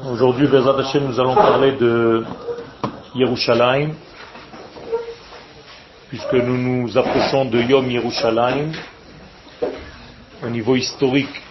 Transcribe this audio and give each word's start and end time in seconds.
Aujourd'hui, 0.00 0.46
Bezat 0.46 0.78
Hashem, 0.78 1.04
nous 1.06 1.20
allons 1.20 1.34
parler 1.34 1.72
de 1.72 2.24
Yerushalayim, 3.14 3.90
puisque 6.08 6.32
nous 6.32 6.56
nous 6.56 6.96
approchons 6.96 7.44
de 7.44 7.60
Yom 7.60 7.90
Yerushalayim. 7.90 8.72
Au 10.42 10.48
niveau 10.48 10.76
historique, 10.76 11.42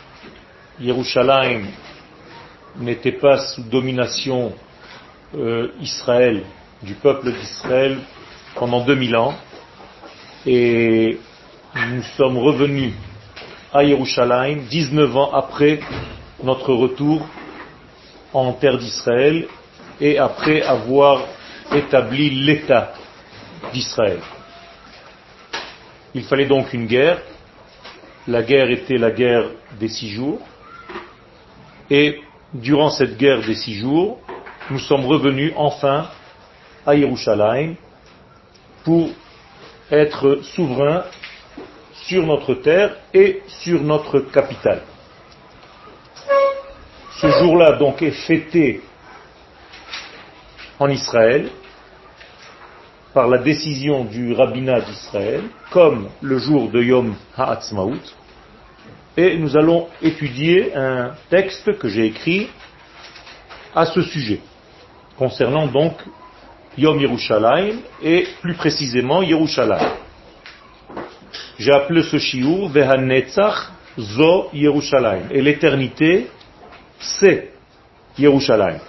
Yerushalayim 0.79 1.67
n'était 2.79 3.11
pas 3.11 3.37
sous 3.37 3.61
domination 3.61 4.53
euh, 5.37 5.67
Israël, 5.79 6.41
du 6.81 6.95
peuple 6.95 7.31
d'Israël, 7.31 7.99
pendant 8.55 8.83
2000 8.83 9.15
ans. 9.17 9.35
Et 10.47 11.19
nous 11.91 12.03
sommes 12.17 12.39
revenus 12.39 12.93
à 13.71 13.83
Yerushalayim 13.83 14.63
19 14.67 15.15
ans 15.15 15.31
après 15.31 15.79
notre 16.43 16.73
retour 16.73 17.23
en 18.33 18.53
terre 18.53 18.77
d'Israël 18.77 19.47
et 19.99 20.17
après 20.17 20.61
avoir 20.61 21.25
établi 21.73 22.29
l'État 22.29 22.93
d'Israël. 23.73 24.19
Il 26.13 26.23
fallait 26.23 26.47
donc 26.47 26.73
une 26.73 26.87
guerre. 26.87 27.21
La 28.27 28.43
guerre 28.43 28.69
était 28.69 28.97
la 28.97 29.11
guerre 29.11 29.45
des 29.79 29.87
six 29.87 30.09
jours. 30.09 30.39
Et 31.89 32.21
durant 32.53 32.89
cette 32.89 33.17
guerre 33.17 33.41
des 33.41 33.55
six 33.55 33.75
jours, 33.75 34.19
nous 34.69 34.79
sommes 34.79 35.05
revenus 35.05 35.53
enfin 35.55 36.07
à 36.85 36.95
Yerushalayim 36.95 37.75
pour 38.83 39.09
être 39.89 40.39
souverains 40.43 41.03
sur 41.93 42.25
notre 42.25 42.55
terre 42.55 42.95
et 43.13 43.41
sur 43.47 43.81
notre 43.81 44.19
capitale. 44.19 44.81
Ce 47.21 47.27
jour-là 47.27 47.73
donc 47.73 48.01
est 48.01 48.25
fêté 48.25 48.81
en 50.79 50.89
Israël 50.89 51.49
par 53.13 53.27
la 53.27 53.37
décision 53.37 54.05
du 54.05 54.33
rabbinat 54.33 54.81
d'Israël 54.81 55.43
comme 55.69 56.09
le 56.21 56.39
jour 56.39 56.71
de 56.71 56.81
Yom 56.81 57.13
Ha'atzmaut 57.37 58.01
et 59.15 59.37
nous 59.37 59.55
allons 59.55 59.87
étudier 60.01 60.75
un 60.75 61.11
texte 61.29 61.77
que 61.77 61.89
j'ai 61.89 62.07
écrit 62.07 62.49
à 63.75 63.85
ce 63.85 64.01
sujet 64.01 64.39
concernant 65.15 65.67
donc 65.67 65.93
Yom 66.75 66.99
Yerushalayim 66.99 67.81
et 68.01 68.25
plus 68.41 68.55
précisément 68.55 69.21
Yerushalayim. 69.21 69.93
J'ai 71.59 71.71
appelé 71.71 72.01
ce 72.01 72.17
shiur 72.17 72.69
Vehanetzach 72.69 73.73
Zo 73.99 74.49
Yerushalayim. 74.53 75.25
Et 75.29 75.43
l'éternité, 75.43 76.27
c'est 77.01 77.51
Yerushalayim. 78.17 78.79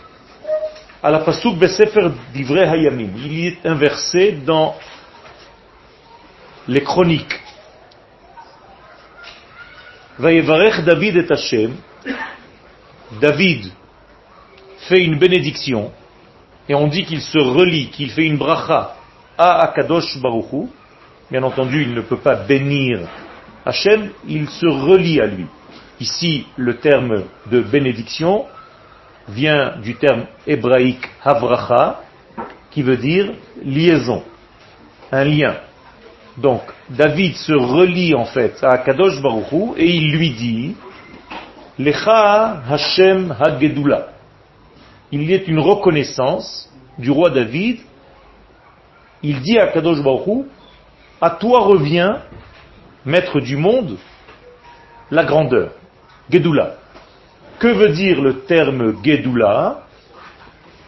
À 1.03 1.11
la 1.11 1.21
pasuk 1.21 1.57
Besefer 1.57 2.11
Divrei 2.33 2.69
il 3.17 3.47
est 3.47 3.67
inversé 3.67 4.33
dans 4.33 4.77
les 6.69 6.83
chroniques. 6.83 7.41
Vayevarech 10.19 10.85
David 10.85 11.17
et 11.17 11.33
Hashem. 11.33 11.75
David 13.21 13.73
fait 14.89 15.03
une 15.03 15.19
bénédiction 15.19 15.93
et 16.69 16.75
on 16.75 16.87
dit 16.87 17.05
qu'il 17.05 17.21
se 17.21 17.39
relie, 17.39 17.89
qu'il 17.91 18.11
fait 18.11 18.25
une 18.25 18.37
bracha 18.37 18.97
à 19.37 19.63
Akadosh 19.63 20.19
Baruchu, 20.19 20.69
bien 21.31 21.43
entendu, 21.43 21.83
il 21.83 21.95
ne 21.95 22.03
peut 22.03 22.19
pas 22.19 22.37
bénir 22.37 23.09
Hachem, 23.65 24.11
il 24.27 24.49
se 24.49 24.67
relie 24.67 25.21
à 25.21 25.27
lui. 25.27 25.47
Ici, 26.03 26.47
le 26.57 26.79
terme 26.79 27.27
de 27.49 27.61
bénédiction 27.61 28.47
vient 29.29 29.77
du 29.81 29.95
terme 29.95 30.25
hébraïque 30.49 31.09
havracha, 31.23 32.01
qui 32.73 32.83
veut 32.83 32.97
dire 32.97 33.33
liaison, 33.65 34.25
un 35.13 35.23
lien. 35.23 35.55
Donc, 36.39 36.63
David 36.91 37.37
se 37.37 37.53
relie 37.53 38.17
en 38.17 38.25
fait 38.25 38.59
à 38.65 38.71
Akadosh 38.71 39.23
Baruchu 39.23 39.75
et 39.77 39.91
il 39.95 40.11
lui 40.17 40.31
dit 40.31 40.75
Lecha 41.79 42.63
Hashem 42.69 43.37
Hagedula 43.39 44.09
il 45.13 45.31
y 45.31 45.35
a 45.35 45.43
une 45.47 45.61
reconnaissance 45.61 46.69
du 46.99 47.13
roi 47.13 47.31
David. 47.31 47.79
Il 49.23 49.41
dit 49.41 49.57
à 49.57 49.69
Kadosh 49.69 50.03
Baruch 50.03 50.47
à 51.21 51.31
toi 51.31 51.61
revient, 51.61 52.17
maître 53.05 53.39
du 53.39 53.57
monde, 53.57 53.99
la 55.13 55.23
grandeur. 55.23 55.71
Gedula. 56.31 56.75
Que 57.59 57.69
veut 57.69 57.91
dire 57.91 58.21
le 58.21 58.41
terme 58.41 58.97
Gedula 59.05 59.83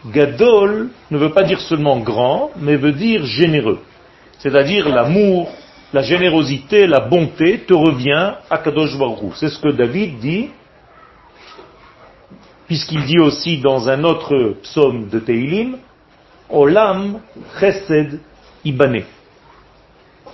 Gadol 0.07 0.91
ne 1.11 1.19
veut 1.19 1.31
pas 1.31 1.45
dire 1.45 1.61
seulement 1.61 2.01
grand, 2.01 2.51
mais 2.59 2.77
veut 2.77 2.93
dire 2.93 3.25
généreux. 3.25 3.79
C'est-à-dire 4.39 4.89
l'amour, 4.89 5.51
la 5.95 6.03
générosité, 6.03 6.87
la 6.87 7.01
bonté 7.01 7.61
te 7.61 7.73
revient 7.73 8.35
à 8.51 8.59
Kadosh 8.59 8.97
C'est 9.37 9.49
ce 9.49 9.59
que 9.59 9.71
David 9.71 10.19
dit 10.19 10.51
puisqu'il 12.67 13.05
dit 13.05 13.19
aussi 13.19 13.59
dans 13.59 13.89
un 13.89 14.05
autre 14.05 14.57
psaume 14.63 15.09
de 15.09 15.19
Teilim, 15.19 15.77
Olam 16.49 17.21
Chesed 17.61 18.21
Ibane. 18.65 19.05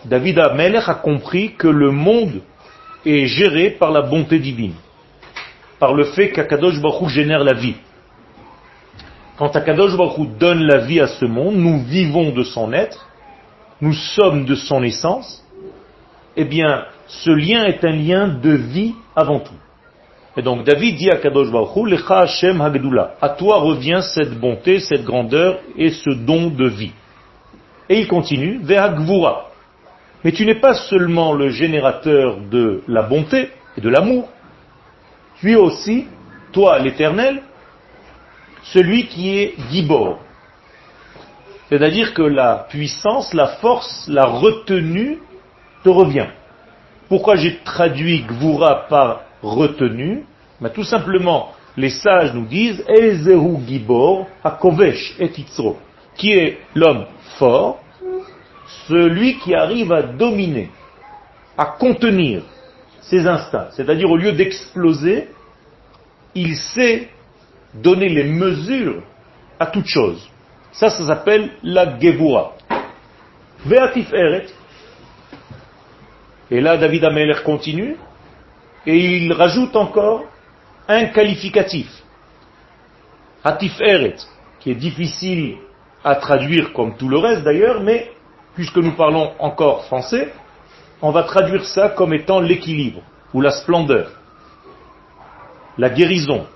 David 0.04 0.38
Amelech 0.38 0.88
a 0.88 0.94
compris 0.94 1.54
que 1.54 1.68
le 1.68 1.90
monde 1.90 2.40
est 3.04 3.26
géré 3.26 3.70
par 3.70 3.90
la 3.90 4.02
bonté 4.02 4.38
divine, 4.38 4.74
par 5.80 5.94
le 5.94 6.04
fait 6.04 6.30
qu'Akadosh 6.30 6.80
Baruch 6.80 7.08
génère 7.08 7.42
la 7.42 7.54
vie. 7.54 7.74
Quand 9.36 9.56
Akadosh 9.56 9.96
Baruch 9.96 10.28
donne 10.38 10.62
la 10.62 10.84
vie 10.84 11.00
à 11.00 11.08
ce 11.08 11.24
monde, 11.24 11.56
nous 11.56 11.80
vivons 11.80 12.30
de 12.30 12.44
son 12.44 12.72
être, 12.72 13.08
nous 13.80 13.94
sommes 13.94 14.44
de 14.44 14.54
son 14.54 14.82
essence, 14.82 15.42
eh 16.36 16.44
bien, 16.44 16.84
ce 17.08 17.30
lien 17.30 17.64
est 17.64 17.82
un 17.84 17.92
lien 17.92 18.28
de 18.28 18.50
vie 18.50 18.94
avant 19.16 19.40
tout. 19.40 19.54
Et 20.36 20.42
donc 20.42 20.64
David 20.64 20.96
dit 20.96 21.10
à 21.10 21.16
Kadosh 21.16 21.50
Baruch 21.50 21.90
Lecha 21.90 22.20
Hashem 22.20 22.60
Hagdula, 22.60 23.14
à 23.20 23.30
toi 23.30 23.58
revient 23.60 24.00
cette 24.14 24.38
bonté, 24.38 24.78
cette 24.78 25.04
grandeur 25.04 25.58
et 25.76 25.90
ce 25.90 26.10
don 26.10 26.48
de 26.48 26.68
vie. 26.68 26.92
Et 27.88 28.00
il 28.00 28.06
continue, 28.06 28.60
Vehagvura. 28.62 29.46
Mais 30.22 30.32
tu 30.32 30.44
n'es 30.44 30.60
pas 30.60 30.74
seulement 30.74 31.32
le 31.32 31.48
générateur 31.48 32.36
de 32.50 32.82
la 32.86 33.02
bonté 33.02 33.50
et 33.76 33.80
de 33.80 33.88
l'amour, 33.88 34.28
tu 35.40 35.52
es 35.52 35.56
aussi, 35.56 36.06
toi 36.52 36.78
l'éternel, 36.78 37.42
celui 38.62 39.06
qui 39.06 39.38
est 39.38 39.54
Gibor. 39.70 40.18
C'est-à-dire 41.68 42.14
que 42.14 42.22
la 42.22 42.66
puissance, 42.68 43.32
la 43.32 43.46
force, 43.46 44.06
la 44.08 44.26
retenue 44.26 45.18
te 45.82 45.88
revient. 45.88 46.26
Pourquoi 47.08 47.36
j'ai 47.36 47.58
traduit 47.58 48.22
Gvura 48.22 48.86
par 48.88 49.22
retenu 49.42 50.24
Mais 50.60 50.70
Tout 50.70 50.84
simplement, 50.84 51.52
les 51.76 51.90
sages 51.90 52.34
nous 52.34 52.46
disent 52.46 52.84
Ezehu 52.88 53.58
Gibor 53.66 54.26
Hakovesh 54.44 55.14
et 55.18 55.30
qui 56.16 56.32
est 56.32 56.58
l'homme 56.74 57.06
fort, 57.38 57.80
celui 58.88 59.38
qui 59.38 59.54
arrive 59.54 59.92
à 59.92 60.02
dominer, 60.02 60.70
à 61.56 61.64
contenir 61.64 62.42
ses 63.02 63.26
instincts. 63.26 63.68
C'est-à-dire, 63.72 64.10
au 64.10 64.16
lieu 64.16 64.32
d'exploser, 64.32 65.28
il 66.34 66.56
sait 66.56 67.08
donner 67.74 68.08
les 68.08 68.24
mesures 68.24 69.02
à 69.58 69.66
toute 69.66 69.86
chose. 69.86 70.28
Ça, 70.72 70.90
ça 70.90 71.06
s'appelle 71.06 71.50
la 71.62 71.98
Gevura. 71.98 72.52
Veatif 73.64 74.12
Eret. 74.12 74.46
Et 76.50 76.60
là, 76.60 76.76
David 76.76 77.04
Ameller 77.04 77.42
continue. 77.44 77.96
Et 78.86 78.96
il 78.96 79.32
rajoute 79.32 79.76
encore 79.76 80.24
un 80.88 81.06
qualificatif. 81.06 81.88
Hatif 83.44 83.80
Eret, 83.80 84.16
qui 84.58 84.70
est 84.70 84.76
difficile 84.76 85.56
à 86.02 86.16
traduire 86.16 86.72
comme 86.72 86.96
tout 86.96 87.08
le 87.08 87.18
reste 87.18 87.42
d'ailleurs, 87.42 87.82
mais 87.82 88.10
puisque 88.54 88.76
nous 88.76 88.92
parlons 88.92 89.32
encore 89.38 89.84
français, 89.84 90.32
on 91.02 91.10
va 91.10 91.22
traduire 91.24 91.64
ça 91.64 91.90
comme 91.90 92.12
étant 92.12 92.40
l'équilibre 92.40 93.02
ou 93.32 93.40
la 93.40 93.50
splendeur, 93.50 94.10
la 95.78 95.90
guérison, 95.90 96.46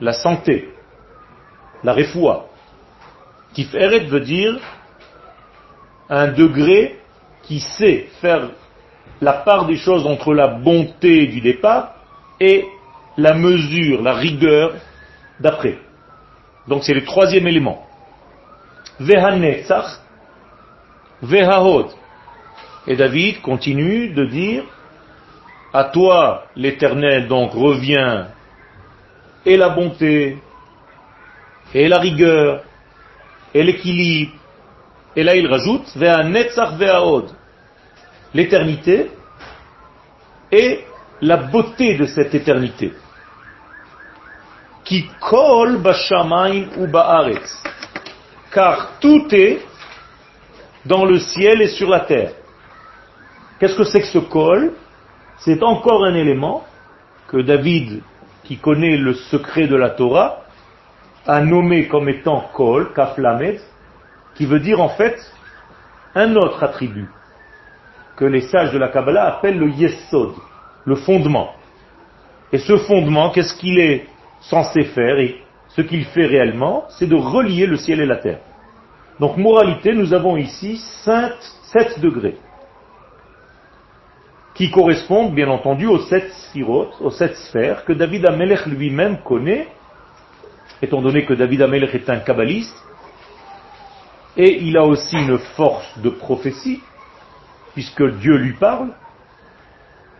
la 0.00 0.12
santé, 0.12 0.70
la 1.82 1.92
refoua. 1.92 2.46
Eret 3.58 4.06
veut 4.06 4.20
dire 4.20 4.58
un 6.08 6.28
degré 6.28 6.98
qui 7.42 7.60
sait 7.60 8.08
faire 8.20 8.50
la 9.20 9.32
part 9.32 9.66
des 9.66 9.76
choses 9.76 10.06
entre 10.06 10.34
la 10.34 10.48
bonté 10.48 11.26
du 11.26 11.40
départ 11.40 11.94
et 12.38 12.66
la 13.16 13.34
mesure, 13.34 14.02
la 14.02 14.12
rigueur 14.14 14.74
d'après. 15.40 15.78
Donc 16.68 16.84
c'est 16.84 16.94
le 16.94 17.04
troisième 17.04 17.46
élément. 17.46 17.86
Vehanetzach, 19.00 20.00
Vehahod. 21.22 21.86
Et 22.86 22.96
David 22.96 23.40
continue 23.42 24.10
de 24.10 24.24
dire, 24.26 24.64
à 25.72 25.84
toi 25.84 26.46
l'éternel 26.56 27.26
donc 27.28 27.52
revient 27.52 28.26
et 29.44 29.56
la 29.56 29.70
bonté 29.70 30.38
et 31.74 31.88
la 31.88 31.98
rigueur, 31.98 32.62
et 33.52 33.62
l'équilibre. 33.62 34.32
Et 35.14 35.22
là, 35.22 35.34
il 35.34 35.46
rajoute, 35.46 35.94
l'éternité 38.34 39.10
et 40.52 40.84
la 41.22 41.36
beauté 41.38 41.96
de 41.96 42.06
cette 42.06 42.34
éternité. 42.34 42.92
Qui 44.84 45.08
kol 45.20 45.80
ou 46.76 46.86
ba'aretz. 46.86 47.62
Car 48.52 48.98
tout 49.00 49.26
est 49.32 49.60
dans 50.84 51.04
le 51.04 51.18
ciel 51.18 51.62
et 51.62 51.68
sur 51.68 51.90
la 51.90 52.00
terre. 52.00 52.32
Qu'est-ce 53.58 53.76
que 53.76 53.84
c'est 53.84 54.00
que 54.00 54.06
ce 54.06 54.18
kol 54.18 54.72
C'est 55.38 55.62
encore 55.62 56.04
un 56.04 56.14
élément 56.14 56.64
que 57.28 57.38
David, 57.38 58.02
qui 58.44 58.58
connaît 58.58 58.96
le 58.96 59.14
secret 59.14 59.66
de 59.66 59.76
la 59.76 59.90
Torah, 59.90 60.42
a 61.26 61.40
nommé 61.40 61.88
comme 61.88 62.08
étant 62.08 62.44
kol, 62.52 62.92
kaflamet, 62.94 63.60
qui 64.34 64.44
veut 64.44 64.60
dire 64.60 64.80
en 64.80 64.90
fait 64.90 65.16
un 66.14 66.36
autre 66.36 66.62
attribut 66.62 67.08
que 68.16 68.24
les 68.24 68.42
sages 68.42 68.72
de 68.72 68.78
la 68.78 68.88
Kabbalah 68.88 69.26
appellent 69.26 69.58
le 69.58 69.70
yesod, 69.70 70.34
le 70.84 70.94
fondement. 70.94 71.50
Et 72.52 72.58
ce 72.58 72.76
fondement, 72.76 73.30
qu'est-ce 73.30 73.54
qu'il 73.54 73.78
est 73.78 74.06
censé 74.40 74.84
faire? 74.84 75.18
Et 75.18 75.40
ce 75.68 75.82
qu'il 75.82 76.04
fait 76.04 76.26
réellement, 76.26 76.84
c'est 76.90 77.06
de 77.06 77.16
relier 77.16 77.66
le 77.66 77.76
ciel 77.76 78.00
et 78.00 78.06
la 78.06 78.16
terre. 78.16 78.40
Donc 79.18 79.36
moralité, 79.38 79.94
nous 79.94 80.12
avons 80.14 80.36
ici 80.36 80.78
7 81.04 82.00
degrés 82.00 82.36
qui 84.56 84.70
correspondent 84.70 85.34
bien 85.34 85.48
entendu 85.48 85.86
aux 85.86 85.98
sept 85.98 86.32
sphirotes, 86.32 86.96
aux 87.00 87.10
sept 87.10 87.36
sphères 87.36 87.84
que 87.84 87.92
David 87.92 88.26
Amelech 88.26 88.64
lui-même 88.64 89.18
connaît, 89.18 89.68
étant 90.80 91.02
donné 91.02 91.26
que 91.26 91.34
David 91.34 91.60
Amelech 91.62 91.94
est 91.94 92.08
un 92.08 92.20
kabbaliste, 92.20 92.76
et 94.36 94.62
il 94.62 94.78
a 94.78 94.84
aussi 94.84 95.16
une 95.16 95.38
force 95.38 95.98
de 95.98 96.08
prophétie, 96.08 96.82
puisque 97.74 98.02
Dieu 98.18 98.36
lui 98.36 98.54
parle, 98.54 98.94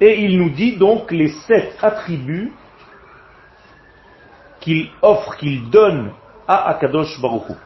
et 0.01 0.21
il 0.21 0.39
nous 0.39 0.51
dit 0.51 0.77
donc 0.77 1.11
les 1.11 1.29
sept 1.29 1.79
attributs 1.83 2.53
qu'il 4.61 4.91
offre, 5.01 5.37
qu'il 5.37 5.71
donne 5.71 6.13
à 6.47 6.69
Akadosh 6.69 7.19
Baruch 7.23 7.57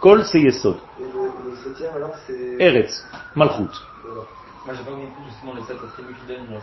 Kol 0.00 0.24
c'est 0.24 0.40
Yesod. 0.40 0.76
Et 0.98 1.02
le, 1.02 1.56
septième 1.62 1.94
alors 1.96 2.14
c'est 2.26 2.56
Eretz, 2.58 3.04
Malchut. 3.34 3.62
Moi 3.62 4.74
j'ai 4.74 4.84
pas 4.84 4.90
compris 4.90 5.24
justement 5.28 5.54
les 5.54 5.62
sept 5.62 5.76
attributs 5.76 6.14
qu'il 6.14 6.36
donne. 6.36 6.60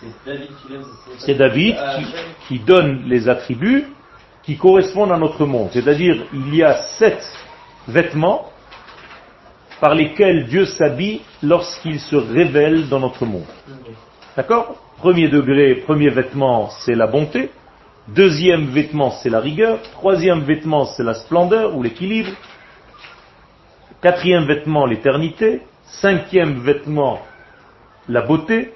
C'est 0.00 0.26
David 0.26 0.48
qui 0.60 0.68
donne. 0.68 0.84
C'est 1.18 1.34
David 1.34 1.76
qui, 1.96 2.48
qui 2.48 2.64
donne 2.64 3.02
les 3.06 3.28
attributs 3.28 3.86
qui 4.42 4.56
correspondent 4.56 5.12
à 5.12 5.18
notre 5.18 5.46
monde. 5.46 5.70
C'est-à-dire 5.72 6.26
il 6.32 6.54
y 6.54 6.62
a 6.62 6.76
sept 6.98 7.22
vêtements 7.88 8.50
par 9.80 9.94
lesquels 9.94 10.46
Dieu 10.46 10.66
s'habille 10.66 11.22
lorsqu'il 11.42 12.00
se 12.00 12.16
révèle 12.16 12.88
dans 12.88 13.00
notre 13.00 13.24
monde. 13.24 13.46
D'accord? 14.36 14.76
Premier 14.98 15.28
degré, 15.28 15.76
premier 15.76 16.10
vêtement, 16.10 16.70
c'est 16.70 16.94
la 16.94 17.06
bonté. 17.06 17.50
Deuxième 18.08 18.66
vêtement, 18.66 19.10
c'est 19.10 19.30
la 19.30 19.40
rigueur. 19.40 19.80
Troisième 19.92 20.40
vêtement, 20.40 20.84
c'est 20.84 21.02
la 21.02 21.14
splendeur 21.14 21.74
ou 21.74 21.82
l'équilibre. 21.82 22.30
Quatrième 24.02 24.44
vêtement, 24.44 24.84
l'éternité. 24.84 25.62
Cinquième 25.84 26.60
vêtement, 26.60 27.20
la 28.08 28.22
beauté. 28.22 28.74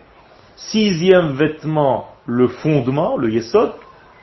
Sixième 0.57 1.33
vêtement, 1.33 2.09
le 2.27 2.49
fondement, 2.49 3.17
le 3.17 3.31
yesod. 3.31 3.73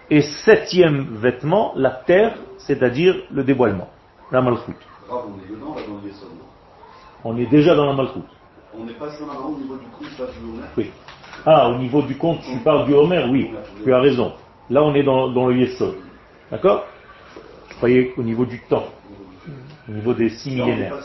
Et 0.09 0.21
septième 0.21 1.17
vêtement, 1.17 1.73
la 1.75 1.91
terre, 1.91 2.35
c'est-à-dire 2.57 3.15
le 3.31 3.43
dévoilement, 3.43 3.89
la 4.31 4.41
malchoute. 4.41 4.75
On 7.23 7.37
est 7.37 7.45
déjà 7.45 7.75
dans 7.75 7.85
la 7.85 7.93
malchoute. 7.93 8.25
On 8.77 8.83
n'est 8.85 8.93
pas 8.93 9.05
maintenant 9.05 9.49
au 9.49 9.57
niveau 9.57 9.77
du 9.77 9.85
compte, 9.85 10.29
Oui. 10.77 10.91
Ah, 11.45 11.69
au 11.69 11.77
niveau 11.77 12.01
du 12.01 12.17
compte, 12.17 12.41
tu 12.41 12.57
parles 12.57 12.85
du 12.85 12.93
Homer, 12.93 13.25
oui, 13.29 13.51
tu 13.83 13.93
as 13.93 13.99
raison. 13.99 14.33
Là, 14.69 14.83
on 14.83 14.93
est 14.95 15.03
dans, 15.03 15.47
le 15.47 15.57
Yesod. 15.57 15.95
D'accord? 16.51 16.85
Je 17.69 17.75
croyais 17.75 18.13
au 18.17 18.23
niveau 18.23 18.45
du 18.45 18.59
temps, 18.61 18.87
au 19.87 19.91
niveau 19.91 20.13
des 20.13 20.29
six 20.29 20.51
millénaires. 20.51 20.95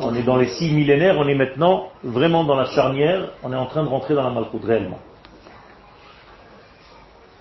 On 0.00 0.14
est 0.14 0.22
dans 0.22 0.36
les 0.36 0.48
six 0.48 0.72
millénaires, 0.72 1.16
on 1.18 1.28
est 1.28 1.34
maintenant 1.34 1.90
vraiment 2.02 2.44
dans 2.44 2.56
la 2.56 2.64
charnière, 2.66 3.30
on 3.42 3.52
est 3.52 3.56
en 3.56 3.66
train 3.66 3.84
de 3.84 3.88
rentrer 3.88 4.14
dans 4.14 4.22
la 4.22 4.30
malchoute 4.30 4.64
réellement. 4.64 4.98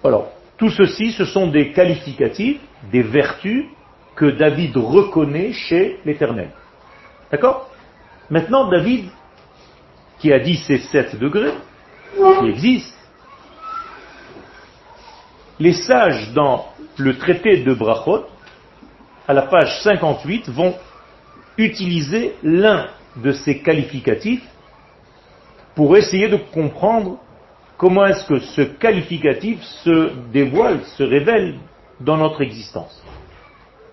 Alors, 0.03 0.29
tout 0.57 0.69
ceci, 0.69 1.11
ce 1.11 1.25
sont 1.25 1.47
des 1.47 1.71
qualificatifs, 1.71 2.59
des 2.91 3.03
vertus 3.03 3.65
que 4.15 4.25
David 4.25 4.75
reconnaît 4.75 5.53
chez 5.53 5.99
l'Éternel. 6.05 6.49
D'accord? 7.31 7.69
Maintenant, 8.29 8.67
David, 8.69 9.09
qui 10.19 10.33
a 10.33 10.39
dit 10.39 10.57
ces 10.57 10.79
sept 10.79 11.17
degrés, 11.17 11.53
qui 12.39 12.47
existent, 12.47 12.96
les 15.59 15.73
sages 15.73 16.31
dans 16.33 16.65
le 16.97 17.17
traité 17.17 17.57
de 17.57 17.73
Brachot, 17.73 18.25
à 19.27 19.33
la 19.33 19.43
page 19.43 19.81
58, 19.81 20.49
vont 20.49 20.75
utiliser 21.57 22.35
l'un 22.43 22.87
de 23.15 23.31
ces 23.31 23.59
qualificatifs 23.59 24.45
pour 25.75 25.97
essayer 25.97 26.27
de 26.29 26.37
comprendre 26.37 27.17
comment 27.77 28.05
est-ce 28.05 28.25
que 28.25 28.39
ce 28.39 28.61
qualificatif 28.61 29.61
se 29.83 30.11
dévoile, 30.31 30.83
se 30.97 31.03
révèle 31.03 31.59
dans 31.99 32.17
notre 32.17 32.41
existence. 32.41 33.03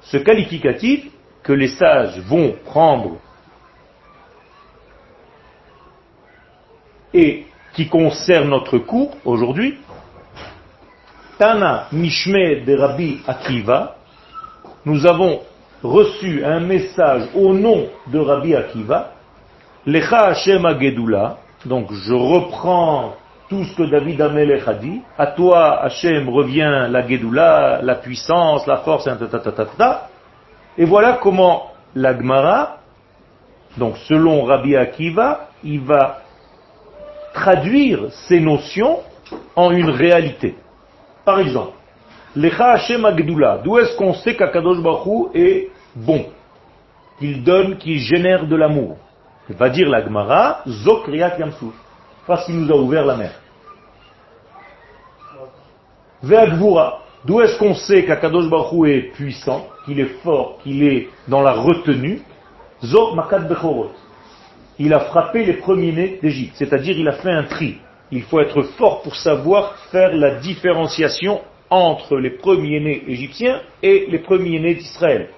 Ce 0.03 0.17
qualificatif 0.19 1.07
que 1.43 1.53
les 1.53 1.69
sages 1.69 2.19
vont 2.21 2.55
prendre 2.65 3.19
et 7.13 7.47
qui 7.75 7.89
concerne 7.89 8.49
notre 8.49 8.79
cours 8.79 9.17
aujourd'hui, 9.25 9.79
Tana 11.39 11.89
Mishme 11.91 12.65
de 12.65 12.77
Rabbi 12.77 13.21
Akiva, 13.27 13.97
nous 14.85 15.05
avons 15.05 15.41
reçu 15.83 16.45
un 16.45 16.61
message 16.61 17.29
au 17.35 17.53
nom 17.53 17.89
de 18.07 18.19
Rabbi 18.21 18.55
Akiva, 18.55 19.11
Lecha 19.85 20.29
Hashem 20.29 20.65
Agedula, 20.65 21.39
donc 21.65 21.93
je 21.93 22.15
reprends 22.15 23.15
tout 23.49 23.65
ce 23.65 23.77
que 23.77 23.83
David 23.83 24.21
Amelech 24.21 24.63
a 24.69 24.75
dit, 24.75 25.01
à 25.19 25.27
toi 25.27 25.83
Hashem 25.83 26.29
revient 26.29 26.87
la 26.89 27.07
Gedula, 27.07 27.81
la 27.83 27.97
puissance, 27.97 28.67
la 28.67 28.79
force, 28.79 29.09
et 30.79 30.85
voilà 30.85 31.19
comment 31.21 31.73
l'Agmara, 31.97 32.79
donc 33.77 33.97
selon 34.09 34.45
Rabbi 34.45 34.77
Akiva, 34.77 35.49
il 35.65 35.81
va 35.81 36.21
traduire 37.33 38.13
ces 38.29 38.39
notions 38.39 39.01
en 39.57 39.73
une 39.73 39.91
réalité. 39.91 40.55
Par 41.25 41.41
exemple, 41.41 41.73
Lecha 42.37 42.73
Hashem 42.73 43.05
Agdula, 43.05 43.59
d'où 43.65 43.79
est-ce 43.79 43.97
qu'on 43.97 44.15
sait 44.15 44.37
qu'Akadosh 44.37 44.83
Baruch 44.83 45.31
est 45.35 45.71
bon? 45.95 46.27
Qu'il 47.19 47.45
donne, 47.45 47.79
qu'il 47.79 47.99
génère 47.99 48.47
de 48.47 48.57
l'amour. 48.57 48.97
Va 49.49 49.69
dire 49.69 49.89
la 49.89 50.03
Gemara, 50.03 50.63
Zokriat 50.67 51.39
Yamsuf, 51.39 51.75
parce 52.27 52.45
qu'il 52.47 52.59
nous 52.59 52.73
a 52.73 52.77
ouvert 52.77 53.07
la 53.07 53.17
mer. 53.17 53.33
Ve'agvura, 56.23 57.03
d'où 57.25 57.41
est-ce 57.41 57.59
qu'on 57.59 57.75
sait 57.75 58.05
qu'Akadosh 58.05 58.49
Baruch 58.49 58.89
est 58.89 59.13
puissant, 59.13 59.67
qu'il 59.85 60.01
est 60.01 60.21
fort, 60.23 60.59
qu'il 60.63 60.83
est 60.83 61.09
dans 61.29 61.43
la 61.43 61.53
retenue? 61.53 62.23
Zok 62.83 63.15
Makat 63.15 63.41
Bechorot. 63.41 63.93
Il 64.79 64.93
a 64.93 65.01
frappé 65.01 65.45
les 65.45 65.55
premiers-nés 65.55 66.19
d'Égypte, 66.21 66.55
c'est-à-dire 66.57 66.99
il 66.99 67.07
a 67.07 67.13
fait 67.13 67.31
un 67.31 67.45
tri. 67.45 67.79
Il 68.11 68.23
faut 68.23 68.41
être 68.41 68.63
fort 68.63 69.03
pour 69.03 69.17
savoir 69.17 69.77
faire 69.91 70.15
la 70.15 70.37
différenciation 70.37 71.41
entre 71.71 72.17
les 72.19 72.31
premiers-nés 72.31 73.05
égyptiens 73.09 73.61
et 73.83 74.07
les 74.09 74.19
premiers-nés 74.19 74.75
d'Israël. 74.75 75.31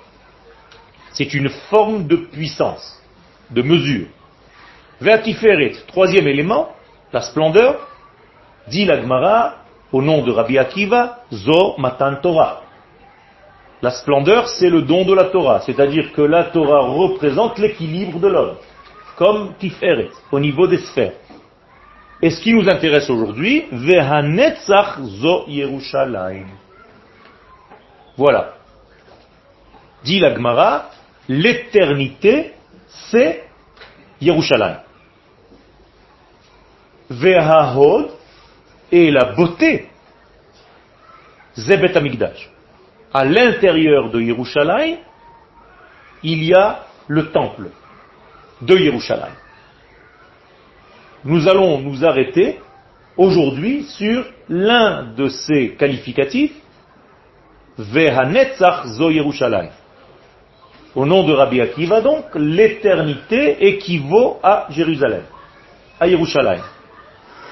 C'est 1.13 1.33
une 1.33 1.49
forme 1.71 2.07
de 2.07 2.17
puissance, 2.17 3.03
de 3.51 3.63
mesure. 3.63 4.07
Vertiferet, 5.01 5.73
troisième 5.87 6.27
élément, 6.27 6.69
la 7.13 7.23
splendeur, 7.23 7.89
dit 8.69 8.85
l'Agmara, 8.85 9.57
au 9.93 10.03
nom 10.03 10.23
de 10.23 10.33
Rabbi 10.33 10.59
Akiva, 10.59 11.21
Zo 11.33 11.77
Matan 11.79 12.17
Torah. 12.17 12.63
La 13.83 13.91
splendeur, 13.91 14.49
c'est 14.49 14.71
le 14.71 14.83
don 14.83 15.05
de 15.05 15.15
la 15.15 15.25
Torah, 15.25 15.61
c'est-à-dire 15.61 16.13
que 16.13 16.23
la 16.23 16.45
Torah 16.45 16.81
représente 16.81 17.59
l'équilibre 17.59 18.19
de 18.19 18.29
l'homme, 18.29 18.57
comme 19.17 19.55
Tiferet, 19.59 20.09
au 20.33 20.41
niveau 20.41 20.67
des 20.67 20.79
sphères. 20.79 21.13
Et 22.23 22.31
ce 22.31 22.41
qui 22.41 22.55
nous 22.55 22.69
intéresse 22.69 23.11
aujourd'hui, 23.11 23.67
Vehanetzach 23.71 25.01
zo 25.03 25.45
Yerushalayim. 25.49 26.47
Voilà. 28.17 28.55
Dit 30.03 30.21
la 30.21 30.35
Gemara, 30.35 30.91
l'éternité, 31.29 32.55
c'est 33.11 33.45
Yerushalayim. 34.21 34.81
Vehahod, 37.11 38.11
et 38.91 39.11
la 39.11 39.33
beauté, 39.35 39.89
Zebet 41.57 41.97
Amigdash. 41.97 42.51
À 43.13 43.25
l'intérieur 43.25 44.11
de 44.11 44.21
Yerushalayim, 44.21 44.99
il 46.23 46.45
y 46.45 46.55
a 46.55 46.85
le 47.09 47.31
temple 47.31 47.71
de 48.63 48.77
Yerushalayim. 48.77 49.35
Nous 51.27 51.49
allons 51.49 51.81
nous 51.81 52.05
arrêter 52.05 52.61
aujourd'hui 53.17 53.83
sur 53.83 54.25
l'un 54.49 55.13
de 55.17 55.29
ces 55.29 55.71
qualificatifs, 55.71 56.55
Vehanetzach 57.77 58.87
Zo 58.87 59.11
Yerushalayim. 59.11 59.73
Au 60.95 61.05
nom 61.05 61.25
de 61.25 61.33
Rabbi 61.33 61.61
Akiva, 61.61 62.01
donc, 62.01 62.27
l'éternité 62.37 63.57
équivaut 63.67 64.39
à 64.41 64.69
Jérusalem, 64.71 65.25
à 65.99 66.07
Yerushalayim. 66.07 66.63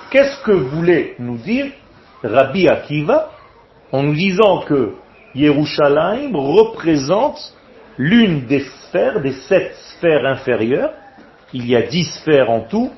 Qu'est-ce 0.08 0.40
que 0.44 0.52
voulait 0.52 1.16
nous 1.18 1.38
dire 1.38 1.66
Rabbi 2.22 2.68
Akiva 2.68 3.32
en 3.90 4.04
nous 4.04 4.14
disant 4.14 4.60
que 4.60 4.92
Yerushalayim 5.34 6.36
représente 6.36 7.40
l'une 7.98 8.46
des 8.46 8.60
sphères, 8.60 9.20
des 9.20 9.32
sept 9.32 9.74
sphères 9.96 10.24
inférieures, 10.26 10.92
il 11.52 11.66
y 11.66 11.74
a 11.74 11.82
dix 11.82 12.04
sphères 12.20 12.50
en 12.50 12.60
tout, 12.60 12.92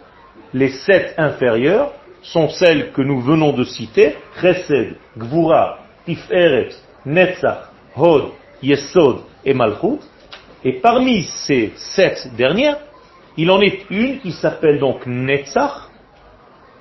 les 0.56 0.70
sept 0.70 1.12
inférieures 1.18 1.92
sont 2.22 2.48
celles 2.48 2.90
que 2.92 3.02
nous 3.02 3.20
venons 3.20 3.52
de 3.52 3.62
citer, 3.62 4.16
Chesed, 4.40 4.96
Gvura, 5.18 5.80
Tiferet, 6.06 6.70
Netzach, 7.04 7.68
Hod, 7.94 8.30
Yesod 8.62 9.18
et 9.44 9.52
Malchut, 9.52 10.00
et 10.64 10.80
parmi 10.80 11.24
ces 11.24 11.74
sept 11.76 12.34
dernières, 12.34 12.78
il 13.36 13.50
en 13.50 13.60
est 13.60 13.82
une 13.90 14.18
qui 14.20 14.32
s'appelle 14.32 14.78
donc 14.78 15.04
Netzach, 15.06 15.90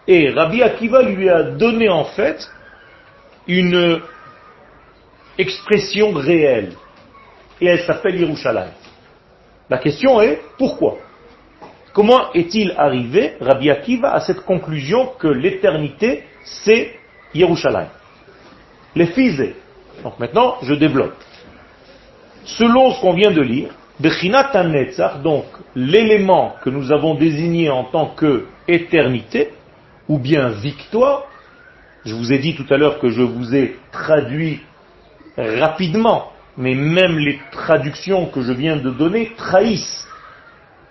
et 0.07 0.29
Rabbi 0.29 0.63
Akiva 0.63 1.01
lui 1.01 1.29
a 1.29 1.43
donné 1.43 1.89
en 1.89 2.05
fait 2.05 2.49
une 3.45 3.99
expression 5.37 6.13
réelle, 6.13 6.71
et 7.59 7.65
elle 7.65 7.81
s'appelle 7.81 8.15
Yerushalayim. 8.21 8.71
La 9.69 9.79
question 9.79 10.21
est, 10.21 10.39
pourquoi? 10.57 10.97
Comment 11.95 12.33
est-il 12.33 12.73
arrivé, 12.77 13.35
Rabbi 13.39 13.71
Akiva, 13.71 14.13
à 14.13 14.19
cette 14.19 14.41
conclusion 14.41 15.13
que 15.17 15.29
l'éternité, 15.29 16.25
c'est 16.43 16.91
Yerushalayim? 17.33 17.87
Les 18.97 19.05
fils. 19.05 19.41
Donc 20.03 20.19
maintenant, 20.19 20.57
je 20.61 20.73
développe. 20.73 21.15
Selon 22.43 22.91
ce 22.91 22.99
qu'on 22.99 23.13
vient 23.13 23.31
de 23.31 23.41
lire, 23.41 23.69
donc 25.23 25.45
l'élément 25.73 26.55
que 26.61 26.69
nous 26.69 26.91
avons 26.91 27.15
désigné 27.15 27.69
en 27.69 27.85
tant 27.85 28.07
que 28.07 28.45
éternité, 28.67 29.53
ou 30.09 30.19
bien 30.19 30.49
victoire, 30.49 31.23
je 32.03 32.13
vous 32.13 32.33
ai 32.33 32.39
dit 32.39 32.57
tout 32.57 32.65
à 32.73 32.75
l'heure 32.75 32.99
que 32.99 33.07
je 33.07 33.21
vous 33.21 33.55
ai 33.55 33.77
traduit 33.93 34.59
rapidement, 35.37 36.33
mais 36.57 36.75
même 36.75 37.17
les 37.19 37.39
traductions 37.53 38.25
que 38.25 38.41
je 38.41 38.51
viens 38.51 38.75
de 38.75 38.89
donner 38.89 39.31
trahissent 39.37 40.05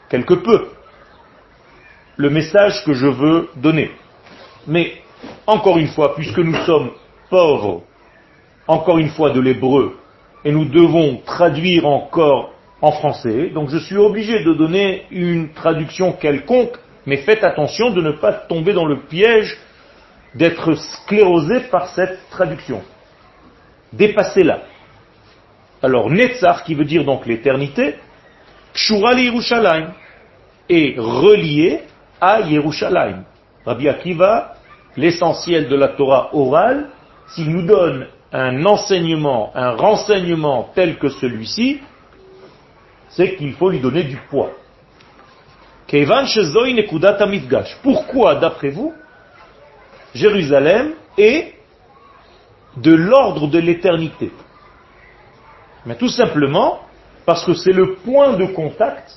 quelque 0.08 0.32
peu 0.32 0.70
le 2.16 2.30
message 2.30 2.85
que 2.85 2.92
je 2.92 3.06
veux 3.06 3.49
donner. 3.56 3.90
Mais, 4.66 4.92
encore 5.47 5.78
une 5.78 5.88
fois, 5.88 6.14
puisque 6.14 6.38
nous 6.38 6.56
sommes 6.64 6.90
pauvres, 7.30 7.83
encore 8.66 8.99
une 8.99 9.11
fois 9.11 9.30
de 9.30 9.40
l'hébreu, 9.40 9.99
et 10.44 10.52
nous 10.52 10.64
devons 10.66 11.21
traduire 11.25 11.87
encore 11.87 12.52
en 12.80 12.92
français, 12.92 13.50
donc 13.50 13.71
je 13.71 13.78
suis 13.78 13.97
obligé 13.97 14.44
de 14.44 14.52
donner 14.52 15.06
une 15.11 15.52
traduction 15.52 16.12
quelconque, 16.12 16.76
mais 17.06 17.18
faites 17.18 17.44
attention 17.44 17.90
de 17.90 18.00
ne 18.00 18.12
pas 18.12 18.33
tomber 18.33 18.73
dans 18.73 18.87
le 18.87 19.00
piège 19.00 19.56
d'être 20.35 20.75
sclérosé 20.75 21.61
par 21.71 21.88
cette 21.88 22.18
traduction. 22.30 22.83
Dépassez-la. 23.92 24.62
Alors, 25.83 26.11
Netzach, 26.11 26.64
qui 26.64 26.75
veut 26.75 26.85
dire 26.85 27.04
donc 27.04 27.26
l'éternité, 27.26 27.94
Kshura 28.75 29.14
Yerushalayim, 29.14 29.92
est 30.68 30.99
relié 30.99 31.83
à 32.21 32.40
Yerushalayim. 32.40 33.25
Rabbi 33.64 33.88
Akiva, 33.88 34.54
l'essentiel 34.97 35.68
de 35.68 35.76
la 35.76 35.88
Torah 35.88 36.30
orale, 36.35 36.90
s'il 37.28 37.50
nous 37.50 37.66
donne 37.66 38.06
un 38.33 38.64
enseignement, 38.66 39.52
un 39.54 39.73
renseignement 39.76 40.71
tel 40.75 40.99
que 40.99 41.09
celui-ci, 41.09 41.80
c'est 43.09 43.37
qu'il 43.37 43.52
faut 43.54 43.71
lui 43.71 43.80
donner 43.80 44.04
du 44.04 44.16
poids. 44.28 44.50
Pourquoi, 47.83 48.35
d'après 48.37 48.71
vous, 48.71 48.92
Jérusalem 50.14 50.94
est 51.16 51.54
de 52.76 52.92
l'ordre 52.92 53.47
de 53.47 53.59
l'éternité? 53.59 54.33
Mais 55.87 55.94
tout 55.97 56.09
simplement 56.09 56.80
parce 57.25 57.44
que 57.44 57.54
c'est 57.54 57.73
le 57.73 57.94
point 57.97 58.33
de 58.33 58.47
contact 58.47 59.12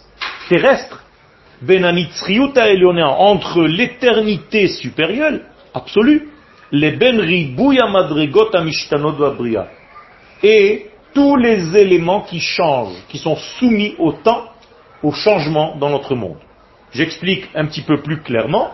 terrestre 0.50 1.04
entre 3.20 3.64
l'éternité 3.64 4.68
supérieure, 4.68 5.40
absolue, 5.74 6.30
les 6.72 6.92
benri 6.92 7.56
et 10.44 10.86
tous 11.14 11.36
les 11.36 11.78
éléments 11.78 12.22
qui 12.22 12.40
changent, 12.40 13.04
qui 13.10 13.18
sont 13.18 13.36
soumis 13.36 13.96
au 13.98 14.12
temps, 14.12 14.46
au 15.02 15.12
changement 15.12 15.76
dans 15.78 15.90
notre 15.90 16.16
monde. 16.16 16.38
J'explique 16.92 17.50
un 17.56 17.66
petit 17.66 17.82
peu 17.82 18.02
plus 18.02 18.22
clairement. 18.22 18.72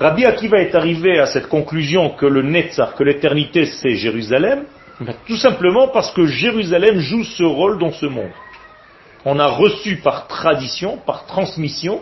Rabbi 0.00 0.24
Akiva 0.24 0.58
est 0.58 0.74
arrivé 0.74 1.18
à 1.18 1.26
cette 1.26 1.48
conclusion 1.48 2.10
que 2.10 2.26
le 2.26 2.42
Netzach, 2.42 2.94
que 2.94 3.04
l'éternité 3.04 3.66
c'est 3.66 3.96
Jérusalem, 3.96 4.64
tout 5.26 5.36
simplement 5.36 5.88
parce 5.88 6.10
que 6.12 6.24
Jérusalem 6.26 6.98
joue 7.00 7.24
ce 7.24 7.44
rôle 7.44 7.78
dans 7.78 7.92
ce 7.92 8.06
monde 8.06 8.32
on 9.30 9.38
a 9.38 9.46
reçu 9.46 9.96
par 9.96 10.26
tradition, 10.26 10.96
par 10.96 11.26
transmission, 11.26 12.00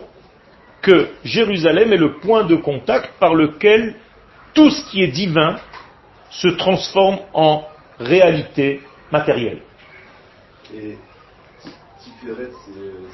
que 0.81 1.09
Jérusalem 1.25 1.91
est 1.91 1.97
le 1.97 2.19
point 2.19 2.45
de 2.45 2.55
contact 2.55 3.19
par 3.19 3.33
lequel 3.33 3.95
tout 4.53 4.69
ce 4.69 4.89
qui 4.89 5.03
est 5.03 5.09
divin 5.09 5.57
se 6.29 6.47
transforme 6.47 7.19
en 7.33 7.65
réalité 7.99 8.81
matérielle. 9.11 9.61
Et 10.73 10.97
Tiferet, 11.99 12.49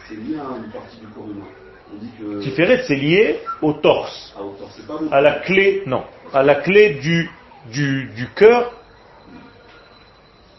c'est 0.07 0.15
lié 0.15 0.37
à 0.37 0.57
une 0.63 0.71
partie 0.71 0.99
du 0.99 1.07
corps 1.07 1.29
humain. 1.29 2.41
Tiferet, 2.41 2.83
c'est 2.83 2.95
lié 2.95 3.39
au 3.63 3.73
torse. 3.73 4.35
Ah, 4.37 5.15
à 5.15 5.21
la 5.21 5.39
clé, 5.39 5.81
non, 5.87 6.03
à 6.33 6.43
la 6.43 6.55
clé 6.55 6.99
du, 7.01 7.31
du, 7.71 8.11
du 8.15 8.29
cœur, 8.35 8.73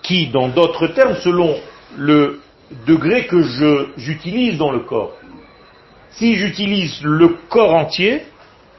qui, 0.02 0.26
dans 0.26 0.48
d'autres 0.48 0.88
termes, 0.88 1.14
selon 1.22 1.54
le 1.96 2.40
degré 2.86 3.26
que 3.26 3.42
j'utilise 3.96 4.58
dans 4.58 4.72
le 4.72 4.80
corps. 4.80 5.12
Si 6.10 6.36
j'utilise 6.36 7.02
le 7.02 7.28
corps 7.48 7.74
entier, 7.74 8.24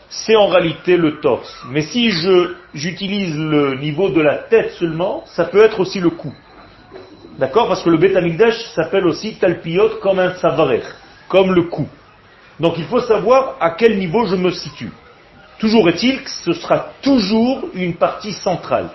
c'est 0.09 0.35
en 0.35 0.47
réalité 0.47 0.97
le 0.97 1.19
torse. 1.19 1.63
Mais 1.69 1.81
si 1.81 2.11
j'utilise 2.73 3.35
le 3.35 3.75
niveau 3.75 4.09
de 4.09 4.21
la 4.21 4.35
tête 4.35 4.71
seulement, 4.71 5.23
ça 5.27 5.45
peut 5.45 5.63
être 5.63 5.79
aussi 5.79 5.99
le 5.99 6.11
cou. 6.11 6.33
D'accord? 7.37 7.67
Parce 7.67 7.83
que 7.83 7.89
le 7.89 7.97
bétamigdash 7.97 8.57
s'appelle 8.75 9.05
aussi 9.05 9.35
talpiot 9.35 9.99
comme 10.01 10.19
un 10.19 10.35
savarer, 10.35 10.83
comme 11.27 11.53
le 11.53 11.63
cou. 11.63 11.87
Donc 12.59 12.77
il 12.77 12.85
faut 12.85 13.01
savoir 13.01 13.57
à 13.59 13.71
quel 13.71 13.97
niveau 13.99 14.25
je 14.25 14.35
me 14.35 14.51
situe. 14.51 14.91
Toujours 15.59 15.89
est-il 15.89 16.23
que 16.23 16.29
ce 16.29 16.53
sera 16.53 16.91
toujours 17.01 17.65
une 17.73 17.95
partie 17.95 18.33
centrale. 18.33 18.89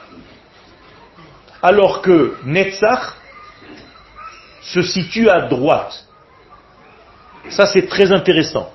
Alors 1.63 2.01
que 2.01 2.37
Netzach, 2.45 3.17
se 4.63 4.83
situe 4.83 5.29
à 5.29 5.43
droite. 5.43 6.07
Ça, 7.49 7.67
c'est 7.67 7.87
très 7.89 8.13
intéressant. 8.13 8.71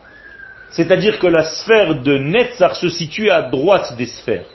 C'est-à-dire 0.72 1.20
que 1.20 1.28
la 1.28 1.44
sphère 1.44 2.02
de 2.02 2.18
Netzach 2.18 2.76
se 2.76 2.90
situe 2.90 3.30
à 3.30 3.44
droite 3.44 3.96
des 3.98 4.08
sphères, 4.08 4.46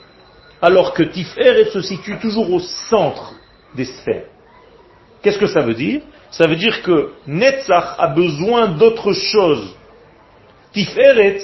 alors 0.61 0.93
que 0.93 1.03
Tiferet 1.03 1.71
se 1.71 1.81
situe 1.81 2.17
toujours 2.19 2.51
au 2.51 2.59
centre 2.59 3.33
des 3.75 3.85
sphères. 3.85 4.25
Qu'est-ce 5.21 5.39
que 5.39 5.47
ça 5.47 5.61
veut 5.61 5.73
dire? 5.73 6.01
Ça 6.29 6.47
veut 6.47 6.55
dire 6.55 6.83
que 6.83 7.11
Netzach 7.27 7.95
a 7.97 8.07
besoin 8.07 8.67
d'autre 8.67 9.13
chose. 9.13 9.75
Tiferet, 10.73 11.41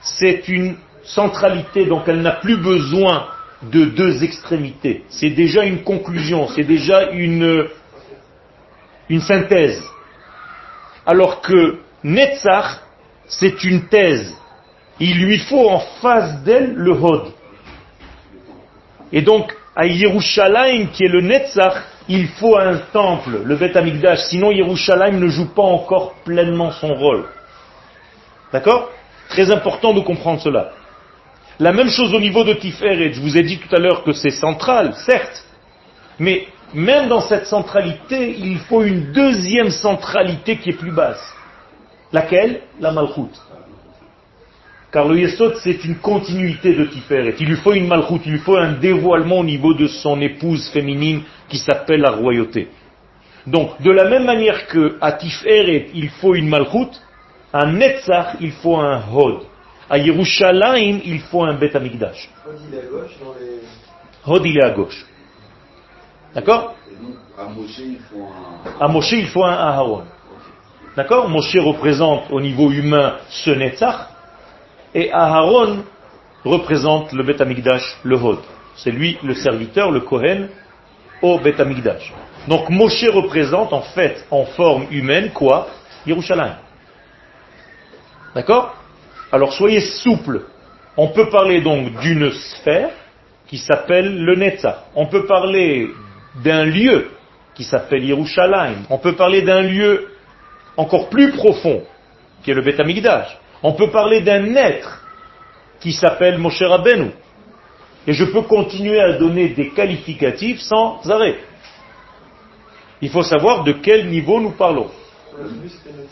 c'est 0.00 0.48
une 0.48 0.76
centralité, 1.02 1.84
donc 1.84 2.04
elle 2.06 2.22
n'a 2.22 2.32
plus 2.32 2.56
besoin 2.56 3.28
de 3.62 3.84
deux 3.84 4.22
extrémités. 4.24 5.04
C'est 5.08 5.30
déjà 5.30 5.64
une 5.64 5.82
conclusion, 5.82 6.48
c'est 6.48 6.64
déjà 6.64 7.10
une 7.10 7.68
une 9.08 9.20
synthèse. 9.20 9.82
Alors 11.04 11.40
que 11.40 11.78
Netzach, 12.02 12.80
c'est 13.26 13.64
une 13.64 13.88
thèse. 13.88 14.34
Il 14.98 15.24
lui 15.24 15.38
faut 15.38 15.68
en 15.68 15.80
face 16.00 16.42
d'elle 16.42 16.74
le 16.74 16.92
Hod. 16.92 17.32
Et 19.12 19.22
donc, 19.22 19.54
à 19.74 19.86
Yerushalayim, 19.86 20.88
qui 20.88 21.04
est 21.04 21.08
le 21.08 21.20
Netzach, 21.20 21.82
il 22.08 22.28
faut 22.28 22.56
un 22.56 22.78
temple, 22.92 23.42
le 23.44 23.56
Bet 23.56 23.76
Amikdash, 23.76 24.20
sinon 24.28 24.52
Yerushalayim 24.52 25.18
ne 25.18 25.28
joue 25.28 25.48
pas 25.54 25.62
encore 25.62 26.14
pleinement 26.24 26.70
son 26.72 26.94
rôle. 26.94 27.26
D'accord? 28.52 28.90
Très 29.28 29.50
important 29.50 29.92
de 29.92 30.00
comprendre 30.00 30.40
cela. 30.40 30.72
La 31.58 31.72
même 31.72 31.88
chose 31.88 32.14
au 32.14 32.20
niveau 32.20 32.44
de 32.44 32.52
Tiferet. 32.54 33.12
Je 33.12 33.20
vous 33.20 33.36
ai 33.36 33.42
dit 33.42 33.58
tout 33.58 33.74
à 33.74 33.78
l'heure 33.78 34.04
que 34.04 34.12
c'est 34.12 34.30
central, 34.30 34.94
certes. 35.06 35.44
Mais 36.18 36.46
même 36.74 37.08
dans 37.08 37.20
cette 37.20 37.46
centralité, 37.46 38.36
il 38.38 38.58
faut 38.58 38.82
une 38.82 39.12
deuxième 39.12 39.70
centralité 39.70 40.58
qui 40.58 40.70
est 40.70 40.78
plus 40.78 40.92
basse. 40.92 41.22
Laquelle? 42.12 42.60
La 42.80 42.92
Malchut. 42.92 43.30
Car 44.92 45.08
le 45.08 45.18
Yesod, 45.18 45.56
c'est 45.62 45.84
une 45.84 45.96
continuité 45.96 46.74
de 46.74 46.84
Tiferet. 46.84 47.34
Il 47.40 47.48
lui 47.48 47.56
faut 47.56 47.72
une 47.72 47.86
Malchut, 47.86 48.20
il 48.24 48.32
lui 48.32 48.38
faut 48.38 48.56
un 48.56 48.72
dévoilement 48.72 49.40
au 49.40 49.44
niveau 49.44 49.74
de 49.74 49.86
son 49.86 50.20
épouse 50.20 50.70
féminine 50.70 51.22
qui 51.48 51.58
s'appelle 51.58 52.00
la 52.00 52.12
royauté. 52.12 52.68
Donc, 53.46 53.80
de 53.82 53.90
la 53.90 54.08
même 54.08 54.24
manière 54.24 54.66
que 54.66 54.96
à 55.00 55.12
Tiferet, 55.12 55.90
il 55.94 56.08
faut 56.08 56.34
une 56.34 56.48
Malchut, 56.48 56.90
à 57.52 57.66
Netzach, 57.66 58.36
il 58.40 58.52
faut 58.52 58.76
un 58.76 59.02
Hod. 59.12 59.42
À 59.88 59.98
Yerushalayim, 59.98 61.00
il 61.04 61.20
faut 61.20 61.44
un 61.44 61.54
Bet. 61.54 61.76
Hod, 61.76 61.82
il 61.84 61.94
est 62.74 62.78
à 62.78 62.86
gauche 62.86 63.16
dans 63.22 63.34
les... 63.38 63.60
Hod, 64.26 64.42
il 64.44 64.58
est 64.58 64.64
à 64.64 64.70
gauche. 64.70 65.06
D'accord 66.36 66.74
À 67.38 67.44
Moshe, 67.44 67.78
il 67.78 67.98
faut 68.10 68.24
un... 68.24 68.84
À 68.84 68.88
Moshe, 68.88 69.12
il 69.12 69.26
faut 69.28 69.42
un 69.42 69.54
Aharon. 69.54 70.02
D'accord 70.94 71.30
Moshe 71.30 71.56
représente 71.56 72.30
au 72.30 72.42
niveau 72.42 72.70
humain 72.70 73.16
ce 73.30 73.52
Netzach, 73.52 74.08
et 74.94 75.10
Aharon 75.10 75.78
représente 76.44 77.12
le 77.12 77.22
Bet 77.22 77.40
Amigdash, 77.40 77.96
le 78.02 78.16
Hod. 78.16 78.40
C'est 78.74 78.90
lui 78.90 79.16
le 79.22 79.34
serviteur, 79.34 79.90
le 79.90 80.00
Kohen, 80.00 80.50
au 81.22 81.38
Bet 81.38 81.58
Amigdash. 81.58 82.12
Donc 82.48 82.68
Moshe 82.68 83.08
représente 83.08 83.72
en 83.72 83.80
fait, 83.80 84.26
en 84.30 84.44
forme 84.44 84.88
humaine, 84.90 85.30
quoi 85.30 85.68
Yerushalayim. 86.06 86.56
D'accord 88.34 88.76
Alors 89.32 89.54
soyez 89.54 89.80
souple. 89.80 90.42
On 90.98 91.08
peut 91.08 91.30
parler 91.30 91.62
donc 91.62 91.98
d'une 92.00 92.30
sphère 92.30 92.90
qui 93.46 93.56
s'appelle 93.56 94.22
le 94.22 94.34
Netzach. 94.34 94.76
On 94.94 95.06
peut 95.06 95.24
parler 95.24 95.88
d'un 96.42 96.64
lieu 96.64 97.10
qui 97.54 97.64
s'appelle 97.64 98.04
Yerushalayim. 98.04 98.84
On 98.90 98.98
peut 98.98 99.14
parler 99.14 99.42
d'un 99.42 99.62
lieu 99.62 100.08
encore 100.76 101.08
plus 101.08 101.32
profond, 101.32 101.82
qui 102.42 102.50
est 102.50 102.54
le 102.54 102.62
Beth 102.62 102.80
Amikdash. 102.80 103.38
On 103.62 103.72
peut 103.72 103.90
parler 103.90 104.20
d'un 104.20 104.54
être 104.54 105.02
qui 105.80 105.92
s'appelle 105.92 106.38
Moshe 106.38 106.62
Rabbeinu. 106.62 107.10
Et 108.06 108.12
je 108.12 108.24
peux 108.24 108.42
continuer 108.42 109.00
à 109.00 109.12
donner 109.14 109.48
des 109.48 109.70
qualificatifs 109.70 110.60
sans 110.60 111.00
arrêt. 111.10 111.36
Il 113.00 113.10
faut 113.10 113.22
savoir 113.22 113.64
de 113.64 113.72
quel 113.72 114.08
niveau 114.08 114.40
nous 114.40 114.52
parlons. 114.52 114.90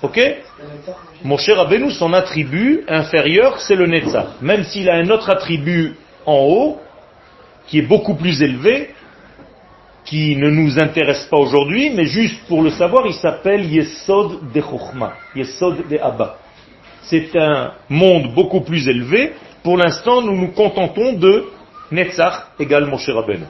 Ok? 0.02 0.20
Moshe 1.22 1.50
Rabbeinu, 1.50 1.90
son 1.90 2.12
attribut 2.12 2.84
inférieur, 2.88 3.60
c'est 3.60 3.76
le 3.76 3.86
Netzach. 3.86 4.40
Même 4.40 4.64
s'il 4.64 4.88
a 4.90 4.96
un 4.96 5.08
autre 5.10 5.30
attribut 5.30 5.94
en 6.26 6.36
haut, 6.36 6.80
qui 7.66 7.78
est 7.78 7.82
beaucoup 7.82 8.14
plus 8.14 8.42
élevé, 8.42 8.93
qui 10.04 10.36
ne 10.36 10.50
nous 10.50 10.78
intéresse 10.78 11.24
pas 11.30 11.38
aujourd'hui, 11.38 11.90
mais 11.90 12.04
juste 12.04 12.46
pour 12.46 12.62
le 12.62 12.70
savoir, 12.70 13.06
il 13.06 13.14
s'appelle 13.14 13.64
Yesod 13.64 14.52
de 14.52 14.60
Chochma, 14.60 15.14
Yesod 15.34 15.88
de 15.88 15.98
Abba. 15.98 16.36
C'est 17.02 17.34
un 17.36 17.72
monde 17.88 18.34
beaucoup 18.34 18.60
plus 18.60 18.86
élevé. 18.88 19.32
Pour 19.62 19.78
l'instant, 19.78 20.20
nous 20.20 20.36
nous 20.36 20.52
contentons 20.52 21.14
de 21.14 21.46
Netzach 21.90 22.48
égale 22.58 22.86
Moshe 22.86 23.08
Rabbeinu. 23.08 23.46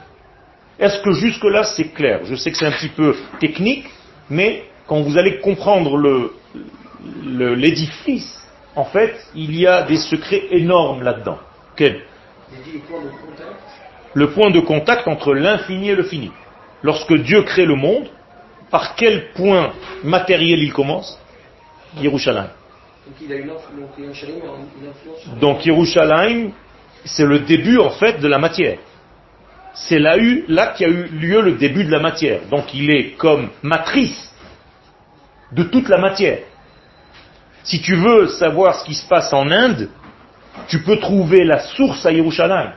Est-ce 0.79 1.01
que 1.01 1.11
jusque-là 1.11 1.63
c'est 1.63 1.93
clair? 1.93 2.21
Je 2.25 2.35
sais 2.35 2.51
que 2.51 2.57
c'est 2.57 2.65
un 2.65 2.71
petit 2.71 2.89
peu 2.89 3.15
technique, 3.39 3.85
mais 4.29 4.63
quand 4.87 5.01
vous 5.01 5.17
allez 5.17 5.39
comprendre 5.39 6.31
l'édifice, 7.23 8.41
en 8.75 8.85
fait, 8.85 9.15
il 9.35 9.57
y 9.57 9.67
a 9.67 9.83
des 9.83 9.97
secrets 9.97 10.43
énormes 10.51 11.03
là-dedans. 11.03 11.37
Quel? 11.75 12.01
Le 14.13 14.29
point 14.31 14.51
de 14.51 14.59
contact 14.61 15.07
entre 15.07 15.33
l'infini 15.33 15.89
et 15.89 15.95
le 15.95 16.03
fini 16.03 16.31
lorsque 16.85 17.15
Dieu 17.15 17.41
crée 17.41 17.65
le 17.65 17.75
monde, 17.75 18.07
par 18.69 18.95
quel 18.95 19.31
point 19.31 19.73
matériel 20.03 20.59
il 20.61 20.71
commence 20.71 21.19
Yerushalayim. 21.99 22.49
Donc 25.41 25.65
Yerushalayim, 25.65 26.51
c'est 27.03 27.25
le 27.25 27.39
début 27.39 27.79
en 27.79 27.89
fait 27.89 28.19
de 28.19 28.27
la 28.27 28.37
matière. 28.37 28.77
C'est 29.73 29.99
là, 29.99 30.15
là 30.47 30.67
qu'il 30.67 30.87
y 30.87 30.89
a 30.89 30.93
eu 30.93 31.03
lieu 31.07 31.41
le 31.41 31.53
début 31.53 31.83
de 31.83 31.91
la 31.91 31.99
matière. 31.99 32.41
Donc 32.51 32.73
il 32.73 32.89
est 32.91 33.17
comme 33.17 33.49
matrice 33.63 34.31
de 35.51 35.63
toute 35.63 35.89
la 35.89 35.97
matière. 35.97 36.39
Si 37.63 37.81
tu 37.81 37.95
veux 37.95 38.27
savoir 38.27 38.75
ce 38.75 38.85
qui 38.85 38.93
se 38.93 39.07
passe 39.07 39.33
en 39.33 39.49
Inde, 39.49 39.89
tu 40.67 40.83
peux 40.83 40.97
trouver 40.97 41.43
la 41.43 41.59
source 41.59 42.05
à 42.05 42.11
Yerushalayim. 42.11 42.73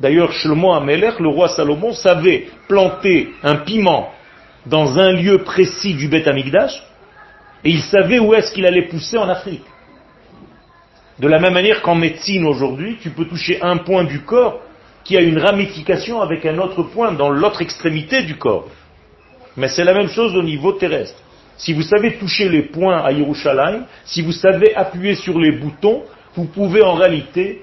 D'ailleurs, 0.00 0.32
Shlomo 0.32 0.72
Amelech, 0.72 1.18
le 1.20 1.28
roi 1.28 1.48
Salomon, 1.48 1.92
savait 1.92 2.48
planter 2.68 3.30
un 3.42 3.56
piment 3.56 4.12
dans 4.66 4.98
un 4.98 5.12
lieu 5.12 5.38
précis 5.38 5.94
du 5.94 6.08
Beth 6.08 6.28
Amikdash, 6.28 6.82
et 7.64 7.70
il 7.70 7.80
savait 7.80 8.18
où 8.18 8.34
est-ce 8.34 8.52
qu'il 8.52 8.66
allait 8.66 8.88
pousser 8.88 9.16
en 9.16 9.28
Afrique. 9.28 9.64
De 11.18 11.28
la 11.28 11.38
même 11.38 11.54
manière 11.54 11.80
qu'en 11.80 11.94
médecine 11.94 12.44
aujourd'hui, 12.44 12.98
tu 13.00 13.10
peux 13.10 13.24
toucher 13.24 13.62
un 13.62 13.78
point 13.78 14.04
du 14.04 14.20
corps 14.20 14.60
qui 15.02 15.16
a 15.16 15.20
une 15.20 15.38
ramification 15.38 16.20
avec 16.20 16.44
un 16.44 16.58
autre 16.58 16.82
point 16.82 17.12
dans 17.12 17.30
l'autre 17.30 17.62
extrémité 17.62 18.22
du 18.22 18.36
corps. 18.36 18.68
Mais 19.56 19.68
c'est 19.68 19.84
la 19.84 19.94
même 19.94 20.08
chose 20.08 20.36
au 20.36 20.42
niveau 20.42 20.72
terrestre. 20.72 21.18
Si 21.56 21.72
vous 21.72 21.82
savez 21.82 22.18
toucher 22.18 22.50
les 22.50 22.62
points 22.62 22.98
à 22.98 23.12
Yerushalayim, 23.12 23.84
si 24.04 24.20
vous 24.20 24.32
savez 24.32 24.74
appuyer 24.74 25.14
sur 25.14 25.38
les 25.38 25.52
boutons, 25.52 26.02
vous 26.34 26.44
pouvez 26.44 26.82
en 26.82 26.94
réalité 26.94 27.62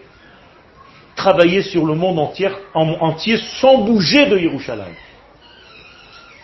travailler 1.16 1.62
sur 1.62 1.86
le 1.86 1.96
monde 1.96 2.20
entier, 2.20 2.50
entier 2.74 3.38
sans 3.60 3.80
bouger 3.80 4.26
de 4.28 4.38
Yerushalayim. 4.38 4.96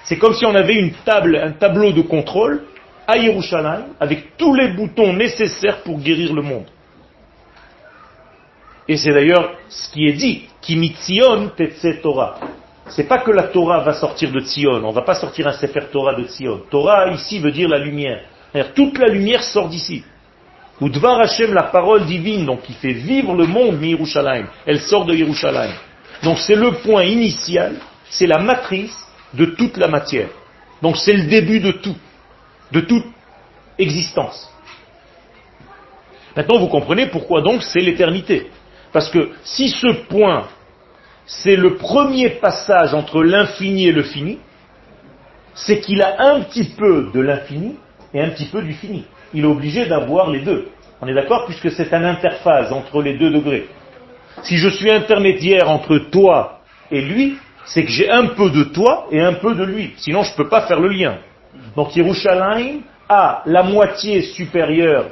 C'est 0.03 0.17
comme 0.17 0.33
si 0.33 0.45
on 0.45 0.55
avait 0.55 0.75
une 0.75 0.93
table, 1.05 1.35
un 1.35 1.51
tableau 1.51 1.91
de 1.91 2.01
contrôle 2.01 2.63
à 3.07 3.17
Yerushalayim 3.17 3.87
avec 3.99 4.37
tous 4.37 4.53
les 4.53 4.69
boutons 4.69 5.13
nécessaires 5.13 5.81
pour 5.83 5.99
guérir 5.99 6.33
le 6.33 6.41
monde. 6.41 6.65
Et 8.87 8.97
c'est 8.97 9.13
d'ailleurs 9.13 9.53
ce 9.69 9.91
qui 9.91 10.07
est 10.07 10.13
dit, 10.13 10.47
Kimitzion 10.61 11.49
Tetse 11.55 12.01
Torah. 12.01 12.39
C'est 12.87 13.07
pas 13.07 13.19
que 13.19 13.29
la 13.29 13.43
Torah 13.43 13.81
va 13.81 13.93
sortir 13.93 14.31
de 14.31 14.39
Tzion, 14.39 14.83
on 14.83 14.91
va 14.91 15.03
pas 15.03 15.13
sortir 15.13 15.47
un 15.47 15.51
Sefer 15.51 15.83
Torah 15.91 16.15
de 16.15 16.23
Tzion. 16.23 16.61
Torah 16.71 17.07
ici 17.09 17.37
veut 17.39 17.51
dire 17.51 17.69
la 17.69 17.77
lumière. 17.77 18.23
Toute 18.73 18.97
la 18.97 19.09
lumière 19.09 19.43
sort 19.43 19.69
d'ici. 19.69 20.03
Ou 20.81 20.89
Dvar 20.89 21.19
Hashem, 21.19 21.53
la 21.53 21.63
parole 21.63 22.05
divine, 22.05 22.45
donc 22.45 22.61
qui 22.61 22.73
fait 22.73 22.93
vivre 22.93 23.35
le 23.35 23.45
monde, 23.45 23.83
Yerushalayim, 23.83 24.47
elle 24.65 24.79
sort 24.79 25.05
de 25.05 25.13
Yerushalayim. 25.13 25.75
Donc 26.23 26.39
c'est 26.39 26.55
le 26.55 26.71
point 26.71 27.03
initial, 27.03 27.75
c'est 28.09 28.27
la 28.27 28.39
matrice 28.39 28.95
de 29.33 29.45
toute 29.45 29.77
la 29.77 29.87
matière. 29.87 30.29
Donc 30.81 30.97
c'est 30.97 31.13
le 31.13 31.23
début 31.23 31.59
de 31.59 31.71
tout, 31.71 31.97
de 32.71 32.79
toute 32.79 33.05
existence. 33.77 34.49
Maintenant 36.35 36.59
vous 36.59 36.67
comprenez 36.67 37.07
pourquoi 37.07 37.41
donc 37.41 37.61
c'est 37.61 37.81
l'éternité. 37.81 38.49
Parce 38.93 39.09
que 39.09 39.31
si 39.43 39.69
ce 39.69 39.87
point, 40.07 40.47
c'est 41.25 41.57
le 41.57 41.75
premier 41.75 42.29
passage 42.29 42.93
entre 42.93 43.21
l'infini 43.21 43.87
et 43.87 43.91
le 43.91 44.03
fini, 44.03 44.39
c'est 45.53 45.81
qu'il 45.81 46.01
a 46.01 46.31
un 46.31 46.41
petit 46.41 46.63
peu 46.63 47.11
de 47.13 47.19
l'infini 47.19 47.75
et 48.13 48.21
un 48.21 48.29
petit 48.29 48.45
peu 48.45 48.61
du 48.61 48.73
fini 48.73 49.05
il 49.33 49.43
est 49.43 49.47
obligé 49.47 49.85
d'avoir 49.85 50.29
les 50.29 50.41
deux. 50.41 50.69
On 51.01 51.07
est 51.07 51.13
d'accord 51.13 51.45
puisque 51.45 51.71
c'est 51.71 51.93
un 51.93 52.03
interface 52.03 52.71
entre 52.71 53.01
les 53.01 53.17
deux 53.17 53.31
degrés. 53.31 53.67
Si 54.43 54.57
je 54.57 54.69
suis 54.69 54.91
intermédiaire 54.91 55.69
entre 55.69 55.97
toi 55.97 56.59
et 56.91 57.01
lui, 57.01 57.37
c'est 57.65 57.83
que 57.83 57.91
j'ai 57.91 58.09
un 58.09 58.27
peu 58.27 58.49
de 58.49 58.63
toi 58.63 59.07
et 59.11 59.21
un 59.21 59.33
peu 59.33 59.55
de 59.55 59.63
lui. 59.63 59.93
Sinon, 59.97 60.23
je 60.23 60.31
ne 60.31 60.37
peux 60.37 60.49
pas 60.49 60.61
faire 60.61 60.79
le 60.79 60.89
lien. 60.89 61.17
Donc 61.75 61.95
Yerushalayim 61.95 62.81
a 63.07 63.43
la 63.45 63.63
moitié 63.63 64.21
supérieure 64.21 65.05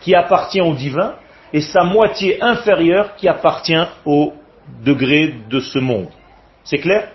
qui 0.00 0.14
appartient 0.14 0.60
au 0.60 0.74
divin 0.74 1.14
et 1.52 1.60
sa 1.60 1.84
moitié 1.84 2.42
inférieure 2.42 3.16
qui 3.16 3.28
appartient 3.28 3.86
au 4.04 4.34
degré 4.84 5.34
de 5.48 5.60
ce 5.60 5.78
monde. 5.78 6.08
C'est 6.64 6.78
clair? 6.78 7.08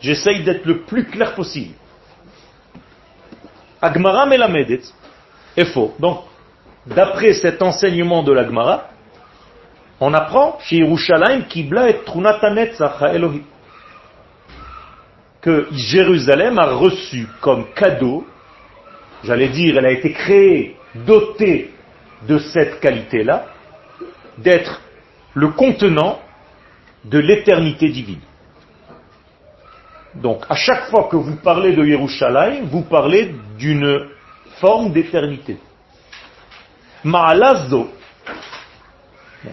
J'essaye 0.00 0.42
d'être 0.42 0.64
le 0.64 0.80
plus 0.80 1.04
clair 1.04 1.34
possible. 1.34 1.74
Agmara 3.82 4.26
Melamedet, 4.26 4.82
est 5.56 5.66
faux. 5.66 5.94
Donc, 5.98 6.20
d'après 6.86 7.32
cet 7.34 7.62
enseignement 7.62 8.22
de 8.22 8.32
l'Agmara, 8.32 8.88
on 10.00 10.14
apprend 10.14 10.58
chez 10.60 10.76
Yerushalayim 10.76 11.42
Kibla 11.42 11.90
et 11.90 11.98
Trunatanet 12.04 12.72
Elohim 13.12 13.42
que 15.40 15.68
Jérusalem 15.72 16.58
a 16.58 16.66
reçu 16.74 17.26
comme 17.40 17.72
cadeau, 17.74 18.26
j'allais 19.24 19.48
dire, 19.48 19.78
elle 19.78 19.86
a 19.86 19.92
été 19.92 20.12
créée, 20.12 20.76
dotée 20.94 21.70
de 22.28 22.38
cette 22.38 22.80
qualité-là, 22.80 23.46
d'être 24.38 24.80
le 25.34 25.48
contenant 25.48 26.20
de 27.04 27.18
l'éternité 27.18 27.88
divine. 27.88 28.20
Donc, 30.14 30.44
à 30.48 30.54
chaque 30.54 30.90
fois 30.90 31.08
que 31.10 31.16
vous 31.16 31.36
parlez 31.36 31.72
de 31.72 31.84
Yerushalayim, 31.84 32.66
vous 32.66 32.82
parlez 32.82 33.34
d'une 33.58 34.09
forme 34.60 34.92
d'éternité. 34.92 35.56
Ma'alazo, 37.02 37.90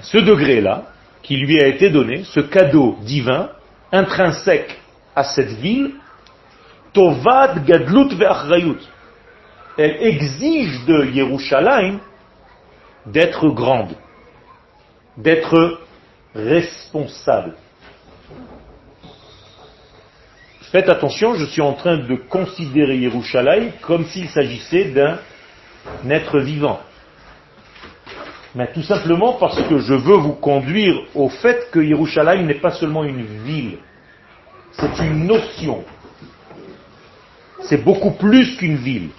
Ce 0.02 0.18
degré-là, 0.18 0.84
qui 1.24 1.38
lui 1.38 1.62
a 1.62 1.68
été 1.68 1.90
donné, 1.90 2.24
ce 2.26 2.42
cadeau 2.42 2.98
divin, 3.02 3.50
intrinsèque 3.92 4.78
à 5.16 5.24
cette 5.24 5.54
ville, 5.54 5.94
Tovad 6.94 7.66
Gadlut 7.66 8.14
Ve'achrayut. 8.16 8.82
Elle 9.78 9.98
exige 10.02 10.86
de 10.86 11.06
Yerushalayim 11.06 12.00
d'être 13.06 13.48
grande, 13.50 13.96
d'être 15.16 15.80
responsable. 16.36 17.56
Faites 20.72 20.90
attention, 20.90 21.36
je 21.36 21.46
suis 21.46 21.62
en 21.62 21.74
train 21.74 21.98
de 21.98 22.16
considérer 22.16 22.98
Yerushalayim 22.98 23.72
comme 23.82 24.06
s'il 24.06 24.28
s'agissait 24.28 24.86
d'un 24.86 25.18
être 26.10 26.40
vivant. 26.40 26.82
Mais 28.54 28.68
tout 28.74 28.82
simplement 28.82 29.34
parce 29.34 29.62
que 29.62 29.80
je 29.80 29.94
veux 29.94 30.18
vous 30.18 30.34
conduire 30.34 30.96
au 31.16 31.30
fait 31.30 31.70
que 31.72 31.80
Yerushalayim 31.80 32.46
n'est 32.46 32.56
pas 32.56 32.72
seulement 32.72 33.06
une 33.06 33.24
ville, 33.46 33.78
c'est 34.74 35.00
une 35.00 35.26
notion. 35.26 35.86
C'est 37.62 37.84
beaucoup 37.84 38.12
plus 38.12 38.58
qu'une 38.58 38.78
ville. 38.78 39.10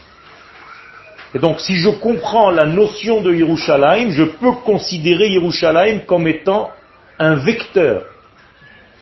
Et 1.34 1.38
donc, 1.38 1.60
si 1.60 1.76
je 1.76 1.88
comprends 1.88 2.50
la 2.50 2.66
notion 2.66 3.22
de 3.22 3.32
Yerushalayim, 3.32 4.10
je 4.10 4.24
peux 4.24 4.52
considérer 4.66 5.28
Yerushalayim 5.30 6.00
comme 6.00 6.26
étant 6.28 6.70
un 7.18 7.36
vecteur, 7.36 8.04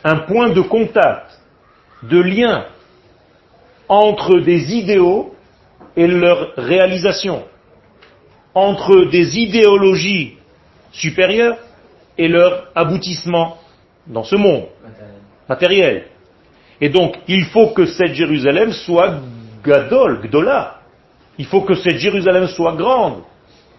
un 0.05 0.17
point 0.17 0.51
de 0.51 0.61
contact, 0.61 1.41
de 2.03 2.21
lien 2.21 2.67
entre 3.89 4.41
des 4.41 4.75
idéaux 4.75 5.35
et 5.97 6.07
leur 6.07 6.55
réalisation, 6.57 7.45
entre 8.55 9.11
des 9.11 9.39
idéologies 9.39 10.37
supérieures 10.93 11.57
et 12.19 12.29
leur 12.29 12.69
aboutissement 12.75 13.59
dans 14.07 14.25
ce 14.25 14.37
monde 14.37 14.67
matériel. 15.49 16.07
Et 16.81 16.89
donc, 16.89 17.17
il 17.29 17.45
faut 17.47 17.69
que 17.69 17.87
cette 17.87 18.15
Jérusalem 18.15 18.73
soit 18.73 19.21
gadol, 19.65 20.21
gdola. 20.23 20.81
Il 21.39 21.47
faut 21.47 21.63
que 21.63 21.75
cette 21.75 21.99
Jérusalem 21.99 22.47
soit 22.49 22.75
grande. 22.75 23.23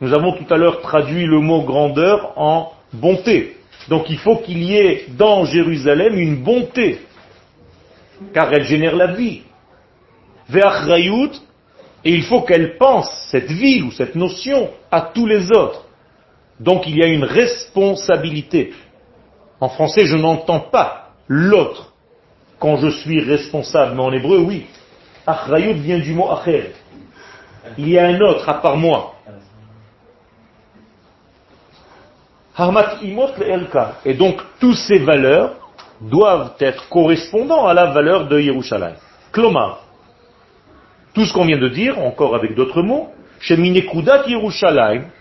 Nous 0.01 0.13
avons 0.13 0.33
tout 0.33 0.51
à 0.53 0.57
l'heure 0.57 0.81
traduit 0.81 1.25
le 1.25 1.39
mot 1.39 1.63
grandeur 1.63 2.33
en 2.35 2.71
bonté. 2.93 3.57
Donc 3.89 4.09
il 4.09 4.17
faut 4.17 4.37
qu'il 4.37 4.63
y 4.63 4.75
ait 4.75 5.05
dans 5.17 5.45
Jérusalem 5.45 6.17
une 6.19 6.43
bonté, 6.43 6.99
car 8.33 8.53
elle 8.53 8.63
génère 8.63 8.95
la 8.95 9.07
vie. 9.07 9.41
Ve'achrayut, 10.49 11.31
et 12.05 12.13
il 12.13 12.23
faut 12.23 12.41
qu'elle 12.41 12.77
pense, 12.77 13.09
cette 13.31 13.51
ville 13.51 13.83
ou 13.83 13.91
cette 13.91 14.15
notion, 14.15 14.69
à 14.91 15.01
tous 15.01 15.25
les 15.25 15.51
autres. 15.51 15.85
Donc 16.59 16.87
il 16.87 16.97
y 16.97 17.03
a 17.03 17.07
une 17.07 17.23
responsabilité. 17.23 18.73
En 19.59 19.69
français, 19.69 20.05
je 20.05 20.15
n'entends 20.15 20.59
pas 20.59 21.09
l'autre 21.27 21.93
quand 22.59 22.77
je 22.77 22.89
suis 22.89 23.19
responsable, 23.21 23.95
mais 23.95 24.03
en 24.03 24.11
hébreu, 24.11 24.39
oui. 24.39 24.65
Achrayut 25.25 25.73
vient 25.73 25.99
du 25.99 26.13
mot 26.13 26.31
acher. 26.31 26.71
Il 27.77 27.89
y 27.89 27.99
a 27.99 28.07
un 28.07 28.19
autre 28.21 28.47
à 28.47 28.55
part 28.55 28.77
moi. 28.77 29.13
Et 34.05 34.13
donc, 34.13 34.41
toutes 34.59 34.77
ces 34.77 34.99
valeurs 34.99 35.66
doivent 36.01 36.53
être 36.59 36.89
correspondants 36.89 37.67
à 37.67 37.73
la 37.73 37.87
valeur 37.87 38.27
de 38.27 38.39
Yerushalayim. 38.39 38.95
Tout 41.13 41.25
ce 41.25 41.33
qu'on 41.33 41.45
vient 41.45 41.57
de 41.57 41.69
dire, 41.69 41.99
encore 41.99 42.35
avec 42.35 42.55
d'autres 42.55 42.81
mots, 42.81 43.09
chez 43.39 43.57
Minekudat 43.57 44.23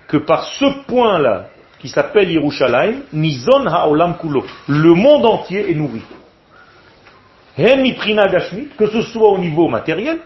que 0.08 0.16
par 0.18 0.44
ce 0.44 0.86
point-là, 0.86 1.46
qui 1.78 1.88
s'appelle 1.88 2.30
Yerushalayim, 2.30 3.02
Nizon 3.12 3.66
Ha'olam 3.66 4.16
Kulo, 4.18 4.44
le 4.68 4.94
monde 4.94 5.26
entier 5.26 5.70
est 5.70 5.74
nourri. 5.74 6.02
Que 7.56 8.86
ce 8.86 9.02
soit 9.02 9.28
au 9.30 9.38
niveau 9.38 9.68
matériel, 9.68 10.18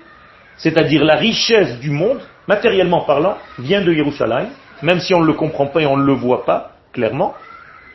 c'est-à-dire 0.56 1.04
la 1.04 1.16
richesse 1.16 1.78
du 1.78 1.90
monde, 1.90 2.20
matériellement 2.46 3.02
parlant, 3.02 3.36
vient 3.58 3.82
de 3.82 3.92
Yerushalayim, 3.92 4.48
même 4.82 5.00
si 5.00 5.14
on 5.14 5.20
ne 5.20 5.26
le 5.26 5.34
comprend 5.34 5.66
pas 5.66 5.82
et 5.82 5.86
on 5.86 5.96
ne 5.96 6.04
le 6.04 6.14
voit 6.14 6.44
pas, 6.44 6.72
clairement, 6.92 7.34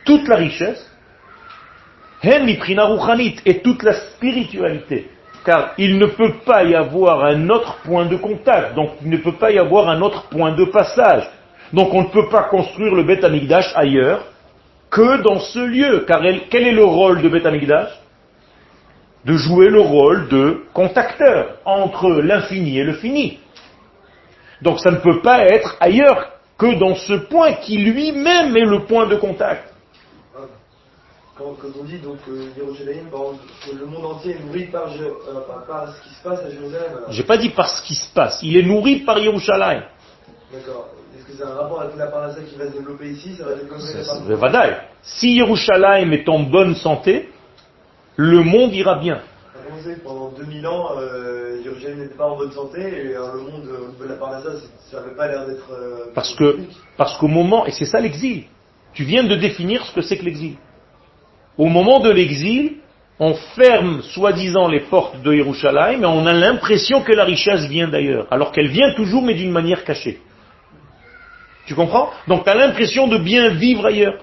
toute 0.04 0.26
la 0.28 0.36
richesse, 0.36 0.90
et 3.44 3.58
toute 3.62 3.82
la 3.82 3.92
spiritualité. 3.92 5.10
Car 5.44 5.74
il 5.78 5.98
ne 5.98 6.06
peut 6.06 6.34
pas 6.44 6.64
y 6.64 6.74
avoir 6.74 7.24
un 7.24 7.48
autre 7.50 7.78
point 7.84 8.06
de 8.06 8.16
contact, 8.16 8.74
donc 8.74 8.90
il 9.02 9.10
ne 9.10 9.18
peut 9.18 9.36
pas 9.36 9.52
y 9.52 9.58
avoir 9.58 9.88
un 9.88 10.02
autre 10.02 10.28
point 10.28 10.52
de 10.52 10.64
passage. 10.64 11.28
Donc 11.72 11.94
on 11.94 12.02
ne 12.02 12.08
peut 12.08 12.28
pas 12.28 12.44
construire 12.44 12.94
le 12.94 13.04
Beth 13.04 13.22
Amikdash 13.24 13.72
ailleurs 13.74 14.24
que 14.90 15.22
dans 15.22 15.38
ce 15.38 15.60
lieu. 15.60 16.04
Car 16.06 16.20
quel 16.50 16.66
est 16.66 16.72
le 16.72 16.84
rôle 16.84 17.22
de 17.22 17.28
Beth 17.28 17.46
Amikdash 17.46 17.90
De 19.24 19.36
jouer 19.36 19.68
le 19.68 19.80
rôle 19.80 20.28
de 20.28 20.64
contacteur 20.72 21.58
entre 21.64 22.08
l'infini 22.22 22.78
et 22.78 22.84
le 22.84 22.94
fini. 22.94 23.38
Donc 24.62 24.80
ça 24.80 24.90
ne 24.90 24.96
peut 24.96 25.20
pas 25.20 25.44
être 25.44 25.76
ailleurs 25.80 26.32
que 26.58 26.74
dans 26.78 26.94
ce 26.94 27.12
point 27.12 27.52
qui 27.52 27.78
lui-même 27.78 28.56
est 28.56 28.64
le 28.64 28.80
point 28.80 29.06
de 29.06 29.16
contact. 29.16 29.75
Quand, 31.36 31.54
on 31.78 31.84
dit 31.84 31.98
donc 31.98 32.16
euh, 32.30 32.48
Jérusalem, 32.56 33.10
que 33.10 33.76
le 33.76 33.84
monde 33.84 34.06
entier 34.06 34.36
est 34.36 34.44
nourri 34.44 34.64
par, 34.66 34.90
euh, 34.90 35.40
par, 35.66 35.94
ce 35.94 36.08
qui 36.08 36.14
se 36.14 36.22
passe 36.22 36.40
à 36.40 36.50
Jérusalem. 36.50 36.92
J'ai 37.10 37.24
pas 37.24 37.36
dit 37.36 37.50
par 37.50 37.68
ce 37.68 37.82
qui 37.82 37.94
se 37.94 38.10
passe, 38.14 38.38
il 38.42 38.56
est 38.56 38.62
nourri 38.62 39.00
par 39.00 39.18
Jérusalem. 39.18 39.82
D'accord. 40.50 40.88
Est-ce 41.14 41.26
que 41.26 41.32
c'est 41.36 41.44
un 41.44 41.54
rapport 41.54 41.82
avec 41.82 41.96
la 41.96 42.06
parnassa 42.06 42.40
qui 42.40 42.56
va 42.56 42.68
se 42.68 42.72
développer 42.72 43.10
ici? 43.10 43.36
Ça 43.36 43.44
va 43.44 43.54
développer 43.54 44.76
Si 45.02 45.36
Jérusalem 45.36 46.14
est 46.14 46.26
en 46.26 46.40
bonne 46.40 46.74
santé, 46.74 47.28
le 48.16 48.42
monde 48.42 48.74
ira 48.74 48.98
bien. 48.98 49.20
Pendant 50.04 50.30
2000 50.30 50.66
ans, 50.66 50.92
euh, 50.96 51.62
Jérusalem 51.62 51.98
n'était 51.98 52.14
pas 52.14 52.28
en 52.28 52.38
bonne 52.38 52.52
santé 52.52 52.80
et 52.80 53.14
euh, 53.14 53.34
le 53.34 53.40
monde 53.40 53.68
de 54.00 54.08
la 54.08 54.14
parnassa, 54.14 54.52
ça 54.90 55.00
n'avait 55.00 55.14
pas 55.14 55.28
l'air 55.28 55.46
d'être. 55.46 55.68
Parce 56.14 56.34
que, 56.34 56.60
parce 56.96 57.18
qu'au 57.18 57.28
moment, 57.28 57.66
et 57.66 57.72
c'est 57.72 57.84
ça 57.84 58.00
l'exil. 58.00 58.44
Tu 58.94 59.04
viens 59.04 59.24
de 59.24 59.36
définir 59.36 59.84
ce 59.84 59.92
que 59.94 60.00
c'est 60.00 60.16
que 60.16 60.24
l'exil. 60.24 60.56
Au 61.58 61.66
moment 61.66 62.00
de 62.00 62.10
l'exil, 62.10 62.74
on 63.18 63.34
ferme 63.34 64.02
soi-disant 64.02 64.68
les 64.68 64.80
portes 64.80 65.22
de 65.22 65.32
Yerushalayim 65.32 66.02
et 66.02 66.06
on 66.06 66.26
a 66.26 66.32
l'impression 66.32 67.02
que 67.02 67.12
la 67.12 67.24
richesse 67.24 67.66
vient 67.66 67.88
d'ailleurs, 67.88 68.26
alors 68.30 68.52
qu'elle 68.52 68.68
vient 68.68 68.92
toujours 68.94 69.22
mais 69.22 69.34
d'une 69.34 69.50
manière 69.50 69.84
cachée. 69.84 70.20
Tu 71.66 71.74
comprends? 71.74 72.10
Donc 72.28 72.44
tu 72.44 72.50
as 72.50 72.54
l'impression 72.54 73.08
de 73.08 73.18
bien 73.18 73.48
vivre 73.50 73.86
ailleurs. 73.86 74.22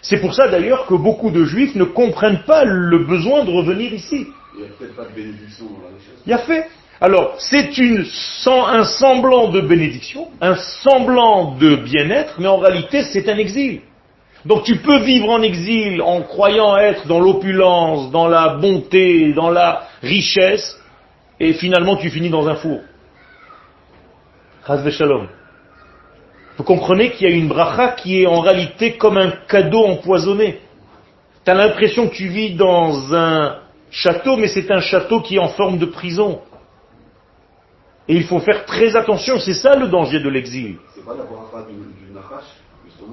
C'est 0.00 0.20
pour 0.20 0.34
ça 0.34 0.48
d'ailleurs 0.48 0.86
que 0.86 0.94
beaucoup 0.94 1.30
de 1.30 1.44
juifs 1.44 1.74
ne 1.74 1.84
comprennent 1.84 2.44
pas 2.46 2.64
le 2.64 3.04
besoin 3.04 3.44
de 3.44 3.50
revenir 3.50 3.92
ici. 3.92 4.26
Il 4.54 4.60
n'y 4.60 4.66
a 4.66 4.70
peut-être 4.78 4.96
pas 4.96 5.04
de 5.04 5.14
bénédiction 5.14 5.66
dans 5.66 5.88
la 5.88 5.94
richesse. 5.96 6.22
Il 6.24 6.30
y 6.30 6.32
a 6.32 6.38
fait. 6.38 6.68
Alors, 7.02 7.34
c'est 7.38 7.78
une, 7.78 8.04
un 8.46 8.84
semblant 8.84 9.48
de 9.48 9.60
bénédiction, 9.62 10.28
un 10.40 10.54
semblant 10.82 11.56
de 11.56 11.76
bien-être, 11.76 12.34
mais 12.38 12.46
en 12.46 12.58
réalité, 12.58 13.04
c'est 13.04 13.28
un 13.28 13.38
exil. 13.38 13.80
Donc 14.44 14.64
tu 14.64 14.76
peux 14.76 15.00
vivre 15.00 15.28
en 15.28 15.42
exil 15.42 16.00
en 16.00 16.22
croyant 16.22 16.76
être 16.76 17.06
dans 17.06 17.20
l'opulence, 17.20 18.10
dans 18.10 18.26
la 18.26 18.54
bonté, 18.54 19.32
dans 19.32 19.50
la 19.50 19.88
richesse, 20.02 20.80
et 21.38 21.52
finalement 21.52 21.96
tu 21.96 22.10
finis 22.10 22.30
dans 22.30 22.48
un 22.48 22.54
four. 22.54 22.80
Shalom. 24.90 25.26
Vous 26.56 26.64
comprenez 26.64 27.10
qu'il 27.10 27.28
y 27.28 27.32
a 27.32 27.34
une 27.34 27.48
bracha 27.48 27.92
qui 27.92 28.22
est 28.22 28.26
en 28.26 28.40
réalité 28.40 28.96
comme 28.96 29.16
un 29.16 29.30
cadeau 29.48 29.84
empoisonné. 29.84 30.60
Tu 31.44 31.50
as 31.50 31.54
l'impression 31.54 32.08
que 32.08 32.14
tu 32.14 32.28
vis 32.28 32.54
dans 32.54 33.14
un 33.14 33.56
château, 33.90 34.36
mais 34.36 34.46
c'est 34.46 34.70
un 34.70 34.80
château 34.80 35.22
qui 35.22 35.36
est 35.36 35.38
en 35.40 35.48
forme 35.48 35.78
de 35.78 35.86
prison. 35.86 36.40
Et 38.06 38.14
il 38.14 38.24
faut 38.24 38.40
faire 38.40 38.64
très 38.64 38.94
attention, 38.94 39.38
c'est 39.38 39.54
ça 39.54 39.74
le 39.74 39.88
danger 39.88 40.20
de 40.20 40.28
l'exil. 40.28 40.76
C'est 40.94 41.04
pas 41.04 41.14
la 41.14 41.24
bracha 41.24 41.66
du, 41.68 41.74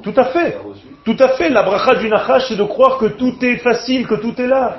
tout 0.03 0.13
à 0.15 0.25
fait. 0.25 0.57
Tout 1.03 1.17
à 1.19 1.29
fait. 1.29 1.49
La 1.49 1.63
bracha 1.63 1.95
du 1.95 2.09
Nachash, 2.09 2.47
c'est 2.49 2.55
de 2.55 2.63
croire 2.63 2.97
que 2.97 3.05
tout 3.05 3.35
est 3.41 3.57
facile, 3.57 4.07
que 4.07 4.15
tout 4.15 4.39
est 4.41 4.47
là. 4.47 4.77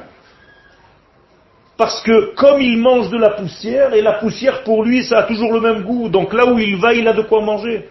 Parce 1.76 2.02
que 2.02 2.34
comme 2.34 2.60
il 2.60 2.78
mange 2.78 3.08
de 3.08 3.16
la 3.16 3.30
poussière, 3.30 3.94
et 3.94 4.02
la 4.02 4.14
poussière 4.14 4.64
pour 4.64 4.84
lui, 4.84 5.04
ça 5.04 5.18
a 5.18 5.22
toujours 5.22 5.52
le 5.52 5.60
même 5.60 5.82
goût. 5.82 6.08
Donc 6.08 6.32
là 6.32 6.46
où 6.46 6.58
il 6.58 6.76
va, 6.76 6.92
il 6.92 7.06
a 7.06 7.12
de 7.12 7.22
quoi 7.22 7.40
manger. 7.40 7.88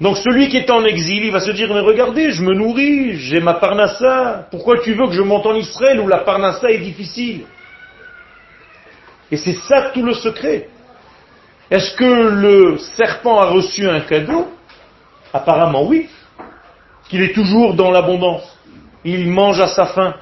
Donc 0.00 0.16
celui 0.16 0.48
qui 0.48 0.56
est 0.56 0.70
en 0.70 0.82
exil, 0.84 1.24
il 1.26 1.30
va 1.30 1.40
se 1.40 1.50
dire, 1.50 1.72
mais 1.74 1.80
regardez, 1.80 2.30
je 2.30 2.42
me 2.42 2.54
nourris, 2.54 3.16
j'ai 3.16 3.40
ma 3.40 3.54
parnassa. 3.54 4.46
Pourquoi 4.50 4.80
tu 4.80 4.94
veux 4.94 5.06
que 5.06 5.12
je 5.12 5.20
monte 5.20 5.44
en 5.44 5.54
Israël 5.54 6.00
où 6.00 6.08
la 6.08 6.18
parnassa 6.18 6.70
est 6.70 6.78
difficile? 6.78 7.44
Et 9.30 9.36
c'est 9.36 9.58
ça 9.68 9.90
tout 9.92 10.02
le 10.02 10.14
secret. 10.14 10.68
Est-ce 11.70 11.94
que 11.94 12.04
le 12.04 12.78
serpent 12.78 13.38
a 13.40 13.50
reçu 13.50 13.88
un 13.88 14.00
cadeau? 14.00 14.48
Apparemment 15.32 15.86
oui. 15.86 16.08
Qu'il 17.08 17.22
est 17.22 17.32
toujours 17.34 17.74
dans 17.74 17.90
l'abondance. 17.90 18.56
Il 19.04 19.28
mange 19.28 19.60
à 19.60 19.68
sa 19.68 19.86
faim. 19.86 20.14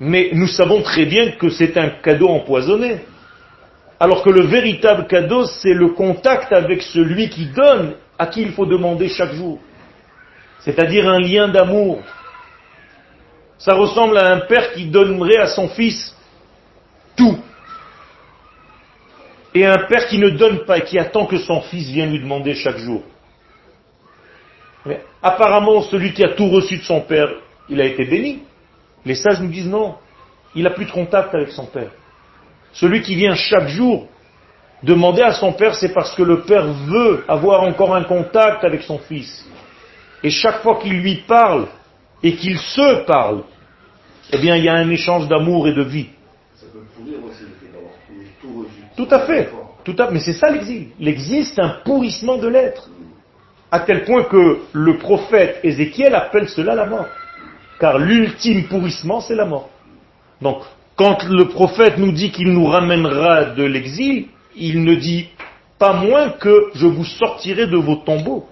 Mais 0.00 0.30
nous 0.32 0.46
savons 0.46 0.82
très 0.82 1.06
bien 1.06 1.32
que 1.32 1.48
c'est 1.48 1.76
un 1.76 1.90
cadeau 1.90 2.28
empoisonné. 2.28 3.00
Alors 4.00 4.22
que 4.22 4.30
le 4.30 4.42
véritable 4.42 5.06
cadeau, 5.08 5.44
c'est 5.46 5.74
le 5.74 5.88
contact 5.88 6.52
avec 6.52 6.82
celui 6.82 7.30
qui 7.30 7.46
donne, 7.46 7.94
à 8.18 8.26
qui 8.26 8.42
il 8.42 8.52
faut 8.52 8.66
demander 8.66 9.08
chaque 9.08 9.32
jour. 9.32 9.58
c'est-à-dire 10.60 11.08
un 11.08 11.18
lien 11.20 11.48
d'amour. 11.48 12.02
Ça 13.58 13.74
ressemble 13.74 14.18
à 14.18 14.32
un 14.32 14.40
père 14.40 14.72
qui 14.72 14.86
donnerait 14.86 15.38
à 15.38 15.48
son 15.48 15.68
fils 15.68 16.14
tout. 17.16 17.38
Et 19.54 19.66
un 19.66 19.78
père 19.88 20.06
qui 20.08 20.18
ne 20.18 20.28
donne 20.28 20.64
pas 20.64 20.78
et 20.78 20.82
qui 20.82 20.98
attend 20.98 21.26
que 21.26 21.38
son 21.38 21.62
fils 21.62 21.88
vienne 21.88 22.10
lui 22.10 22.20
demander 22.20 22.54
chaque 22.54 22.78
jour. 22.78 23.02
Mais 24.86 25.00
apparemment, 25.22 25.82
celui 25.82 26.12
qui 26.12 26.24
a 26.24 26.30
tout 26.30 26.48
reçu 26.48 26.78
de 26.78 26.82
son 26.82 27.00
père, 27.00 27.28
il 27.68 27.80
a 27.80 27.84
été 27.84 28.04
béni. 28.04 28.42
Les 29.04 29.14
sages 29.14 29.40
nous 29.40 29.48
disent 29.48 29.68
non, 29.68 29.96
il 30.54 30.62
n'a 30.62 30.70
plus 30.70 30.86
de 30.86 30.90
contact 30.90 31.34
avec 31.34 31.50
son 31.50 31.66
père. 31.66 31.90
Celui 32.72 33.02
qui 33.02 33.14
vient 33.14 33.34
chaque 33.34 33.68
jour 33.68 34.06
demander 34.82 35.22
à 35.22 35.32
son 35.32 35.52
père, 35.52 35.74
c'est 35.74 35.92
parce 35.92 36.14
que 36.14 36.22
le 36.22 36.42
père 36.42 36.66
veut 36.66 37.24
avoir 37.28 37.62
encore 37.62 37.94
un 37.94 38.04
contact 38.04 38.64
avec 38.64 38.82
son 38.82 38.98
fils. 38.98 39.46
Et 40.22 40.30
chaque 40.30 40.62
fois 40.62 40.78
qu'il 40.80 41.00
lui 41.00 41.16
parle 41.26 41.66
et 42.22 42.34
qu'il 42.34 42.58
se 42.58 43.04
parle, 43.04 43.42
eh 44.32 44.38
bien, 44.38 44.56
il 44.56 44.64
y 44.64 44.68
a 44.68 44.74
un 44.74 44.90
échange 44.90 45.28
d'amour 45.28 45.68
et 45.68 45.72
de 45.72 45.82
vie. 45.82 46.08
Ça 46.54 46.66
peut 46.72 46.80
pourrir 46.96 47.24
aussi 47.24 47.44
tout, 47.60 48.48
tout 48.48 48.60
reçu. 48.60 48.82
Tout 48.96 49.08
à 49.10 49.20
fait. 49.20 49.50
Tout 49.84 49.94
à, 49.98 50.10
mais 50.10 50.20
c'est 50.20 50.34
ça 50.34 50.50
l'exil. 50.50 50.88
L'exil, 50.98 51.44
c'est 51.46 51.62
un 51.62 51.80
pourrissement 51.84 52.36
de 52.36 52.48
l'être. 52.48 52.90
À 53.70 53.80
tel 53.80 54.04
point 54.04 54.24
que 54.24 54.60
le 54.72 54.98
prophète 54.98 55.60
Ézéchiel 55.62 56.14
appelle 56.14 56.48
cela 56.48 56.74
la 56.74 56.86
mort. 56.86 57.06
Car 57.78 57.98
l'ultime 57.98 58.64
pourrissement, 58.64 59.20
c'est 59.20 59.34
la 59.34 59.44
mort. 59.44 59.68
Donc, 60.40 60.62
quand 60.96 61.22
le 61.24 61.48
prophète 61.48 61.98
nous 61.98 62.12
dit 62.12 62.30
qu'il 62.30 62.52
nous 62.52 62.66
ramènera 62.66 63.44
de 63.44 63.64
l'exil, 63.64 64.26
il 64.56 64.82
ne 64.84 64.94
dit 64.94 65.28
pas 65.78 65.92
moins 65.92 66.30
que 66.30 66.70
je 66.74 66.86
vous 66.86 67.04
sortirai 67.04 67.66
de 67.66 67.76
vos 67.76 67.96
tombeaux. 67.96 68.46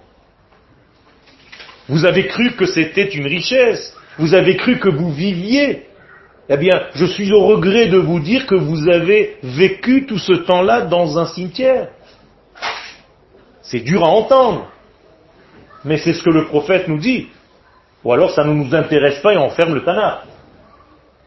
Vous 1.89 2.05
avez 2.05 2.27
cru 2.27 2.51
que 2.51 2.65
c'était 2.65 3.09
une 3.09 3.27
richesse, 3.27 3.95
vous 4.17 4.33
avez 4.33 4.55
cru 4.55 4.77
que 4.77 4.89
vous 4.89 5.11
viviez. 5.11 5.87
Eh 6.49 6.57
bien, 6.57 6.83
je 6.95 7.05
suis 7.05 7.31
au 7.33 7.45
regret 7.45 7.87
de 7.87 7.97
vous 7.97 8.19
dire 8.19 8.45
que 8.45 8.55
vous 8.55 8.87
avez 8.87 9.37
vécu 9.43 10.05
tout 10.05 10.17
ce 10.17 10.33
temps-là 10.33 10.81
dans 10.81 11.17
un 11.17 11.25
cimetière. 11.25 11.89
C'est 13.61 13.81
dur 13.81 14.03
à 14.03 14.07
entendre, 14.07 14.71
mais 15.87 15.97
c'est 15.97 16.13
ce 16.13 16.21
que 16.23 16.29
le 16.29 16.45
prophète 16.45 16.87
nous 16.87 16.99
dit. 16.99 17.27
Ou 18.03 18.13
alors 18.13 18.31
ça 18.31 18.43
ne 18.43 18.53
nous 18.53 18.75
intéresse 18.75 19.19
pas 19.21 19.33
et 19.33 19.37
on 19.37 19.49
ferme 19.49 19.73
le 19.73 19.83
Tanakh. 19.83 20.19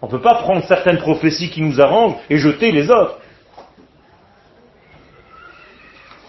On 0.03 0.07
ne 0.07 0.11
peut 0.13 0.21
pas 0.21 0.35
prendre 0.37 0.63
certaines 0.67 0.99
prophéties 0.99 1.51
qui 1.51 1.63
nous 1.63 1.81
arrangent 1.81 2.17
et 2.31 2.39
jeter 2.39 2.71
les 2.73 2.91
autres. 2.91 3.19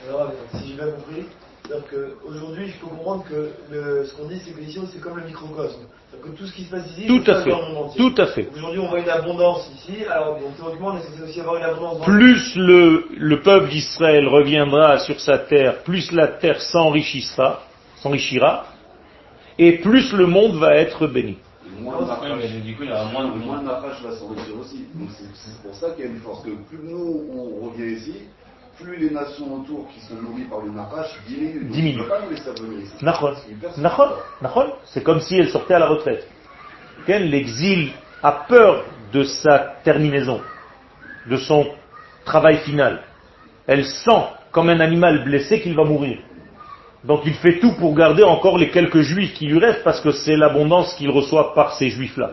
Alors, 0.09 0.31
si 0.55 0.69
j'ai 0.69 0.73
bien 0.75 0.87
compris, 0.91 1.25
qu'aujourd'hui, 1.89 2.67
je 2.67 2.79
peux 2.79 2.87
comprendre 2.87 3.23
que 3.29 3.49
le- 3.71 4.05
ce 4.05 4.13
qu'on 4.15 4.27
dit, 4.27 4.41
c'est 4.43 4.51
que 4.51 4.59
l'ici, 4.59 4.79
c'est 4.91 4.99
comme 4.99 5.17
le 5.17 5.23
microcosme. 5.25 5.81
Que 6.21 6.29
tout 6.37 6.45
ce 6.45 6.53
qui 6.53 6.65
se 6.65 6.71
passe 6.71 6.85
ici, 6.91 7.07
Tout 7.07 7.23
à 7.31 7.41
fait. 7.43 7.49
dans 7.49 7.61
le 7.61 7.73
monde 7.73 7.85
entier. 7.85 8.01
Tout 8.11 8.21
à 8.21 8.27
fait. 8.27 8.47
Aujourd'hui, 8.53 8.79
on 8.79 8.87
voit 8.89 8.99
une 8.99 9.09
abondance 9.09 9.71
ici, 9.75 10.03
alors 10.05 10.35
donc, 10.39 10.57
théoriquement, 10.57 10.89
on 10.89 10.97
censé 11.01 11.21
aussi 11.23 11.39
avoir 11.39 11.55
une 11.55 11.63
abondance 11.63 11.99
dans 11.99 12.03
Plus 12.03 12.55
le, 12.57 13.05
le 13.17 13.41
peuple 13.41 13.69
d'Israël 13.69 14.27
reviendra 14.27 14.99
sur 14.99 15.19
sa 15.21 15.37
terre, 15.37 15.83
plus 15.83 16.11
la 16.11 16.27
terre 16.27 16.61
s'enrichira, 16.61 17.61
s'enrichira, 18.01 18.65
et 19.57 19.77
plus 19.79 20.11
le 20.13 20.25
monde 20.25 20.55
va 20.55 20.75
être 20.75 21.07
béni. 21.07 21.37
Moins 21.79 22.01
de 22.01 23.65
narrage 23.65 24.01
va 24.03 24.15
s'enrichir 24.15 24.57
aussi. 24.59 24.85
Donc 24.93 25.09
c'est 25.17 25.61
pour 25.61 25.73
ça 25.75 25.91
qu'il 25.91 26.05
y 26.05 26.07
a 26.07 26.11
une 26.11 26.19
force 26.19 26.43
que 26.43 26.49
plus 26.49 26.79
nous 26.83 27.25
on 27.33 27.65
revient 27.67 27.93
ici, 27.93 28.15
plus 28.79 28.97
les 28.97 29.09
nations 29.09 29.53
autour 29.53 29.87
qui 29.89 29.99
sont 30.01 30.15
nourries 30.15 30.45
par 30.45 30.61
le 30.61 30.71
narrage 30.71 31.09
diminuent. 31.27 31.69
Diminuent. 31.69 32.05
C'est 34.85 35.03
comme 35.03 35.21
si 35.21 35.37
elle 35.37 35.49
sortait 35.49 35.75
à 35.75 35.79
la 35.79 35.87
retraite. 35.87 36.27
L'exil 37.07 37.91
a 38.23 38.31
peur 38.47 38.85
de 39.11 39.23
sa 39.23 39.75
terminaison, 39.83 40.41
de 41.29 41.37
son 41.37 41.67
travail 42.25 42.57
final. 42.59 43.03
Elle 43.67 43.85
sent, 43.85 44.23
comme 44.51 44.69
un 44.69 44.79
animal 44.79 45.23
blessé, 45.23 45.61
qu'il 45.61 45.75
va 45.75 45.83
mourir. 45.83 46.19
Donc 47.03 47.21
il 47.25 47.33
fait 47.33 47.59
tout 47.59 47.73
pour 47.73 47.95
garder 47.95 48.23
encore 48.23 48.57
les 48.57 48.69
quelques 48.69 49.01
juifs 49.01 49.33
qui 49.33 49.47
lui 49.47 49.57
restent, 49.59 49.83
parce 49.83 49.99
que 50.01 50.11
c'est 50.11 50.35
l'abondance 50.35 50.93
qu'il 50.95 51.09
reçoit 51.09 51.53
par 51.55 51.73
ces 51.73 51.89
juifs-là. 51.89 52.31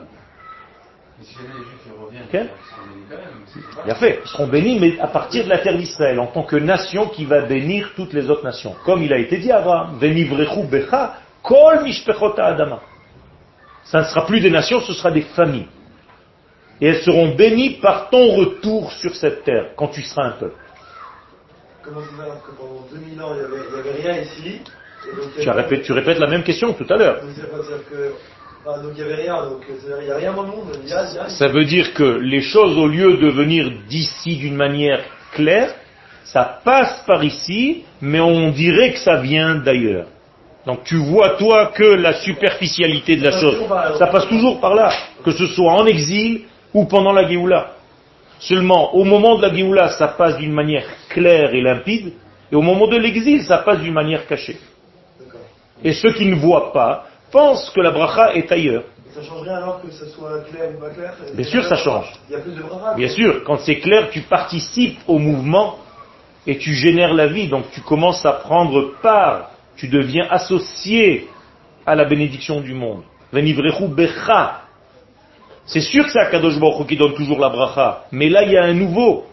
Mais 1.18 1.24
si 1.24 1.34
jamais 1.34 1.48
les 1.48 1.64
juifs 1.64 1.86
ils 1.86 2.04
reviennent, 2.04 2.22
Ok. 2.24 2.34
ils 2.34 2.68
seront 2.68 2.86
bénis 2.86 3.04
quand 3.08 3.16
même. 3.16 3.44
c'est 3.46 3.76
pas- 3.76 3.84
Bien 3.84 3.94
fait, 3.94 4.20
ils 4.24 4.28
seront 4.28 4.46
bénis, 4.46 4.78
mais 4.78 5.00
à 5.00 5.06
partir 5.06 5.44
de 5.44 5.48
la 5.48 5.58
terre 5.58 5.76
d'Israël, 5.76 6.20
en 6.20 6.26
tant 6.26 6.42
que 6.42 6.56
nation 6.56 7.08
qui 7.08 7.24
va 7.24 7.40
bénir 7.40 7.92
toutes 7.96 8.12
les 8.12 8.28
autres 8.28 8.44
nations. 8.44 8.74
Comme 8.84 9.02
il 9.02 9.12
a 9.12 9.18
été 9.18 9.38
dit 9.38 9.50
à 9.50 9.58
Abraham, 9.58 9.98
becha, 9.98 11.14
kol 11.42 11.82
mishpechot 11.84 12.34
adama. 12.38 12.80
Ça 13.84 14.00
ne 14.00 14.04
sera 14.04 14.26
plus 14.26 14.40
des 14.40 14.50
nations, 14.50 14.80
ce 14.82 14.92
sera 14.92 15.10
des 15.10 15.22
familles. 15.22 15.66
Et 16.80 16.88
elles 16.88 17.02
seront 17.02 17.34
bénies 17.34 17.78
par 17.80 18.10
ton 18.10 18.34
retour 18.36 18.92
sur 18.92 19.16
cette 19.16 19.44
terre, 19.44 19.70
quand 19.76 19.88
tu 19.88 20.02
seras 20.02 20.26
un 20.26 20.30
peuple. 20.32 20.54
Comment 21.84 22.00
ça 22.00 22.22
alors 22.24 22.42
que 22.42 22.50
pendant 22.52 22.84
2000 22.92 23.22
ans, 23.22 23.32
il 23.34 23.38
n'y 23.38 23.80
avait, 23.80 24.02
rien 24.02 24.22
ici. 24.22 24.60
et 25.06 25.16
donc, 25.16 25.82
Tu, 25.82 25.92
répètes 25.92 26.18
la 26.18 26.26
même 26.26 26.42
question 26.42 26.72
tout 26.72 26.86
à 26.90 26.96
l'heure. 26.96 27.20
Donc, 27.22 27.30
c'est 27.36 27.50
pas 27.50 27.58
dire 27.58 27.88
que. 27.90 28.12
enfin, 28.66 28.82
donc 28.82 28.92
il 28.96 29.04
n'y 29.04 29.12
avait 29.12 29.22
rien, 29.22 29.42
donc 29.44 29.62
c'est-à-dire, 29.66 29.96
il 30.00 30.04
n'y 30.06 30.10
a 30.10 30.16
rien 30.16 30.32
dans 30.32 30.42
le 30.42 30.48
monde. 30.48 30.78
Il 30.82 30.88
y 30.88 30.92
a, 30.92 31.04
il 31.10 31.14
y 31.16 31.18
a- 31.18 31.28
Ça 31.28 31.48
veut 31.48 31.64
dire 31.64 31.94
que 31.94 32.02
les 32.20 32.40
choses, 32.42 32.76
au 32.76 32.88
lieu 32.88 33.16
de 33.16 33.28
venir 33.28 33.70
d'ici 33.88 34.36
d'une 34.36 34.56
manière 34.56 35.02
claire, 35.32 35.74
ça 36.24 36.60
passe 36.64 37.02
par 37.06 37.24
ici, 37.24 37.84
mais 38.02 38.20
on 38.20 38.50
dirait 38.50 38.92
que 38.92 38.98
ça 38.98 39.16
vient 39.16 39.54
d'ailleurs. 39.54 40.06
Donc 40.66 40.84
tu 40.84 40.96
vois 40.96 41.36
toi 41.38 41.72
que 41.74 41.84
la 41.84 42.12
superficialité 42.20 43.16
de 43.16 43.24
la 43.24 43.40
chose. 43.40 43.56
Ça 43.98 44.08
passe 44.08 44.28
toujours 44.28 44.60
par 44.60 44.74
là, 44.74 44.90
que 45.24 45.30
ce 45.30 45.46
soit 45.46 45.72
en 45.72 45.86
exil 45.86 46.42
ou 46.74 46.84
pendant 46.84 47.12
la 47.12 47.26
Géoula. 47.26 47.70
Seulement, 48.40 48.94
au 48.94 49.04
moment 49.04 49.36
de 49.36 49.42
la 49.42 49.54
Géoula, 49.54 49.90
ça 49.90 50.08
passe 50.08 50.36
d'une 50.38 50.52
manière 50.52 50.86
claire 51.08 51.54
et 51.54 51.60
limpide, 51.60 52.12
et 52.50 52.54
au 52.54 52.62
moment 52.62 52.86
de 52.86 52.96
l'exil, 52.96 53.42
ça 53.42 53.58
passe 53.58 53.80
d'une 53.80 53.92
manière 53.92 54.26
cachée. 54.26 54.58
Et 55.84 55.92
ceux 55.92 56.12
qui 56.12 56.26
ne 56.26 56.34
voient 56.34 56.72
pas 56.72 57.06
pensent 57.30 57.70
que 57.70 57.80
la 57.80 57.90
bracha 57.90 58.34
est 58.34 58.50
ailleurs. 58.50 58.84
Et 59.06 59.14
ça 59.14 59.22
change 59.22 59.42
rien 59.42 59.56
alors 59.56 59.82
que 59.82 59.90
ce 59.90 60.06
soit 60.06 60.40
clair 60.50 60.70
ou 60.76 60.80
pas 60.80 60.90
clair 60.90 61.14
Bien 61.34 61.44
sûr, 61.44 61.64
ça 61.64 61.76
change. 61.76 62.12
Il 62.28 62.32
y 62.32 62.36
a 62.36 62.40
plus 62.40 62.52
de 62.52 62.62
bras. 62.62 62.94
Bien 62.94 63.08
sûr, 63.08 63.42
quand 63.44 63.58
c'est 63.58 63.78
clair, 63.78 64.08
tu 64.10 64.22
participes 64.22 64.98
au 65.06 65.18
mouvement 65.18 65.78
et 66.46 66.58
tu 66.58 66.72
génères 66.72 67.14
la 67.14 67.26
vie, 67.26 67.48
donc 67.48 67.70
tu 67.72 67.80
commences 67.82 68.24
à 68.24 68.32
prendre 68.32 68.94
part, 69.02 69.50
tu 69.76 69.88
deviens 69.88 70.26
associé 70.30 71.28
à 71.86 71.94
la 71.94 72.04
bénédiction 72.04 72.60
du 72.60 72.74
monde. 72.74 73.02
Venivrechu 73.32 73.88
becha. 73.88 74.62
C'est 75.68 75.82
sûr 75.82 76.04
que 76.06 76.10
c'est 76.10 76.20
Akadosh 76.20 76.58
Baruch 76.58 76.88
qui 76.88 76.96
donne 76.96 77.14
toujours 77.14 77.38
la 77.38 77.50
bracha, 77.50 78.06
mais 78.10 78.30
là 78.30 78.42
il 78.42 78.52
y 78.52 78.56
a 78.56 78.64
un 78.64 78.72
nouveau. 78.72 79.26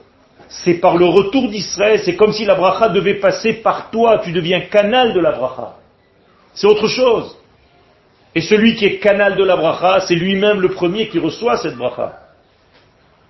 C'est 0.49 0.75
par 0.75 0.97
le 0.97 1.05
retour 1.05 1.49
d'Israël, 1.49 2.01
c'est 2.03 2.15
comme 2.15 2.33
si 2.33 2.43
la 2.45 2.55
bracha 2.55 2.89
devait 2.89 3.15
passer 3.15 3.53
par 3.53 3.89
toi, 3.89 4.19
tu 4.19 4.33
deviens 4.33 4.59
canal 4.61 5.13
de 5.13 5.19
la 5.21 5.31
bracha. 5.31 5.77
C'est 6.53 6.67
autre 6.67 6.87
chose. 6.89 7.37
Et 8.35 8.41
celui 8.41 8.75
qui 8.75 8.85
est 8.85 8.99
canal 8.99 9.37
de 9.37 9.43
la 9.45 9.55
bracha, 9.55 10.01
c'est 10.01 10.15
lui-même 10.15 10.59
le 10.59 10.69
premier 10.69 11.07
qui 11.07 11.19
reçoit 11.19 11.55
cette 11.57 11.77
bracha. 11.77 12.19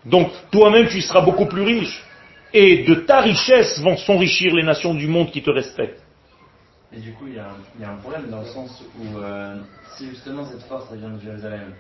Donc 0.04 0.32
toi-même 0.52 0.88
tu 0.88 1.00
seras 1.02 1.22
beaucoup 1.22 1.46
plus 1.46 1.62
riche. 1.62 2.04
Et 2.54 2.86
de 2.86 2.96
ta 2.96 3.22
richesse 3.22 3.80
vont 3.82 3.98
s'enrichir 3.98 4.56
les 4.56 4.64
nations 4.64 4.96
du 4.96 5.08
monde 5.08 5.30
qui 5.30 5.44
te 5.44 5.52
respectent. 5.52 6.02
Et 6.92 7.00
du 7.00 7.14
coup, 7.14 7.26
il 7.28 7.36
y, 7.36 7.40
a 7.40 7.92
un, 7.92 7.98
problème 7.98 8.30
dans 8.32 8.40
le 8.40 8.48
sens 8.48 8.84
où 9.00 9.18
euh, 9.18 9.58
si 9.96 10.08
justement 10.10 10.46
cette 10.46 10.64
force 10.64 10.92
vient 10.94 11.10
de 11.10 11.20
Jérusalem, 11.20 11.74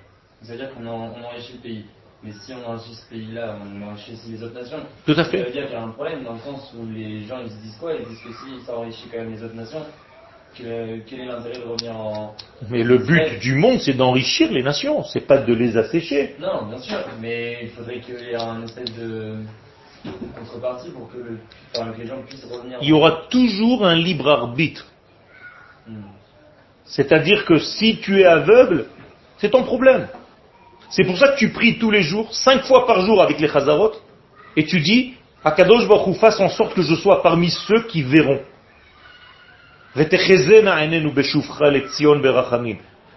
c'est-à-dire 0.45 0.73
qu'on 0.73 0.85
en- 0.87 1.13
on 1.17 1.23
enrichit 1.25 1.53
le 1.53 1.59
pays. 1.59 1.85
Mais 2.23 2.31
si 2.31 2.53
on 2.53 2.67
enrichit 2.69 2.95
ce 2.95 3.09
pays-là, 3.09 3.55
on 3.61 3.87
enrichit 3.91 4.13
aussi 4.13 4.31
les 4.31 4.43
autres 4.43 4.55
nations. 4.59 4.79
Tout 5.05 5.11
à 5.11 5.15
Ça 5.15 5.25
fait. 5.25 5.43
veut 5.43 5.51
dire 5.51 5.63
qu'il 5.65 5.73
y 5.73 5.75
a 5.75 5.83
un 5.83 5.89
problème 5.89 6.23
dans 6.23 6.33
le 6.33 6.39
sens 6.39 6.73
où 6.75 6.85
les 6.91 7.23
gens 7.25 7.37
ils 7.43 7.51
se 7.51 7.55
disent 7.57 7.75
quoi? 7.79 7.93
Ils 7.93 8.05
disent 8.07 8.19
que 8.21 8.29
si 8.33 8.65
ça 8.65 8.75
enrichit 8.77 9.07
quand 9.11 9.19
même 9.19 9.31
les 9.33 9.43
autres 9.43 9.55
nations, 9.55 9.85
que, 10.57 10.99
quel 11.05 11.19
est 11.19 11.25
l'intérêt 11.25 11.59
de 11.59 11.63
revenir 11.67 11.95
en. 11.95 12.35
Mais 12.69 12.81
le 12.83 12.97
but 12.97 13.39
du 13.41 13.55
monde, 13.55 13.79
c'est 13.81 13.93
d'enrichir 13.93 14.51
les 14.51 14.63
nations, 14.63 15.03
c'est 15.03 15.27
pas 15.27 15.37
de 15.39 15.53
les 15.53 15.75
assécher. 15.77 16.35
Non, 16.39 16.65
bien 16.67 16.79
sûr, 16.79 16.97
mais 17.19 17.59
il 17.63 17.69
faudrait 17.69 17.99
qu'il 17.99 18.15
y 18.15 18.29
ait 18.31 18.35
un 18.35 18.63
espèce 18.63 18.91
de 18.95 19.35
contrepartie 20.37 20.89
pour 20.91 21.11
que, 21.11 21.17
le- 21.17 21.39
enfin, 21.75 21.91
que 21.91 22.01
les 22.01 22.07
gens 22.07 22.21
puissent 22.27 22.45
revenir. 22.45 22.77
Il 22.81 22.87
y 22.87 22.93
aura 22.93 23.23
toujours 23.29 23.85
un 23.85 23.95
libre 23.95 24.29
arbitre. 24.29 24.85
Hmm. 25.87 26.01
C'est-à-dire 26.85 27.45
que 27.45 27.59
si 27.59 27.97
tu 27.97 28.21
es 28.21 28.25
aveugle, 28.25 28.85
c'est 29.37 29.49
ton 29.49 29.63
problème. 29.63 30.07
C'est 30.89 31.03
pour 31.03 31.17
ça 31.17 31.29
que 31.29 31.37
tu 31.37 31.49
pries 31.49 31.77
tous 31.77 31.91
les 31.91 32.03
jours, 32.03 32.33
cinq 32.33 32.63
fois 32.63 32.85
par 32.85 33.01
jour 33.01 33.21
avec 33.21 33.39
les 33.39 33.47
chazarot, 33.47 33.93
et 34.55 34.65
tu 34.65 34.79
dis, 34.79 35.15
Akadosh 35.43 35.87
Baruch 35.87 36.07
Hu, 36.07 36.19
fasse 36.19 36.39
en 36.39 36.49
sorte 36.49 36.73
que 36.73 36.81
je 36.81 36.95
sois 36.95 37.21
parmi 37.21 37.49
ceux 37.49 37.83
qui 37.83 38.01
verront. 38.01 38.39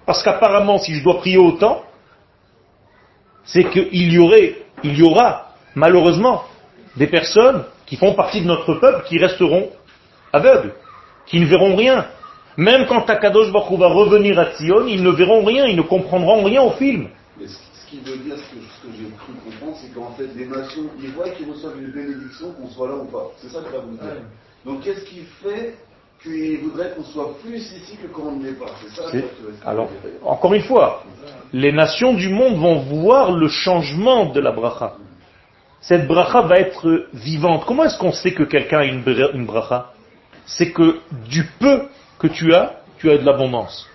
Parce 0.07 0.23
qu'apparemment, 0.23 0.79
si 0.79 0.95
je 0.95 1.03
dois 1.03 1.19
prier 1.19 1.39
autant, 1.39 1.83
c'est 3.45 3.65
qu'il 3.65 4.13
y 4.13 4.19
aurait, 4.19 4.57
il 4.83 4.99
y 4.99 5.03
aura, 5.03 5.55
malheureusement, 5.75 6.45
des 6.97 7.07
personnes 7.07 7.65
qui 7.87 7.97
font 7.97 8.15
partie 8.15 8.43
de 8.43 8.47
notre 8.47 8.75
peuple 8.75 9.05
qui 9.09 9.19
resteront 9.19 9.71
aveugles, 10.33 10.75
qui 11.27 11.41
ne 11.41 11.47
verront 11.47 11.75
rien. 11.77 12.07
Même 12.57 12.87
quand 12.87 13.03
Takadosh 13.03 13.51
Baruch 13.53 13.79
va 13.79 13.89
revenir 13.89 14.39
à 14.39 14.53
Sion, 14.53 14.87
ils 14.87 15.03
ne 15.03 15.11
verront 15.11 15.45
rien, 15.45 15.67
ils 15.67 15.77
ne 15.77 15.83
comprendront 15.83 16.43
rien 16.43 16.63
au 16.63 16.73
film. 16.73 17.09
Mais 17.41 17.47
ce, 17.47 17.55
ce 17.55 17.91
qui 17.91 18.01
veut 18.01 18.17
dire, 18.19 18.37
ce 18.37 18.43
que, 18.43 18.61
ce 18.61 18.87
que 18.87 18.93
j'ai 18.97 19.09
cru 19.17 19.33
comprendre, 19.45 19.77
c'est 19.81 19.95
qu'en 19.95 20.11
fait, 20.13 20.29
les 20.35 20.47
nations, 20.47 20.85
ils 21.03 21.11
voient 21.11 21.31
qu'ils 21.31 21.51
reçoivent 21.51 21.81
une 21.81 21.93
bénédiction, 21.93 22.53
qu'on 22.53 22.69
soit 22.69 22.89
là 22.89 22.97
ou 22.97 23.07
pas. 23.07 23.31
C'est 23.39 23.49
ça 23.49 23.61
que 23.61 23.71
ça 23.71 23.79
veut 23.79 23.97
dire. 23.97 24.23
Donc, 24.65 24.83
qu'est-ce 24.83 25.05
qui 25.05 25.21
fait 25.43 25.77
qu'ils 26.23 26.59
voudraient 26.59 26.93
qu'on 26.97 27.05
soit 27.05 27.39
plus 27.43 27.59
ici 27.59 27.97
que 28.03 28.09
quand 28.09 28.25
on 28.25 28.37
n'est 28.37 28.53
pas? 28.53 28.67
C'est 28.83 29.03
ça 29.03 29.11
que 29.11 29.19
Alors, 29.65 29.89
encore 30.25 30.55
une 30.55 30.63
fois, 30.63 31.05
les 31.53 31.73
nations 31.73 32.15
du 32.15 32.29
monde 32.29 32.57
vont 32.57 32.81
voir 32.81 33.33
le 33.33 33.49
changement 33.49 34.27
de 34.27 34.41
la 34.41 34.51
bracha. 34.51 34.97
Cette 35.81 36.09
bracha 36.09 36.43
va 36.43 36.59
être 36.59 37.07
vivante. 37.15 37.65
Comment 37.67 37.85
est-ce 37.85 37.99
qu'on 37.99 38.13
sait 38.13 38.33
que 38.33 38.43
quelqu'un 38.43 38.79
a 38.79 38.85
une 38.85 39.47
bracha? 39.47 39.93
C'est 40.45 40.73
que 40.73 40.99
du 41.29 41.45
peu 41.61 41.83
que 42.19 42.27
tu 42.27 42.53
as, 42.53 42.81
tu 42.99 43.11
as 43.11 43.19
de 43.19 43.25
l'abondance. 43.25 43.89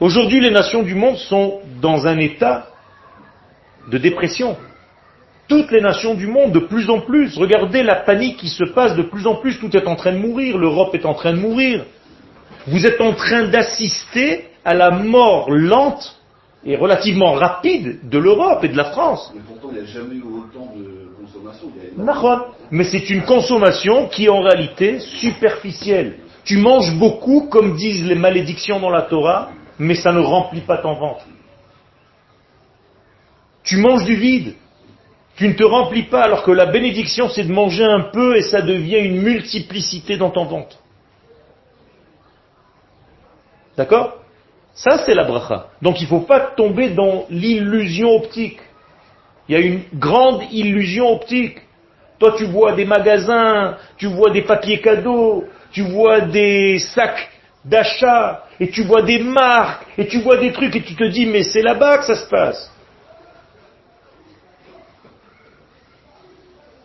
Aujourd'hui, 0.00 0.40
les 0.40 0.50
nations 0.50 0.82
du 0.82 0.94
monde 0.94 1.16
sont 1.16 1.60
dans 1.80 2.06
un 2.06 2.18
état 2.18 2.68
de 3.90 3.98
dépression. 3.98 4.56
Toutes 5.48 5.70
les 5.70 5.80
nations 5.80 6.14
du 6.14 6.26
monde, 6.26 6.52
de 6.52 6.60
plus 6.60 6.88
en 6.88 7.00
plus, 7.00 7.36
regardez 7.36 7.82
la 7.82 7.96
panique 7.96 8.38
qui 8.38 8.48
se 8.48 8.64
passe 8.64 8.96
de 8.96 9.02
plus 9.02 9.26
en 9.26 9.36
plus, 9.36 9.58
tout 9.58 9.76
est 9.76 9.86
en 9.86 9.94
train 9.94 10.12
de 10.12 10.18
mourir, 10.18 10.56
l'Europe 10.56 10.94
est 10.94 11.04
en 11.04 11.14
train 11.14 11.32
de 11.32 11.38
mourir. 11.38 11.84
Vous 12.66 12.86
êtes 12.86 13.00
en 13.00 13.12
train 13.12 13.48
d'assister 13.48 14.46
à 14.64 14.72
la 14.72 14.90
mort 14.90 15.50
lente 15.50 16.18
et 16.64 16.76
relativement 16.76 17.32
rapide 17.32 18.08
de 18.08 18.18
l'Europe 18.18 18.64
et 18.64 18.68
de 18.68 18.76
la 18.76 18.84
France. 18.84 19.32
Mais 19.34 19.42
pourtant, 19.46 19.68
il 19.70 19.82
n'y 19.82 19.86
a 19.86 19.92
jamais 19.92 20.14
eu 20.14 20.22
autant 20.22 20.72
de 20.74 21.10
consommation. 21.20 21.70
Mais 22.70 22.84
c'est 22.84 23.10
une 23.10 23.22
consommation 23.22 24.08
qui 24.08 24.24
est 24.24 24.30
en 24.30 24.40
réalité 24.40 24.98
superficielle. 24.98 26.20
Tu 26.44 26.56
manges 26.56 26.94
beaucoup, 26.98 27.48
comme 27.50 27.76
disent 27.76 28.06
les 28.06 28.14
malédictions 28.14 28.80
dans 28.80 28.90
la 28.90 29.02
Torah, 29.02 29.50
mais 29.78 29.94
ça 29.94 30.12
ne 30.12 30.20
remplit 30.20 30.62
pas 30.62 30.78
ton 30.78 30.94
ventre. 30.94 31.24
Tu 33.64 33.78
manges 33.78 34.04
du 34.04 34.14
vide. 34.14 34.54
Tu 35.36 35.48
ne 35.48 35.54
te 35.54 35.64
remplis 35.64 36.04
pas, 36.04 36.22
alors 36.22 36.44
que 36.44 36.52
la 36.52 36.66
bénédiction, 36.66 37.28
c'est 37.28 37.44
de 37.44 37.52
manger 37.52 37.84
un 37.84 38.10
peu 38.12 38.36
et 38.36 38.42
ça 38.42 38.62
devient 38.62 38.98
une 38.98 39.22
multiplicité 39.22 40.16
dans 40.16 40.30
ton 40.30 40.44
ventre. 40.44 40.78
D'accord? 43.76 44.18
Ça, 44.74 44.98
c'est 44.98 45.14
la 45.14 45.24
bracha. 45.24 45.68
Donc 45.82 46.00
il 46.00 46.04
ne 46.04 46.08
faut 46.08 46.20
pas 46.20 46.40
tomber 46.40 46.90
dans 46.90 47.26
l'illusion 47.30 48.10
optique. 48.10 48.60
Il 49.48 49.54
y 49.54 49.56
a 49.56 49.60
une 49.60 49.82
grande 49.94 50.42
illusion 50.52 51.12
optique. 51.12 51.58
Toi, 52.18 52.34
tu 52.36 52.44
vois 52.44 52.72
des 52.72 52.84
magasins, 52.84 53.76
tu 53.96 54.06
vois 54.06 54.30
des 54.30 54.42
papiers 54.42 54.80
cadeaux, 54.80 55.44
tu 55.72 55.82
vois 55.82 56.20
des 56.20 56.78
sacs 56.78 57.30
d'achat, 57.64 58.44
et 58.60 58.68
tu 58.68 58.82
vois 58.82 59.02
des 59.02 59.18
marques, 59.18 59.86
et 59.98 60.06
tu 60.06 60.20
vois 60.20 60.36
des 60.36 60.52
trucs, 60.52 60.76
et 60.76 60.82
tu 60.82 60.94
te 60.94 61.04
dis, 61.04 61.26
mais 61.26 61.42
c'est 61.42 61.62
là-bas 61.62 61.98
que 61.98 62.04
ça 62.04 62.14
se 62.14 62.28
passe. 62.28 62.70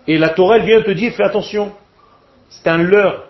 Et 0.10 0.18
la 0.18 0.30
Torah, 0.30 0.58
elle 0.58 0.66
vient 0.66 0.82
te 0.82 0.90
dire, 0.90 1.14
fais 1.14 1.24
attention, 1.24 1.72
c'est 2.50 2.68
un 2.68 2.80
leurre. 2.80 3.26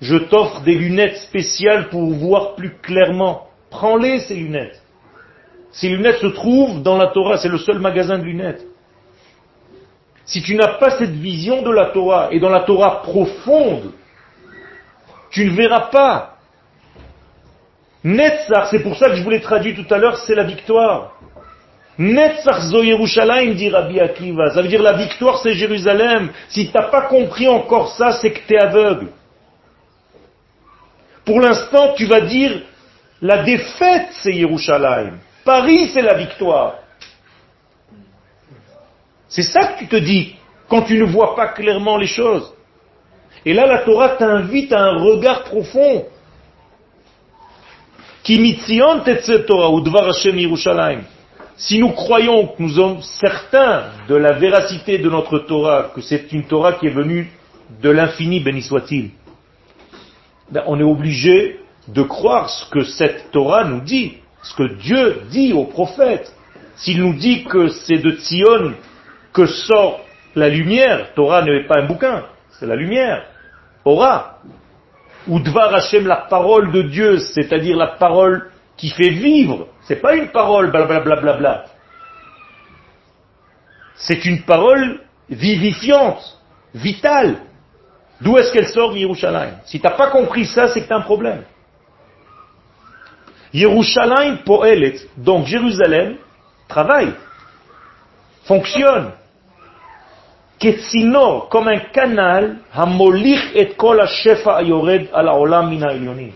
Je 0.00 0.16
t'offre 0.16 0.62
des 0.62 0.74
lunettes 0.74 1.18
spéciales 1.18 1.90
pour 1.90 2.10
voir 2.10 2.56
plus 2.56 2.74
clairement. 2.82 3.46
Prends-les, 3.70 4.18
ces 4.18 4.34
lunettes. 4.34 4.82
Ces 5.70 5.90
lunettes 5.90 6.18
se 6.18 6.26
trouvent 6.26 6.82
dans 6.82 6.98
la 6.98 7.06
Torah, 7.06 7.38
c'est 7.38 7.48
le 7.48 7.58
seul 7.58 7.78
magasin 7.78 8.18
de 8.18 8.24
lunettes. 8.24 8.66
Si 10.24 10.42
tu 10.42 10.56
n'as 10.56 10.78
pas 10.78 10.98
cette 10.98 11.12
vision 11.12 11.62
de 11.62 11.70
la 11.70 11.86
Torah, 11.86 12.30
et 12.32 12.40
dans 12.40 12.48
la 12.48 12.62
Torah 12.62 13.02
profonde, 13.02 13.92
tu 15.30 15.44
ne 15.44 15.54
verras 15.54 15.90
pas. 15.92 16.38
Netzach, 18.02 18.70
c'est 18.72 18.82
pour 18.82 18.96
ça 18.96 19.08
que 19.10 19.14
je 19.14 19.22
vous 19.22 19.30
l'ai 19.30 19.40
traduit 19.40 19.76
tout 19.76 19.94
à 19.94 19.98
l'heure, 19.98 20.16
c'est 20.16 20.34
la 20.34 20.42
victoire. 20.42 21.19
Netzach 22.00 22.62
zo 22.62 22.82
Yerushalayim, 22.82 23.54
dit 23.54 23.68
Rabbi 23.68 24.00
Akiva. 24.00 24.54
Ça 24.54 24.62
veut 24.62 24.68
dire 24.68 24.80
la 24.80 24.94
victoire, 24.94 25.36
c'est 25.42 25.52
Jérusalem. 25.52 26.30
Si 26.48 26.66
tu 26.66 26.72
n'as 26.74 26.88
pas 26.88 27.02
compris 27.02 27.46
encore 27.46 27.90
ça, 27.90 28.12
c'est 28.12 28.32
que 28.32 28.40
tu 28.46 28.54
es 28.54 28.58
aveugle. 28.58 29.08
Pour 31.26 31.42
l'instant, 31.42 31.92
tu 31.94 32.06
vas 32.06 32.22
dire, 32.22 32.62
la 33.20 33.42
défaite, 33.42 34.08
c'est 34.12 34.32
Yerushalayim. 34.32 35.18
Paris, 35.44 35.90
c'est 35.92 36.00
la 36.00 36.14
victoire. 36.14 36.76
C'est 39.28 39.42
ça 39.42 39.66
que 39.66 39.80
tu 39.80 39.86
te 39.86 39.96
dis 39.96 40.36
quand 40.70 40.82
tu 40.82 40.98
ne 40.98 41.04
vois 41.04 41.36
pas 41.36 41.48
clairement 41.48 41.98
les 41.98 42.06
choses. 42.06 42.50
Et 43.44 43.52
là, 43.52 43.66
la 43.66 43.80
Torah 43.80 44.16
t'invite 44.16 44.72
à 44.72 44.80
un 44.80 45.02
regard 45.02 45.44
profond. 45.44 46.06
Ki 48.22 48.38
mitzion 48.38 49.00
Torah, 49.46 49.68
ou 49.68 49.82
dvar 49.82 50.08
Hashem 50.08 50.38
Yerushalayim. 50.38 51.02
Si 51.60 51.78
nous 51.78 51.90
croyons 51.90 52.46
que 52.46 52.62
nous 52.62 52.70
sommes 52.70 53.02
certains 53.20 53.84
de 54.08 54.14
la 54.14 54.32
véracité 54.32 54.96
de 54.96 55.10
notre 55.10 55.40
Torah, 55.40 55.90
que 55.94 56.00
c'est 56.00 56.32
une 56.32 56.44
Torah 56.44 56.72
qui 56.72 56.86
est 56.86 56.90
venue 56.90 57.30
de 57.82 57.90
l'infini, 57.90 58.40
béni 58.40 58.62
soit-il, 58.62 59.10
ben, 60.50 60.62
on 60.66 60.80
est 60.80 60.84
obligé 60.84 61.60
de 61.86 62.02
croire 62.02 62.48
ce 62.48 62.70
que 62.70 62.84
cette 62.84 63.30
Torah 63.30 63.64
nous 63.64 63.82
dit, 63.82 64.14
ce 64.42 64.54
que 64.54 64.74
Dieu 64.78 65.20
dit 65.30 65.52
aux 65.52 65.66
prophètes. 65.66 66.34
S'il 66.76 66.98
nous 67.02 67.12
dit 67.12 67.44
que 67.44 67.68
c'est 67.68 67.98
de 67.98 68.12
Tzion 68.12 68.72
que 69.34 69.44
sort 69.44 70.00
la 70.34 70.48
lumière, 70.48 71.12
Torah 71.14 71.42
n'est 71.42 71.66
pas 71.66 71.80
un 71.80 71.86
bouquin, 71.86 72.24
c'est 72.58 72.66
la 72.66 72.76
lumière, 72.76 73.26
Ora. 73.84 74.38
Ou 75.28 75.38
Dvar 75.40 75.74
Hashem, 75.74 76.06
la 76.06 76.16
parole 76.16 76.72
de 76.72 76.80
Dieu, 76.80 77.18
c'est-à-dire 77.18 77.76
la 77.76 77.88
parole 77.88 78.50
qui 78.80 78.88
fait 78.88 79.10
vivre. 79.10 79.68
C'est 79.82 80.00
pas 80.00 80.14
une 80.14 80.28
parole 80.28 80.70
blablabla. 80.70 81.16
Bla, 81.16 81.16
bla, 81.16 81.32
bla. 81.34 81.64
C'est 83.94 84.24
une 84.24 84.42
parole 84.42 85.00
vivifiante, 85.28 86.40
vitale. 86.74 87.42
D'où 88.22 88.38
est-ce 88.38 88.50
qu'elle 88.52 88.68
sort 88.68 88.96
Yerushalayim? 88.96 89.56
Si 89.66 89.78
tu 89.78 89.86
n'as 89.86 89.92
pas 89.92 90.08
compris 90.08 90.46
ça, 90.46 90.68
c'est 90.68 90.80
que 90.80 90.86
tu 90.86 90.92
as 90.94 90.96
un 90.96 91.02
problème. 91.02 91.42
Yerushalayim 93.52 94.38
poelet, 94.46 94.96
donc 95.18 95.46
Jérusalem, 95.46 96.16
travaille, 96.66 97.12
fonctionne. 98.44 99.12
Ketsinor, 100.58 101.48
comme 101.50 101.68
un 101.68 101.80
canal, 101.92 102.58
hamolich 102.72 103.42
et 103.54 103.74
kol 103.76 104.00
ha-shefa 104.00 104.56
ayored 104.56 105.08
al 105.12 105.28
haolam 105.28 105.68
min 105.68 105.82
ha'elyonim. 105.82 106.32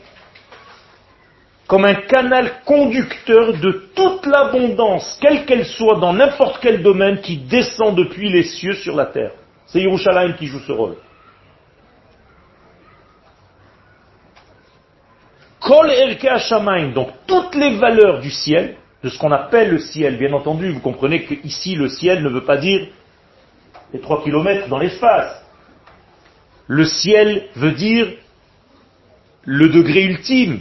Comme 1.67 1.87
un 1.87 1.95
canal 1.95 2.61
conducteur 2.67 3.55
de 3.55 3.91
toute 3.95 4.27
l'abondance, 4.27 5.19
quelle 5.21 5.47
qu'elle 5.47 5.65
soit, 5.65 5.99
dans 5.99 6.13
n'importe 6.13 6.59
quel 6.61 6.83
domaine, 6.83 7.21
qui 7.21 7.39
descend 7.39 7.97
depuis 7.97 8.31
les 8.31 8.43
cieux 8.45 8.75
sur 8.75 8.95
la 8.95 9.07
terre. 9.07 9.33
C'est 9.67 9.81
Yerushalayim 9.81 10.35
qui 10.35 10.47
joue 10.47 10.61
ce 10.61 10.73
rôle. 10.73 10.97
Kol 15.61 15.91
donc 16.95 17.09
toutes 17.27 17.55
les 17.55 17.77
valeurs 17.79 18.21
du 18.21 18.31
ciel, 18.31 18.77
de 19.03 19.09
ce 19.09 19.19
qu'on 19.19 19.33
appelle 19.33 19.71
le 19.71 19.79
ciel, 19.79 20.19
bien 20.19 20.33
entendu, 20.35 20.71
vous 20.71 20.81
comprenez 20.81 21.25
que 21.25 21.35
ici 21.43 21.75
le 21.75 21.89
ciel 21.89 22.23
ne 22.23 22.29
veut 22.29 22.45
pas 22.45 22.59
dire 22.59 22.87
les 23.93 24.01
trois 24.01 24.23
kilomètres 24.23 24.69
dans 24.69 24.79
l'espace. 24.79 25.43
Le 26.67 26.85
ciel 26.85 27.49
veut 27.57 27.73
dire 27.73 28.09
le 29.45 29.69
degré 29.71 30.05
ultime, 30.05 30.61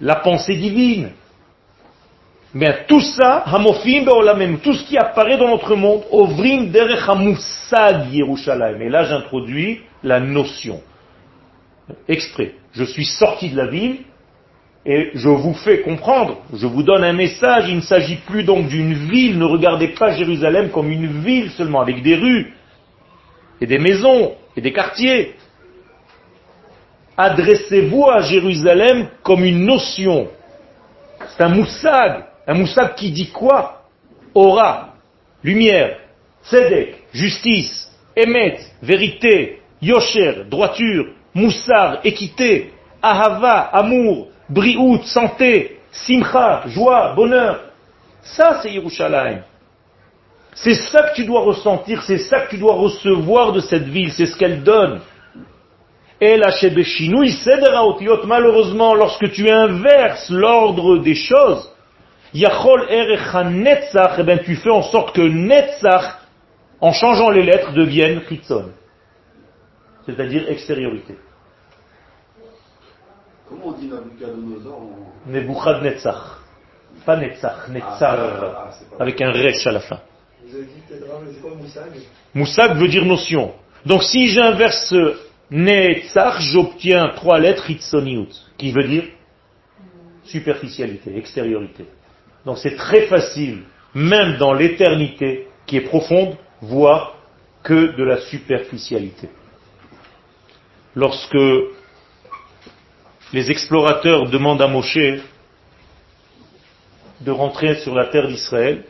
la 0.00 0.16
pensée 0.16 0.56
divine. 0.56 1.10
Mais 2.52 2.84
tout 2.88 3.00
ça, 3.00 3.44
hamofim 3.46 4.04
tout 4.62 4.72
ce 4.72 4.84
qui 4.84 4.98
apparaît 4.98 5.38
dans 5.38 5.48
notre 5.48 5.76
monde, 5.76 6.02
ovrim 6.10 6.70
derech 6.70 7.06
Yerushalayim. 8.10 8.80
Et 8.80 8.88
là, 8.88 9.04
j'introduis 9.04 9.80
la 10.02 10.18
notion. 10.18 10.80
Exprès. 12.08 12.54
Je 12.72 12.84
suis 12.84 13.04
sorti 13.04 13.50
de 13.50 13.56
la 13.56 13.66
ville 13.66 13.98
et 14.86 15.10
je 15.14 15.28
vous 15.28 15.54
fais 15.54 15.80
comprendre, 15.82 16.38
je 16.54 16.66
vous 16.66 16.82
donne 16.82 17.04
un 17.04 17.12
message, 17.12 17.68
il 17.68 17.76
ne 17.76 17.80
s'agit 17.82 18.16
plus 18.16 18.44
donc 18.44 18.68
d'une 18.68 18.94
ville, 18.94 19.38
ne 19.38 19.44
regardez 19.44 19.88
pas 19.88 20.16
Jérusalem 20.16 20.70
comme 20.70 20.90
une 20.90 21.20
ville 21.22 21.50
seulement, 21.50 21.82
avec 21.82 22.02
des 22.02 22.14
rues, 22.14 22.54
et 23.60 23.66
des 23.66 23.78
maisons, 23.78 24.32
et 24.56 24.62
des 24.62 24.72
quartiers. 24.72 25.34
Adressez-vous 27.22 28.08
à 28.08 28.22
Jérusalem 28.22 29.08
comme 29.22 29.44
une 29.44 29.66
notion. 29.66 30.28
C'est 31.28 31.42
un 31.42 31.50
moussag, 31.50 32.24
un 32.46 32.54
moussag 32.54 32.94
qui 32.94 33.10
dit 33.10 33.30
quoi? 33.30 33.82
Aura, 34.34 34.94
lumière, 35.44 35.98
tzedek, 36.48 36.96
justice, 37.12 37.92
emet, 38.16 38.60
vérité, 38.80 39.60
yosher, 39.82 40.44
droiture, 40.48 41.08
moussar, 41.34 42.00
équité, 42.04 42.72
ahava, 43.02 43.68
amour, 43.70 44.28
briout, 44.48 45.02
santé, 45.04 45.78
simcha, 45.92 46.62
joie, 46.68 47.12
bonheur. 47.14 47.64
Ça, 48.22 48.60
c'est 48.62 48.72
Yerushalayim. 48.72 49.40
C'est 50.54 50.72
ça 50.72 51.10
que 51.10 51.16
tu 51.16 51.26
dois 51.26 51.42
ressentir, 51.42 52.02
c'est 52.02 52.16
ça 52.16 52.40
que 52.40 52.50
tu 52.50 52.56
dois 52.56 52.76
recevoir 52.76 53.52
de 53.52 53.60
cette 53.60 53.88
ville, 53.88 54.10
c'est 54.10 54.24
ce 54.24 54.38
qu'elle 54.38 54.62
donne. 54.62 55.00
Malheureusement, 58.26 58.94
lorsque 58.94 59.30
tu 59.32 59.48
inverses 59.50 60.30
l'ordre 60.30 60.98
des 60.98 61.14
choses, 61.14 61.70
Yachol 62.34 62.86
Erecha 62.90 63.44
Netzach, 63.44 64.16
eh 64.18 64.22
ben, 64.22 64.38
tu 64.44 64.56
fais 64.56 64.70
en 64.70 64.82
sorte 64.82 65.14
que 65.14 65.22
Netzach, 65.22 66.18
en 66.80 66.92
changeant 66.92 67.30
les 67.30 67.42
lettres, 67.42 67.72
devienne 67.72 68.20
Chitzon. 68.28 68.70
C'est-à-dire 70.06 70.48
extériorité. 70.48 71.16
Comment 73.48 73.66
on 73.68 73.72
dit 73.72 73.88
Nabucodonosor 73.88 74.74
en... 74.74 75.30
Nebuchadnezzar. 75.30 76.38
Pas 77.04 77.16
Netzach, 77.16 77.68
Netzar, 77.68 78.18
Ah, 78.18 78.26
ah, 78.40 78.70
pas- 78.96 79.02
avec 79.02 79.20
un 79.20 79.32
resh 79.32 79.66
à 79.66 79.72
la 79.72 79.80
fin. 79.80 79.98
Vous 80.46 80.54
avez 80.54 80.64
dit 80.66 80.70
peut-être, 80.88 81.06
mais 81.24 81.32
c'est 81.34 81.40
quoi 81.40 81.50
Moussag 81.54 81.90
Moussag 82.34 82.76
veut 82.76 82.88
dire 82.88 83.04
notion. 83.04 83.52
Donc 83.86 84.02
si 84.04 84.28
j'inverse 84.28 84.94
Netzach, 85.50 86.40
j'obtiens 86.40 87.08
trois 87.16 87.38
lettres 87.38 87.68
Hitzoniut, 87.70 88.28
qui 88.56 88.72
veut 88.72 88.86
dire 88.86 89.04
superficialité, 90.24 91.16
extériorité. 91.16 91.86
Donc 92.46 92.58
c'est 92.58 92.76
très 92.76 93.06
facile, 93.06 93.62
même 93.94 94.36
dans 94.38 94.52
l'éternité, 94.52 95.48
qui 95.66 95.76
est 95.76 95.82
profonde, 95.82 96.36
voir 96.60 97.16
que 97.62 97.96
de 97.96 98.04
la 98.04 98.18
superficialité. 98.18 99.28
Lorsque 100.94 101.36
les 103.32 103.50
explorateurs 103.50 104.28
demandent 104.28 104.62
à 104.62 104.68
Moshe 104.68 105.20
de 107.20 107.30
rentrer 107.30 107.76
sur 107.76 107.94
la 107.94 108.06
terre 108.06 108.26
d'Israël. 108.28 108.84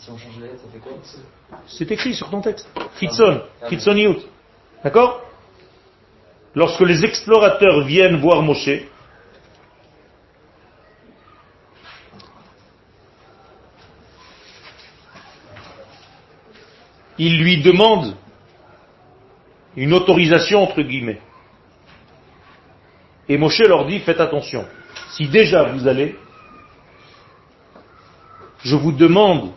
Si 0.00 0.10
on 0.10 0.18
change 0.18 0.36
les 0.40 0.48
lettres, 0.48 0.62
ça 0.62 0.68
fait 0.72 0.78
quoi 0.78 0.92
C'est 1.66 1.90
écrit 1.90 2.14
sur 2.14 2.28
ton 2.30 2.40
texte. 2.40 2.68
Chitzon, 2.98 3.42
Chitzoniut. 3.68 4.18
D'accord 4.84 5.22
Lorsque 6.54 6.80
les 6.80 7.04
explorateurs 7.04 7.84
viennent 7.84 8.20
voir 8.20 8.42
Moshe, 8.42 8.82
ils 17.18 17.38
lui 17.38 17.62
demandent 17.62 18.16
une 19.76 19.94
autorisation 19.94 20.64
entre 20.64 20.82
guillemets. 20.82 21.20
Et 23.28 23.38
Moshe 23.38 23.60
leur 23.60 23.86
dit, 23.86 24.00
faites 24.00 24.20
attention. 24.20 24.66
Si 25.12 25.28
déjà 25.28 25.64
vous 25.64 25.86
allez, 25.86 26.18
je 28.64 28.74
vous 28.74 28.92
demande 28.92 29.52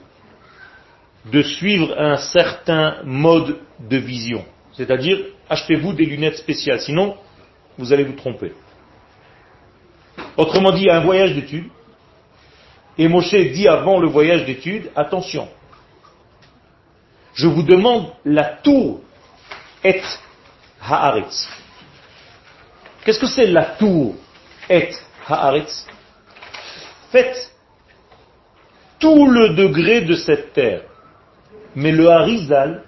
de 1.26 1.41
suivre 1.41 1.95
un 1.97 2.17
certain 2.17 2.97
mode 3.03 3.59
de 3.80 3.97
vision. 3.97 4.45
C'est-à-dire, 4.74 5.19
achetez-vous 5.49 5.93
des 5.93 6.05
lunettes 6.05 6.38
spéciales, 6.38 6.82
sinon 6.82 7.17
vous 7.78 7.93
allez 7.93 8.03
vous 8.03 8.13
tromper. 8.13 8.53
Autrement 10.38 10.71
dit, 10.71 10.89
un 10.89 10.99
voyage 10.99 11.34
d'études, 11.34 11.69
et 12.97 13.07
Moshe 13.07 13.34
dit 13.34 13.67
avant 13.67 13.99
le 13.99 14.07
voyage 14.07 14.45
d'études, 14.45 14.91
attention, 14.95 15.47
je 17.34 17.47
vous 17.47 17.63
demande 17.63 18.11
la 18.26 18.43
tour 18.43 19.01
et 19.84 20.01
haaretz. 20.82 21.49
Qu'est-ce 23.03 23.19
que 23.19 23.28
c'est 23.28 23.47
la 23.47 23.63
tour 23.63 24.15
et 24.69 24.89
haaretz? 25.28 25.88
Faites 27.11 27.51
tout 28.99 29.26
le 29.28 29.49
degré 29.55 30.01
de 30.01 30.15
cette 30.15 30.53
terre. 30.53 30.84
Mais 31.76 31.91
le 31.91 32.09
Harizal, 32.09 32.84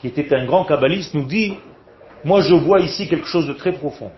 qui 0.00 0.08
était 0.08 0.34
un 0.34 0.46
grand 0.46 0.64
kabbaliste, 0.64 1.14
nous 1.14 1.24
dit, 1.24 1.54
moi 2.24 2.40
je 2.40 2.54
vois 2.54 2.80
ici 2.80 3.08
quelque 3.08 3.26
chose 3.26 3.46
de 3.46 3.52
très 3.52 3.72
profond. 3.72 4.10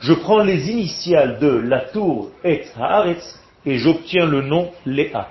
Je 0.00 0.14
prends 0.14 0.42
les 0.42 0.70
initiales 0.70 1.38
de 1.38 1.48
la 1.48 1.80
tour 1.80 2.30
et 2.42 2.64
haaretz 2.78 3.38
et 3.66 3.78
j'obtiens 3.78 4.26
le 4.26 4.42
nom 4.42 4.70
Léa. 4.86 5.28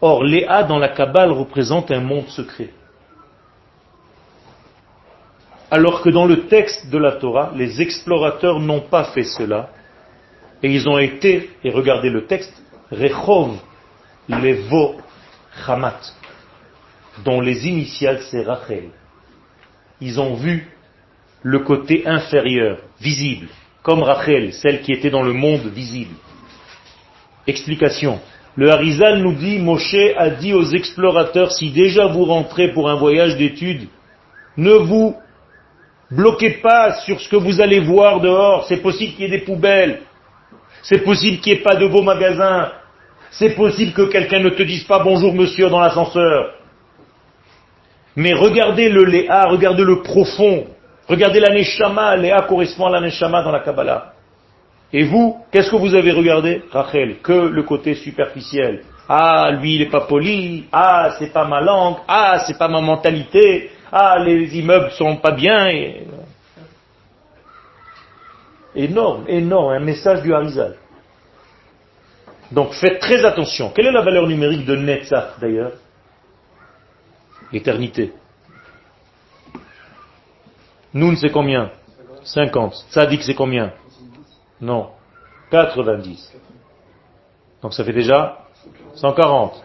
Or, 0.00 0.24
Léa 0.24 0.64
dans 0.64 0.78
la 0.78 0.88
Kabbale 0.88 1.30
représente 1.30 1.90
un 1.90 2.00
monde 2.00 2.28
secret. 2.28 2.70
Alors 5.70 6.02
que 6.02 6.10
dans 6.10 6.26
le 6.26 6.48
texte 6.48 6.90
de 6.90 6.98
la 6.98 7.12
Torah, 7.12 7.52
les 7.54 7.80
explorateurs 7.80 8.60
n'ont 8.60 8.80
pas 8.80 9.04
fait 9.04 9.22
cela, 9.22 9.70
et 10.62 10.70
ils 10.70 10.86
ont 10.88 10.98
été, 10.98 11.50
et 11.64 11.70
regardez 11.70 12.10
le 12.10 12.26
texte, 12.26 12.52
Rechov 12.90 13.56
Levo 14.28 14.96
Hamat, 15.66 16.00
dont 17.24 17.40
les 17.40 17.66
initiales 17.68 18.20
c'est 18.30 18.42
Rachel. 18.42 18.90
Ils 20.00 20.20
ont 20.20 20.34
vu 20.34 20.68
le 21.42 21.60
côté 21.60 22.06
inférieur, 22.06 22.78
visible, 23.00 23.48
comme 23.82 24.02
Rachel, 24.02 24.52
celle 24.52 24.82
qui 24.82 24.92
était 24.92 25.10
dans 25.10 25.22
le 25.22 25.32
monde 25.32 25.66
visible. 25.66 26.14
Explication. 27.46 28.20
Le 28.54 28.70
Harizal 28.70 29.22
nous 29.22 29.34
dit, 29.34 29.58
Moshe 29.58 29.96
a 30.16 30.30
dit 30.30 30.52
aux 30.52 30.64
explorateurs, 30.64 31.52
si 31.52 31.70
déjà 31.70 32.06
vous 32.06 32.24
rentrez 32.24 32.72
pour 32.72 32.90
un 32.90 32.96
voyage 32.96 33.36
d'études, 33.36 33.88
ne 34.56 34.72
vous 34.72 35.16
bloquez 36.10 36.60
pas 36.62 37.00
sur 37.00 37.20
ce 37.20 37.28
que 37.28 37.36
vous 37.36 37.60
allez 37.60 37.80
voir 37.80 38.20
dehors. 38.20 38.66
C'est 38.68 38.82
possible 38.82 39.14
qu'il 39.14 39.22
y 39.22 39.24
ait 39.24 39.38
des 39.38 39.44
poubelles. 39.44 40.02
C'est 40.82 41.02
possible 41.02 41.38
qu'il 41.38 41.54
n'y 41.54 41.60
ait 41.60 41.62
pas 41.62 41.76
de 41.76 41.86
beaux 41.86 42.02
magasins. 42.02 42.72
C'est 43.32 43.54
possible 43.54 43.92
que 43.92 44.02
quelqu'un 44.10 44.40
ne 44.40 44.50
te 44.50 44.62
dise 44.62 44.84
pas 44.84 44.98
bonjour 45.02 45.32
monsieur 45.32 45.70
dans 45.70 45.80
l'ascenseur. 45.80 46.54
Mais 48.14 48.34
regardez 48.34 48.90
le 48.90 49.04
Léa, 49.04 49.46
regardez 49.46 49.84
le 49.84 50.02
profond. 50.02 50.66
Regardez 51.08 51.40
la 51.40 51.54
Neshama. 51.54 52.16
Léa 52.16 52.42
correspond 52.42 52.86
à 52.86 52.90
la 52.90 53.00
Neshama 53.00 53.42
dans 53.42 53.50
la 53.50 53.60
Kabbalah. 53.60 54.12
Et 54.92 55.04
vous, 55.04 55.38
qu'est-ce 55.50 55.70
que 55.70 55.76
vous 55.76 55.94
avez 55.94 56.12
regardé, 56.12 56.62
Rachel? 56.70 57.20
Que 57.22 57.32
le 57.32 57.62
côté 57.62 57.94
superficiel. 57.94 58.82
Ah, 59.08 59.50
lui, 59.50 59.76
il 59.76 59.80
n'est 59.80 59.90
pas 59.90 60.02
poli. 60.02 60.66
Ah, 60.70 61.14
c'est 61.18 61.32
pas 61.32 61.46
ma 61.46 61.62
langue. 61.62 61.96
Ah, 62.06 62.44
c'est 62.46 62.58
pas 62.58 62.68
ma 62.68 62.82
mentalité. 62.82 63.70
Ah, 63.90 64.18
les 64.18 64.58
immeubles 64.58 64.90
sont 64.92 65.16
pas 65.16 65.32
bien. 65.32 65.70
Énorme, 68.74 69.24
énorme, 69.26 69.72
un 69.72 69.80
message 69.80 70.22
du 70.22 70.34
Harizal. 70.34 70.76
Donc 72.52 72.74
faites 72.74 73.00
très 73.00 73.24
attention. 73.24 73.70
Quelle 73.70 73.86
est 73.86 73.92
la 73.92 74.02
valeur 74.02 74.26
numérique 74.26 74.66
de 74.66 74.76
Netzach 74.76 75.40
d'ailleurs? 75.40 75.72
L'éternité. 77.50 78.12
Noun 80.92 81.16
c'est 81.16 81.30
combien? 81.30 81.70
50. 82.24 82.74
Tzadik 82.90 83.22
c'est 83.22 83.34
combien? 83.34 83.72
Non. 84.60 84.90
90. 85.50 86.32
Donc 87.62 87.72
ça 87.72 87.84
fait 87.84 87.92
déjà 87.92 88.46
140. 88.96 89.64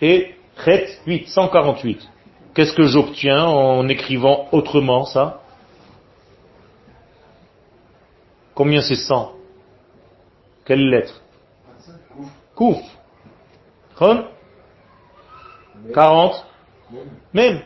Et 0.00 0.34
Chet 0.64 1.00
8, 1.06 1.28
148. 1.28 2.08
Qu'est-ce 2.54 2.72
que 2.72 2.84
j'obtiens 2.84 3.44
en 3.44 3.88
écrivant 3.88 4.48
autrement 4.52 5.04
ça? 5.04 5.40
Combien 8.54 8.82
c'est 8.82 8.94
100 8.94 9.32
Quelle 10.64 10.88
lettre? 10.88 11.20
Kouf. 12.54 12.78
Chon 13.98 14.26
40 15.94 16.46
Même. 17.32 17.60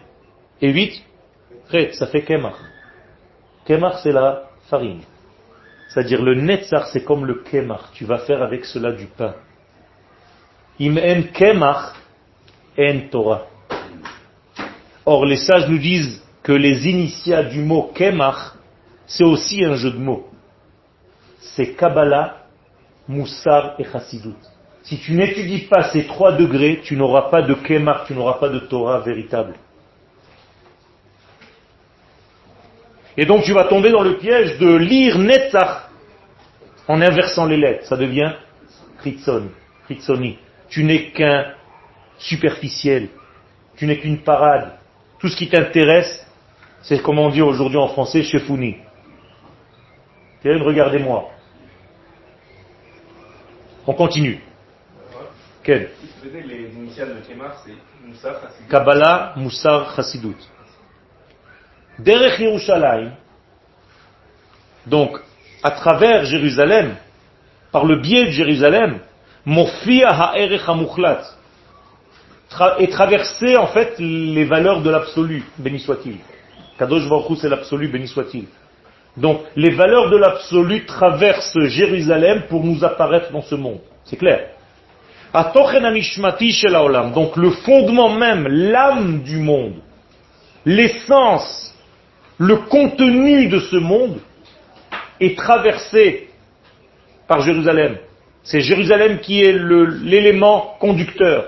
Et 0.60 0.72
8 0.72 1.02
Chet, 1.70 1.92
ça 1.94 2.06
fait 2.06 2.22
Kemach. 2.22 2.56
Kemach 3.64 4.00
c'est 4.02 4.12
la 4.12 4.48
farine. 4.68 5.02
C'est-à-dire 5.88 6.22
le 6.22 6.34
netzar 6.34 6.86
c'est 6.88 7.04
comme 7.04 7.26
le 7.26 7.42
Kemach. 7.42 7.92
Tu 7.92 8.04
vas 8.04 8.18
faire 8.18 8.42
avec 8.42 8.64
cela 8.64 8.92
du 8.92 9.06
pain. 9.06 9.34
Im 10.80 10.96
en 10.96 11.22
Kemach 11.32 11.94
en 12.78 13.00
Torah. 13.10 13.46
Or, 15.04 15.24
les 15.24 15.36
sages 15.36 15.68
nous 15.68 15.78
disent 15.78 16.22
que 16.42 16.52
les 16.52 16.88
initiales 16.88 17.50
du 17.50 17.60
mot 17.60 17.90
Kemach, 17.94 18.54
c'est 19.06 19.24
aussi 19.24 19.64
un 19.64 19.76
jeu 19.76 19.92
de 19.92 19.98
mots. 19.98 20.28
C'est 21.40 21.74
Kabbalah, 21.74 22.42
Moussar 23.08 23.74
et 23.78 23.84
Chassidut. 23.84 24.34
Si 24.86 24.98
tu 24.98 25.14
n'étudies 25.14 25.66
pas 25.66 25.90
ces 25.90 26.06
trois 26.06 26.32
degrés, 26.32 26.80
tu 26.84 26.96
n'auras 26.96 27.28
pas 27.28 27.42
de 27.42 27.54
Kemach, 27.54 28.06
tu 28.06 28.14
n'auras 28.14 28.38
pas 28.38 28.48
de 28.48 28.60
Torah 28.60 29.00
véritable. 29.00 29.54
Et 33.16 33.26
donc 33.26 33.42
tu 33.42 33.52
vas 33.52 33.64
tomber 33.64 33.90
dans 33.90 34.02
le 34.02 34.16
piège 34.18 34.58
de 34.58 34.76
lire 34.76 35.18
Netzach 35.18 35.88
en 36.86 37.00
inversant 37.00 37.46
les 37.46 37.56
lettres. 37.56 37.86
Ça 37.86 37.96
devient 37.96 38.32
Chitzon, 39.02 39.48
Chitzoni. 39.88 40.38
Tu 40.68 40.84
n'es 40.84 41.10
qu'un 41.10 41.54
superficiel. 42.18 43.08
Tu 43.76 43.86
n'es 43.86 43.98
qu'une 43.98 44.18
parade. 44.18 44.72
Tout 45.18 45.28
ce 45.28 45.36
qui 45.36 45.48
t'intéresse, 45.48 46.24
c'est 46.82 47.02
comme 47.02 47.18
on 47.18 47.30
dit 47.30 47.42
aujourd'hui 47.42 47.78
en 47.78 47.88
français, 47.88 48.22
chefouni. 48.22 48.76
Regardez-moi. 50.44 51.28
On 53.88 53.92
continue. 53.92 54.45
Quel 55.66 55.90
les 56.22 56.70
initiales 56.76 57.16
de 57.16 57.26
Kemar, 57.26 57.56
c'est 57.64 57.72
Chassidut. 58.22 58.68
Kabbalah, 58.70 59.32
Moussar, 59.36 59.96
Chassidut. 59.96 60.36
Derech 61.98 62.38
Yerushalayim, 62.38 63.10
donc 64.86 65.18
à 65.64 65.72
travers 65.72 66.24
Jérusalem, 66.24 66.94
par 67.72 67.84
le 67.84 67.96
biais 67.96 68.26
de 68.26 68.30
Jérusalem, 68.30 69.00
Mofia 69.44 70.08
Ha'erech 70.08 70.62
HaMuchlat, 70.68 71.22
tra- 72.48 72.76
est 72.78 72.92
traversé 72.92 73.56
en 73.56 73.66
fait 73.66 73.98
les 73.98 74.44
valeurs 74.44 74.82
de 74.82 74.90
l'absolu, 74.90 75.42
béni 75.58 75.80
soit-il. 75.80 76.18
Kadosh 76.78 77.08
Baruch 77.08 77.38
c'est 77.40 77.48
l'absolu, 77.48 77.88
béni 77.88 78.06
soit-il. 78.06 78.46
Donc 79.16 79.40
les 79.56 79.70
valeurs 79.70 80.10
de 80.10 80.16
l'absolu 80.16 80.84
traversent 80.86 81.58
Jérusalem 81.64 82.44
pour 82.48 82.62
nous 82.62 82.84
apparaître 82.84 83.32
dans 83.32 83.42
ce 83.42 83.56
monde. 83.56 83.80
C'est 84.04 84.16
clair? 84.16 84.50
Atochen 84.52 84.54
Anishmati 84.54 84.54
Shel 84.54 85.25
Haolam. 85.25 85.25
Donc 87.12 87.36
le 87.36 87.50
fondement 87.50 88.08
même, 88.10 88.46
l'âme 88.48 89.22
du 89.22 89.38
monde, 89.38 89.74
l'essence, 90.64 91.74
le 92.38 92.56
contenu 92.56 93.48
de 93.48 93.58
ce 93.60 93.76
monde 93.76 94.18
est 95.20 95.36
traversé 95.36 96.30
par 97.26 97.40
Jérusalem. 97.40 97.98
C'est 98.42 98.60
Jérusalem 98.60 99.18
qui 99.20 99.42
est 99.42 99.52
l'élément 99.52 100.76
conducteur. 100.78 101.46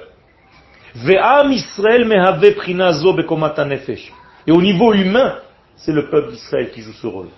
Et 4.46 4.52
au 4.52 4.62
niveau 4.62 4.92
humain, 4.94 5.38
c'est 5.76 5.92
le 5.92 6.08
peuple 6.10 6.32
d'Israël 6.32 6.70
qui 6.72 6.82
joue 6.82 6.92
ce 6.92 7.06
rôle. 7.06 7.28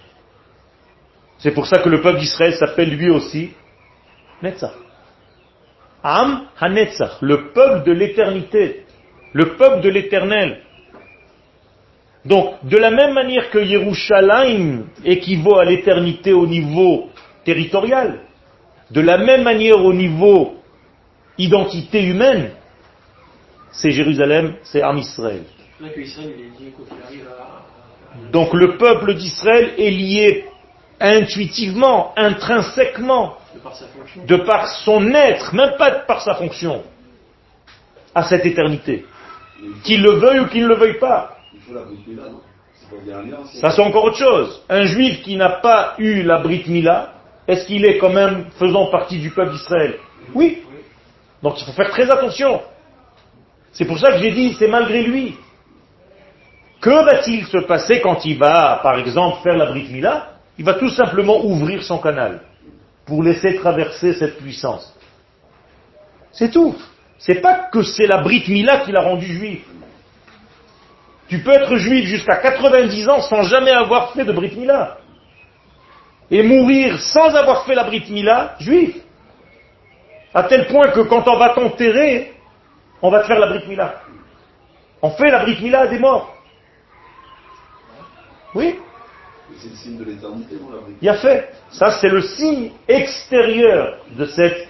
C'est 1.39 1.53
pour 1.53 1.67
ça 1.67 1.79
que 1.79 1.89
le 1.89 2.01
peuple 2.01 2.21
d'Israël 2.21 2.55
s'appelle 2.55 2.91
lui 2.91 3.11
aussi 3.11 3.51
Netzach. 4.43 4.90
Am 6.03 6.47
Hanetzach, 6.59 7.19
le 7.21 7.53
peuple 7.53 7.85
de 7.85 7.93
l'éternité, 7.93 8.85
le 9.33 9.57
peuple 9.57 9.83
de 9.83 9.89
l'éternel. 9.89 10.63
Donc, 12.25 12.55
de 12.65 12.77
la 12.77 12.91
même 12.91 13.15
manière 13.15 13.51
que 13.51 13.59
Yerushalayim 13.59 14.85
équivaut 15.05 15.59
à 15.59 15.65
l'éternité 15.65 16.33
au 16.33 16.47
niveau 16.47 17.09
territorial, 17.45 18.21
de 18.91 19.01
la 19.01 19.19
même 19.19 19.43
manière 19.43 19.83
au 19.85 19.93
niveau 19.93 20.57
identité 21.39 22.03
humaine, 22.03 22.51
c'est 23.73 23.93
Jérusalem, 23.93 24.55
c'est 24.63 24.83
Am 24.83 24.99
Israël. 24.99 25.43
Donc 28.33 28.53
le 28.53 28.77
peuple 28.77 29.15
d'Israël 29.15 29.71
est 29.79 29.91
lié 29.91 30.45
intuitivement, 31.01 32.13
intrinsèquement, 32.17 33.37
de 33.55 33.61
par 33.61 33.75
sa 33.75 33.87
fonction. 33.87 34.25
de 34.27 34.37
par 34.37 34.69
son 34.69 35.15
être, 35.15 35.55
même 35.55 35.77
pas 35.79 35.91
par 35.91 36.21
sa 36.23 36.35
fonction, 36.35 36.83
à 38.15 38.23
cette 38.25 38.45
éternité. 38.47 39.07
Qu'il 39.85 40.03
le 40.03 40.13
veuille 40.13 40.41
ou 40.41 40.47
qu'il 40.47 40.63
ne 40.63 40.69
le 40.69 40.77
veuille 40.77 40.99
pas. 40.99 41.37
Il 41.55 41.61
faut 41.61 41.75
la 41.75 41.83
Brit 41.83 41.99
Mila, 42.07 42.23
non? 42.25 42.41
C'est 42.75 42.91
pas 42.97 43.03
bien 43.05 43.23
lien. 43.23 43.39
c'est- 43.51 43.61
Ça 43.61 43.71
c'est 43.71 43.83
encore 43.83 44.05
autre 44.05 44.17
chose. 44.19 44.63
Un 44.69 44.85
juif 44.85 45.23
qui 45.23 45.37
n'a 45.37 45.51
pas 45.51 45.95
eu 45.99 46.23
la 46.23 46.39
Brit 46.39 46.65
Mila, 46.67 47.13
est-ce 47.47 47.67
qu'il 47.67 47.85
est 47.85 47.99
quand 47.99 48.11
même 48.13 48.47
faisant 48.59 48.87
partie 48.91 49.19
du 49.19 49.31
peuple 49.31 49.53
d'Israël? 49.53 49.99
Oui. 50.35 50.63
Donc 51.43 51.61
il 51.61 51.65
faut 51.65 51.73
faire 51.73 51.91
très 51.91 52.11
attention. 52.11 52.61
C'est 53.73 53.85
pour 53.85 53.99
ça 53.99 54.13
que 54.13 54.19
j'ai 54.19 54.33
dit, 54.33 54.55
c'est 54.59 54.69
malgré 54.69 55.03
lui. 55.03 55.37
Que 56.81 57.05
va-t-il 57.05 57.47
se 57.47 57.59
passer 57.59 58.01
quand 58.01 58.25
il 58.25 58.39
va, 58.39 58.81
par 58.83 58.99
exemple, 58.99 59.43
faire 59.43 59.57
la 59.57 59.67
Brit 59.67 59.89
Mila? 59.91 60.29
Il 60.61 60.67
va 60.67 60.75
tout 60.75 60.91
simplement 60.91 61.43
ouvrir 61.43 61.83
son 61.83 61.97
canal 61.97 62.43
pour 63.07 63.23
laisser 63.23 63.57
traverser 63.57 64.13
cette 64.13 64.37
puissance. 64.37 64.95
C'est 66.33 66.51
tout. 66.51 66.77
C'est 67.17 67.41
pas 67.41 67.71
que 67.73 67.83
c'est 67.83 68.07
la 68.07 68.19
Brit 68.19 68.45
Mila 68.47 68.81
qui 68.81 68.93
l'a 68.93 69.01
rendu 69.01 69.25
juif. 69.25 69.65
Tu 71.29 71.39
peux 71.39 71.53
être 71.53 71.77
juif 71.77 72.05
jusqu'à 72.05 72.37
90 72.37 73.09
ans 73.09 73.23
sans 73.23 73.45
jamais 73.45 73.71
avoir 73.71 74.13
fait 74.13 74.23
de 74.23 74.33
Brit 74.33 74.55
Mila. 74.55 74.99
Et 76.31 76.43
mourir 76.43 77.01
sans 77.01 77.35
avoir 77.35 77.65
fait 77.65 77.75
la 77.75 77.85
Brit 77.85 78.05
Mila, 78.11 78.57
juif. 78.61 78.97
À 80.35 80.43
tel 80.43 80.67
point 80.67 80.89
que 80.89 81.01
quand 81.01 81.27
on 81.27 81.39
va 81.39 81.55
t'enterrer, 81.55 82.35
on 83.01 83.11
va 83.11 83.21
te 83.21 83.29
faire 83.29 83.39
la 83.39 83.47
Brit 83.47 83.67
Mila. 83.67 84.03
On 85.01 85.09
fait 85.13 85.31
la 85.31 85.39
Brit 85.39 85.59
Mila 85.63 85.87
des 85.87 85.99
morts. 85.99 86.37
Oui, 88.55 88.79
C'est 89.63 89.69
le 89.69 89.77
signe 89.77 89.99
de 89.99 90.05
l'éternité, 90.05 90.55
non, 90.55 90.71
la 90.71 90.81
Brit 90.81 90.95
il 91.03 91.09
a 91.09 91.15
fait. 91.15 91.53
Ça, 91.71 91.91
c'est 92.01 92.09
le 92.09 92.23
signe 92.23 92.71
extérieur 92.89 93.99
de 94.17 94.25
cette 94.27 94.69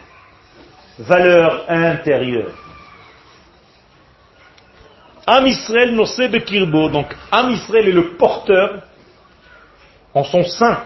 valeur 0.99 1.65
intérieure. 1.69 2.53
Am 5.27 5.47
Israël 5.47 5.97
bekirbo. 6.31 6.89
Donc, 6.89 7.15
Am 7.31 7.51
Israël 7.51 7.89
est 7.89 7.93
le 7.93 8.17
porteur 8.17 8.83
en 10.13 10.25
son 10.25 10.43
sein. 10.43 10.85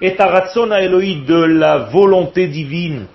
Et 0.00 0.16
Taratson 0.16 0.70
Elohim 0.72 1.24
de 1.24 1.44
la 1.44 1.78
volonté 1.78 2.46
divine. 2.46 3.06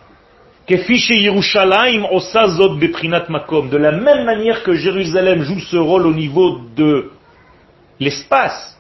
Yerushalayim 0.68 2.06
osa 2.12 2.48
zot 2.48 2.78
beprinat 2.78 3.30
makom. 3.30 3.70
De 3.70 3.78
la 3.78 3.92
même 3.92 4.26
manière 4.26 4.64
que 4.64 4.74
Jérusalem 4.74 5.44
joue 5.44 5.60
ce 5.60 5.78
rôle 5.78 6.08
au 6.08 6.14
niveau 6.14 6.62
de 6.76 7.12
l'espace, 8.00 8.79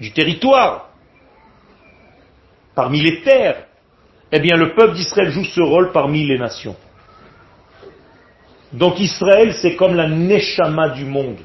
du 0.00 0.12
territoire, 0.12 0.90
parmi 2.74 3.00
les 3.00 3.22
terres, 3.22 3.66
eh 4.30 4.40
bien 4.40 4.56
le 4.56 4.74
peuple 4.74 4.94
d'Israël 4.94 5.30
joue 5.30 5.44
ce 5.44 5.60
rôle 5.60 5.92
parmi 5.92 6.26
les 6.26 6.38
nations. 6.38 6.76
Donc 8.72 9.00
Israël, 9.00 9.54
c'est 9.54 9.76
comme 9.76 9.94
la 9.94 10.08
neshama 10.08 10.90
du 10.90 11.04
monde, 11.04 11.38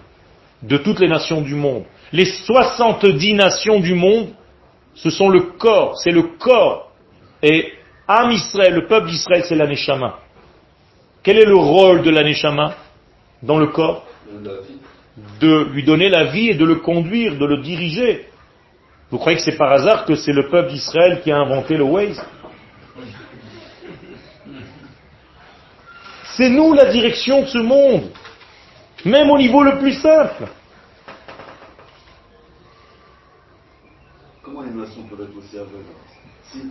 de 0.61 0.77
toutes 0.77 0.99
les 0.99 1.07
nations 1.07 1.41
du 1.41 1.55
monde. 1.55 1.85
Les 2.11 2.25
70 2.25 3.33
nations 3.33 3.79
du 3.79 3.95
monde, 3.95 4.29
ce 4.93 5.09
sont 5.09 5.29
le 5.29 5.41
corps, 5.57 5.97
c'est 5.97 6.11
le 6.11 6.23
corps. 6.37 6.91
Et 7.41 7.73
Am 8.07 8.31
Israël, 8.31 8.73
le 8.73 8.87
peuple 8.87 9.07
d'Israël, 9.07 9.43
c'est 9.47 9.55
la 9.55 9.67
neshama. 9.67 10.19
Quel 11.23 11.37
est 11.37 11.45
le 11.45 11.55
rôle 11.55 12.01
de 12.01 12.09
la 12.09 12.23
neshama 12.23 12.75
dans 13.41 13.57
le 13.57 13.67
corps? 13.67 14.05
De 15.39 15.69
lui 15.71 15.83
donner 15.83 16.09
la 16.09 16.25
vie 16.25 16.49
et 16.49 16.55
de 16.55 16.65
le 16.65 16.75
conduire, 16.75 17.37
de 17.37 17.45
le 17.45 17.61
diriger. 17.61 18.27
Vous 19.14 19.20
croyez 19.20 19.38
que 19.38 19.43
c'est 19.43 19.55
par 19.57 19.72
hasard 19.72 20.05
que 20.05 20.16
c'est 20.16 20.32
le 20.34 20.49
peuple 20.49 20.70
d'Israël 20.72 21.22
qui 21.22 21.32
a 21.32 21.38
inventé 21.38 21.78
le 21.78 21.84
Waze? 21.84 22.20
C'est 26.36 26.49
nous 26.49 26.74
la 26.74 26.86
direction 26.91 27.41
de 27.43 27.45
ce 27.45 27.59
monde, 27.59 28.09
même 29.05 29.30
au 29.30 29.38
niveau 29.38 29.61
le 29.61 29.78
plus 29.78 29.93
simple. 30.01 30.45
Comment 34.41 34.64
les 34.64 34.72
nations 34.72 35.03
peuvent 35.03 35.22
être 35.30 35.38
aussi 35.38 35.57
aveugles 35.59 35.84
Si 36.51 36.61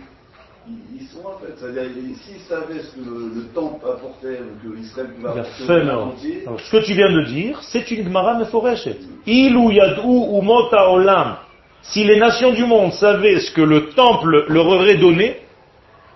ils, 0.99 1.07
sont 1.07 1.25
aveugles, 1.25 1.55
c'est-à-dire 1.57 1.83
ils- 1.95 2.17
s'ils 2.17 2.41
savaient 2.41 2.81
ce 2.81 2.93
que 2.93 2.99
le, 3.05 3.31
le 3.35 3.47
temple 3.53 3.85
apportait, 3.89 4.41
ou 4.41 4.69
que 4.73 4.79
Israël 4.81 5.13
pouvait 5.15 5.29
apporter 5.29 5.63
fait, 5.65 5.89
entier, 5.91 6.43
Alors, 6.45 6.59
ce 6.59 6.71
que 6.71 6.85
tu 6.85 6.93
viens 6.93 7.09
de 7.09 7.21
dire, 7.23 7.61
c'est 7.63 7.89
une 7.89 8.03
Gemara 8.03 8.37
meforeshet. 8.37 8.97
Ilu 9.25 9.75
yad'u 9.75 10.01
umota 10.41 10.89
olam. 10.89 11.37
Si 11.83 12.03
les 12.03 12.17
nations 12.17 12.51
du 12.53 12.65
monde 12.65 12.93
savaient 12.93 13.39
ce 13.39 13.51
que 13.51 13.61
le 13.61 13.89
temple 13.89 14.45
leur 14.47 14.67
aurait 14.67 14.95
donné, 14.97 15.37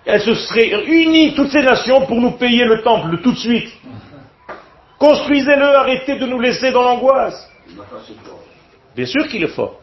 elles 0.04 0.22
se 0.22 0.34
seraient 0.34 0.84
unies, 0.86 1.34
toutes 1.34 1.50
ces 1.50 1.62
nations, 1.62 2.06
pour 2.06 2.20
nous 2.20 2.32
payer 2.32 2.64
le 2.64 2.82
temple 2.82 3.18
tout 3.18 3.32
de 3.32 3.38
suite. 3.38 3.70
Construisez-le, 4.98 5.64
arrêtez 5.64 6.16
de 6.16 6.26
nous 6.26 6.40
laisser 6.40 6.72
dans 6.72 6.82
l'angoisse. 6.82 7.48
Bien 8.96 9.06
sûr 9.06 9.28
qu'il 9.28 9.44
est 9.44 9.54
fort. 9.54 9.78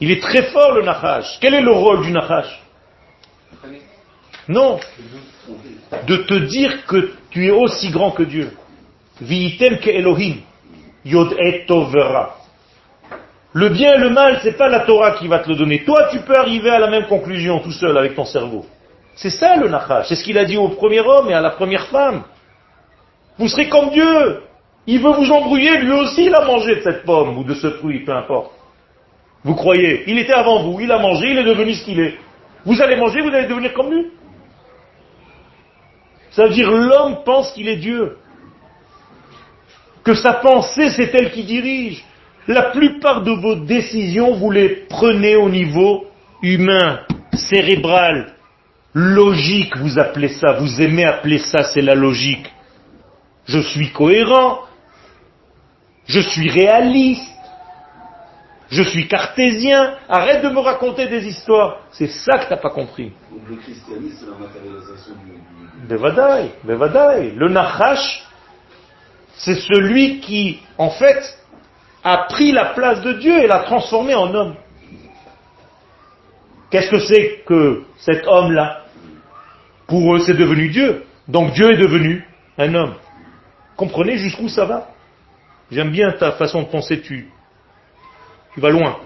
Il 0.00 0.10
est 0.10 0.22
très 0.22 0.44
fort 0.44 0.72
le 0.72 0.82
Nachash. 0.82 1.38
Quel 1.40 1.54
est 1.54 1.60
le 1.60 1.72
rôle 1.72 2.02
du 2.02 2.10
Nachash? 2.10 2.62
Non, 4.48 4.80
de 6.06 6.16
te 6.16 6.34
dire 6.34 6.86
que 6.86 7.12
tu 7.30 7.46
es 7.46 7.50
aussi 7.50 7.90
grand 7.90 8.10
que 8.10 8.22
Dieu. 8.22 8.56
Viitem 9.20 9.76
ke 9.78 9.90
Elohim, 9.90 10.40
yod 11.04 11.36
et 11.38 11.66
tovera. 11.66 12.39
Le 13.52 13.68
bien 13.68 13.94
et 13.94 13.98
le 13.98 14.10
mal, 14.10 14.38
c'est 14.42 14.56
pas 14.56 14.68
la 14.68 14.80
Torah 14.80 15.12
qui 15.12 15.26
va 15.26 15.40
te 15.40 15.48
le 15.48 15.56
donner. 15.56 15.84
Toi, 15.84 16.08
tu 16.12 16.20
peux 16.20 16.36
arriver 16.36 16.70
à 16.70 16.78
la 16.78 16.88
même 16.88 17.06
conclusion 17.06 17.58
tout 17.58 17.72
seul 17.72 17.96
avec 17.98 18.14
ton 18.14 18.24
cerveau. 18.24 18.64
C'est 19.16 19.30
ça 19.30 19.56
le 19.56 19.68
Nachash. 19.68 20.06
C'est 20.08 20.14
ce 20.14 20.22
qu'il 20.22 20.38
a 20.38 20.44
dit 20.44 20.56
au 20.56 20.68
premier 20.68 21.00
homme 21.00 21.28
et 21.30 21.34
à 21.34 21.40
la 21.40 21.50
première 21.50 21.86
femme. 21.88 22.22
Vous 23.38 23.48
serez 23.48 23.68
comme 23.68 23.90
Dieu. 23.90 24.42
Il 24.86 25.00
veut 25.00 25.12
vous 25.12 25.30
embrouiller, 25.30 25.78
lui 25.78 25.92
aussi 25.92 26.26
il 26.26 26.34
a 26.34 26.44
mangé 26.44 26.76
de 26.76 26.80
cette 26.80 27.04
pomme 27.04 27.38
ou 27.38 27.44
de 27.44 27.54
ce 27.54 27.70
fruit, 27.70 28.00
peu 28.04 28.12
importe. 28.12 28.52
Vous 29.44 29.54
croyez 29.54 30.04
Il 30.06 30.18
était 30.18 30.32
avant 30.32 30.62
vous, 30.62 30.80
il 30.80 30.90
a 30.90 30.98
mangé, 30.98 31.30
il 31.30 31.38
est 31.38 31.44
devenu 31.44 31.74
ce 31.74 31.84
qu'il 31.84 32.00
est. 32.00 32.18
Vous 32.64 32.80
allez 32.80 32.96
manger, 32.96 33.20
vous 33.20 33.28
allez 33.28 33.46
devenir 33.46 33.72
comme 33.74 33.92
lui. 33.92 34.06
Ça 36.30 36.44
veut 36.44 36.50
dire 36.50 36.70
l'homme 36.70 37.22
pense 37.24 37.52
qu'il 37.52 37.68
est 37.68 37.76
Dieu. 37.76 38.16
Que 40.04 40.14
sa 40.14 40.34
pensée, 40.34 40.90
c'est 40.90 41.14
elle 41.14 41.32
qui 41.32 41.44
dirige. 41.44 42.04
La 42.48 42.70
plupart 42.70 43.22
de 43.22 43.30
vos 43.32 43.54
décisions, 43.56 44.34
vous 44.34 44.50
les 44.50 44.86
prenez 44.88 45.36
au 45.36 45.48
niveau 45.48 46.06
humain, 46.42 47.00
cérébral. 47.32 48.34
logique, 48.92 49.76
vous 49.76 49.98
appelez 50.00 50.28
ça, 50.30 50.54
vous 50.54 50.80
aimez 50.82 51.04
appeler 51.04 51.38
ça, 51.38 51.62
c'est 51.62 51.82
la 51.82 51.94
logique. 51.94 52.50
Je 53.46 53.60
suis 53.60 53.90
cohérent, 53.92 54.60
je 56.06 56.18
suis 56.20 56.48
réaliste, 56.50 57.22
je 58.70 58.82
suis 58.82 59.06
cartésien, 59.06 59.94
arrête 60.08 60.42
de 60.42 60.48
me 60.48 60.58
raconter 60.58 61.06
des 61.06 61.24
histoires. 61.26 61.82
C'est 61.92 62.08
ça 62.08 62.38
que 62.38 62.44
tu 62.46 62.50
n'as 62.50 62.56
pas 62.56 62.70
compris. 62.70 63.12
Le 63.48 63.56
christianisme, 63.56 64.16
c'est 64.20 64.26
la 64.30 64.38
matérialisation 64.46 65.12
du. 65.24 65.30
du- 65.32 65.86
Bevadaï, 65.88 66.50
Bevadaï. 66.64 67.32
Le 67.36 67.48
Nachash, 67.48 68.22
c'est 69.36 69.54
celui 69.56 70.18
qui, 70.20 70.60
en 70.78 70.90
fait, 70.90 71.38
a 72.02 72.18
pris 72.28 72.52
la 72.52 72.66
place 72.66 73.00
de 73.02 73.12
Dieu 73.14 73.42
et 73.42 73.46
l'a 73.46 73.60
transformé 73.60 74.14
en 74.14 74.34
homme. 74.34 74.54
Qu'est-ce 76.70 76.90
que 76.90 77.00
c'est 77.00 77.42
que 77.46 77.82
cet 77.98 78.26
homme-là? 78.26 78.84
Pour 79.86 80.14
eux, 80.14 80.20
c'est 80.20 80.34
devenu 80.34 80.68
Dieu. 80.68 81.04
Donc 81.26 81.52
Dieu 81.52 81.72
est 81.72 81.76
devenu 81.76 82.24
un 82.58 82.74
homme. 82.74 82.94
Comprenez 83.76 84.18
jusqu'où 84.18 84.48
ça 84.48 84.64
va? 84.64 84.88
J'aime 85.70 85.90
bien 85.90 86.12
ta 86.12 86.32
façon 86.32 86.62
de 86.62 86.66
penser, 86.68 87.00
tu, 87.00 87.28
tu 88.54 88.60
vas 88.60 88.70
loin. 88.70 88.98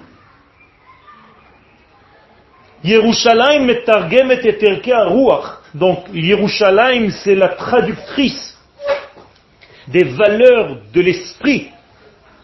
Yerushalayim 2.82 3.64
metargemet 3.64 4.40
et 4.44 4.58
terke 4.58 4.90
ruach. 4.92 5.60
Donc, 5.74 6.04
Yerushalayim, 6.12 7.10
c'est 7.10 7.34
la 7.34 7.48
traductrice 7.48 8.58
des 9.88 10.04
valeurs 10.04 10.78
de 10.92 11.00
l'esprit 11.00 11.70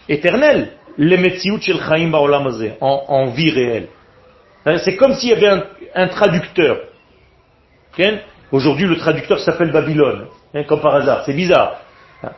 éternel, 0.09 0.73
le 0.97 1.17
metziut 1.17 1.61
shel 1.61 1.79
chaim 1.79 2.13
en, 2.81 3.27
vie 3.27 3.51
réelle. 3.51 3.89
Hein, 4.67 4.79
C'est 4.85 4.97
comme 4.97 5.15
s'il 5.15 5.31
y 5.31 5.33
avait 5.33 5.49
un, 5.49 5.63
un 5.95 6.09
traducteur. 6.09 6.79
Aujourd'hui, 8.53 8.87
le 8.87 8.97
traducteur 8.97 9.39
s'appelle 9.41 9.71
Babylone, 9.71 10.27
hein, 10.55 10.65
comme 10.65 10.81
par 10.81 10.95
hasard. 10.95 11.23
C'est 11.25 11.33
bizarre. 11.33 11.81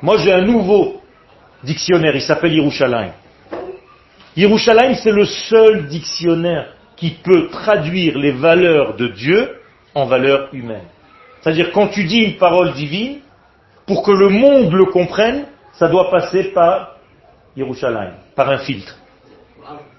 Moi, 0.02 0.18
j'ai 0.18 0.32
un 0.32 0.42
nouveau 0.42 1.00
dictionnaire, 1.64 2.14
il 2.14 2.22
s'appelle 2.22 2.52
Yerushalayim. 2.52 3.12
Yerushalayim, 4.36 4.94
c'est 4.94 5.12
le 5.12 5.24
seul 5.24 5.88
dictionnaire 5.88 6.74
qui 6.96 7.10
peut 7.10 7.48
traduire 7.48 8.18
les 8.18 8.32
valeurs 8.32 8.96
de 8.96 9.08
Dieu 9.08 9.56
en 9.94 10.06
valeurs 10.06 10.48
humaines. 10.52 10.88
C'est-à-dire, 11.40 11.72
quand 11.72 11.88
tu 11.88 12.04
dis 12.04 12.18
une 12.18 12.36
parole 12.36 12.72
divine, 12.74 13.18
pour 13.86 14.02
que 14.04 14.12
le 14.12 14.28
monde 14.28 14.72
le 14.72 14.84
comprenne, 14.86 15.46
ça 15.72 15.88
doit 15.88 16.10
passer 16.10 16.44
par 16.52 16.91
Yerushalayim, 17.56 18.14
par 18.34 18.50
un 18.50 18.58
filtre. 18.58 18.96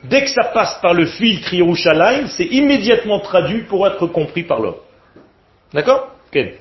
Dès 0.04 0.24
que 0.24 0.30
ça 0.30 0.46
passe 0.46 0.80
par 0.82 0.94
le 0.94 1.06
filtre 1.06 1.54
Yerushalayim, 1.54 2.28
c'est 2.28 2.46
immédiatement 2.46 3.20
traduit 3.20 3.64
pour 3.64 3.88
être 3.88 4.08
compris 4.08 4.44
par 4.44 4.60
l'homme. 4.60 4.76
D'accord? 5.74 6.10
Ken 6.32 6.52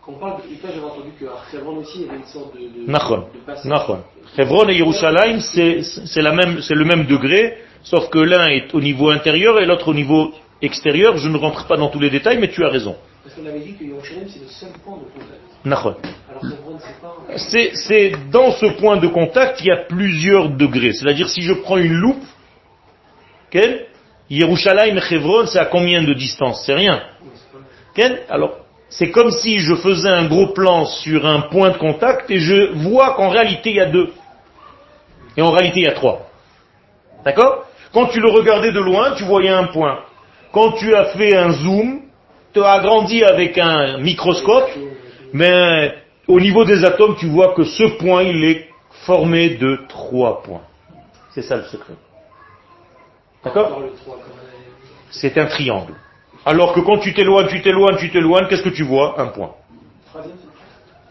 Quand 0.00 0.12
on 0.12 0.18
parle 0.18 0.36
de 0.38 0.48
j'avais 0.62 0.80
entendu 0.84 1.10
qu'à 1.18 1.58
Hebron 1.58 1.76
aussi, 1.76 2.00
il 2.00 2.06
y 2.06 2.08
avait 2.08 2.18
une 2.18 2.24
sorte 2.24 2.54
de, 2.54 2.60
de, 2.60 2.86
de. 2.86 2.90
Hebron 4.38 4.68
et 4.68 4.76
Yerushalayim, 4.76 5.40
c'est 5.40 6.74
le 6.74 6.84
même 6.84 7.04
degré, 7.06 7.58
sauf 7.82 8.08
que 8.08 8.18
l'un 8.18 8.48
est 8.48 8.74
au 8.74 8.80
niveau 8.80 9.10
intérieur 9.10 9.60
et 9.60 9.66
l'autre 9.66 9.88
au 9.88 9.94
niveau 9.94 10.32
extérieur. 10.62 11.16
Je 11.18 11.28
ne 11.28 11.36
rentre 11.36 11.66
pas 11.66 11.76
dans 11.76 11.88
tous 11.88 12.00
les 12.00 12.10
détails, 12.10 12.38
mais 12.38 12.48
tu 12.48 12.64
as 12.64 12.68
raison. 12.68 12.96
Parce 13.30 13.42
qu'on 13.42 13.48
avait 13.48 13.64
dit 13.64 13.74
que 13.74 13.84
Yerushalayim, 13.84 14.26
c'est 14.28 14.40
le 14.40 14.48
seul 14.48 14.70
point 14.84 14.96
de 14.96 15.04
contact. 15.04 15.40
Alors 16.28 16.78
c'est 17.36 18.10
pas. 18.10 18.18
Dans 18.32 18.50
ce 18.50 18.66
point 18.80 18.96
de 18.96 19.06
contact, 19.06 19.60
il 19.60 19.66
y 19.66 19.70
a 19.70 19.84
plusieurs 19.84 20.48
degrés. 20.48 20.92
C'est-à-dire, 20.92 21.28
si 21.28 21.42
je 21.42 21.52
prends 21.52 21.76
une 21.76 21.92
loupe, 21.92 22.24
Ken, 23.50 23.78
Yerushalayim 24.30 24.96
et 24.96 25.14
Hebron, 25.14 25.46
c'est 25.46 25.60
à 25.60 25.66
combien 25.66 26.02
de 26.02 26.12
distance? 26.12 26.64
C'est 26.66 26.74
rien. 26.74 27.02
Ken 27.94 28.18
Alors, 28.28 28.56
c'est 28.88 29.12
comme 29.12 29.30
si 29.30 29.58
je 29.58 29.76
faisais 29.76 30.08
un 30.08 30.26
gros 30.26 30.48
plan 30.48 30.86
sur 30.86 31.24
un 31.24 31.42
point 31.42 31.70
de 31.70 31.78
contact 31.78 32.30
et 32.32 32.40
je 32.40 32.72
vois 32.82 33.14
qu'en 33.14 33.28
réalité 33.28 33.70
il 33.70 33.76
y 33.76 33.80
a 33.80 33.86
deux. 33.86 34.12
Et 35.36 35.42
en 35.42 35.52
réalité 35.52 35.80
il 35.80 35.84
y 35.84 35.88
a 35.88 35.94
trois. 35.94 36.26
D'accord? 37.24 37.66
Quand 37.92 38.06
tu 38.06 38.18
le 38.18 38.28
regardais 38.28 38.72
de 38.72 38.80
loin, 38.80 39.14
tu 39.14 39.22
voyais 39.22 39.50
un 39.50 39.66
point. 39.68 40.00
Quand 40.52 40.72
tu 40.72 40.92
as 40.94 41.06
fait 41.16 41.36
un 41.36 41.50
zoom, 41.50 42.09
tu 42.52 42.62
as 42.62 42.72
agrandi 42.72 43.22
avec 43.24 43.58
un 43.58 43.98
microscope, 43.98 44.70
mais 45.32 45.94
au 46.26 46.40
niveau 46.40 46.64
des 46.64 46.84
atomes, 46.84 47.16
tu 47.16 47.26
vois 47.26 47.54
que 47.54 47.64
ce 47.64 47.84
point, 47.98 48.22
il 48.22 48.44
est 48.44 48.68
formé 49.06 49.50
de 49.50 49.80
trois 49.88 50.42
points. 50.42 50.62
C'est 51.30 51.42
ça 51.42 51.56
le 51.56 51.64
secret. 51.64 51.94
D'accord 53.44 53.68
Encore 53.68 53.80
le 53.80 53.92
3, 53.92 54.14
comme 54.16 54.24
on 54.34 54.38
avait- 54.38 55.10
C'est 55.10 55.38
un 55.38 55.46
triangle. 55.46 55.94
Alors 56.44 56.72
que 56.72 56.80
quand 56.80 56.98
tu 56.98 57.14
t'éloignes, 57.14 57.46
tu 57.48 57.62
t'éloignes, 57.62 57.96
tu 57.98 58.10
t'éloignes, 58.10 58.46
qu'est-ce 58.48 58.62
que 58.62 58.68
tu 58.70 58.82
vois? 58.82 59.20
Un 59.20 59.26
point. 59.28 59.54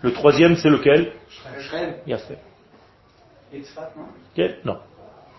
Le 0.01 0.13
troisième, 0.13 0.55
c'est 0.55 0.69
lequel? 0.69 1.11
Et 3.53 3.61
Tzfat, 3.61 3.91
non? 4.63 4.77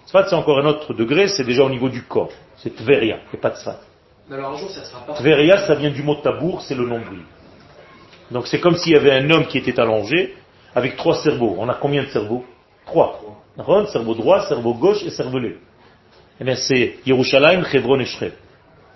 Tzfat, 0.06 0.26
c'est 0.28 0.34
encore 0.34 0.58
un 0.58 0.66
autre 0.66 0.94
degré, 0.94 1.28
c'est 1.28 1.44
déjà 1.44 1.62
au 1.62 1.70
niveau 1.70 1.88
du 1.88 2.02
corps. 2.02 2.32
C'est 2.56 2.74
Tveria, 2.74 3.18
et 3.32 3.36
pas 3.36 3.50
Tzfat. 3.50 3.78
Mais 4.30 4.36
alors 4.36 4.52
un 4.52 4.56
jour, 4.58 4.70
ça 4.70 4.84
sera 4.84 5.00
pas. 5.04 5.14
Tveria, 5.14 5.66
ça 5.66 5.74
vient 5.74 5.90
du 5.90 6.04
mot 6.04 6.14
tabour, 6.14 6.62
c'est 6.62 6.76
le 6.76 6.86
nombril. 6.86 7.22
Donc 8.30 8.46
c'est 8.46 8.60
comme 8.60 8.76
s'il 8.76 8.92
y 8.92 8.96
avait 8.96 9.10
un 9.10 9.28
homme 9.28 9.46
qui 9.46 9.58
était 9.58 9.78
allongé 9.80 10.36
avec 10.72 10.96
trois 10.96 11.16
cerveaux. 11.16 11.56
On 11.58 11.68
a 11.68 11.74
combien 11.74 12.04
de 12.04 12.08
cerveaux? 12.10 12.44
Trois. 12.86 13.20
D'accord 13.56 13.88
Cerveau 13.88 14.14
droit, 14.14 14.46
cerveau 14.46 14.74
gauche 14.74 15.02
et 15.02 15.10
cervelet. 15.10 15.58
Eh 16.40 16.44
bien 16.44 16.54
c'est 16.54 16.98
Yerushalayim, 17.04 17.64
Hebron 17.72 17.98
et 17.98 18.04
Shrem. 18.04 18.30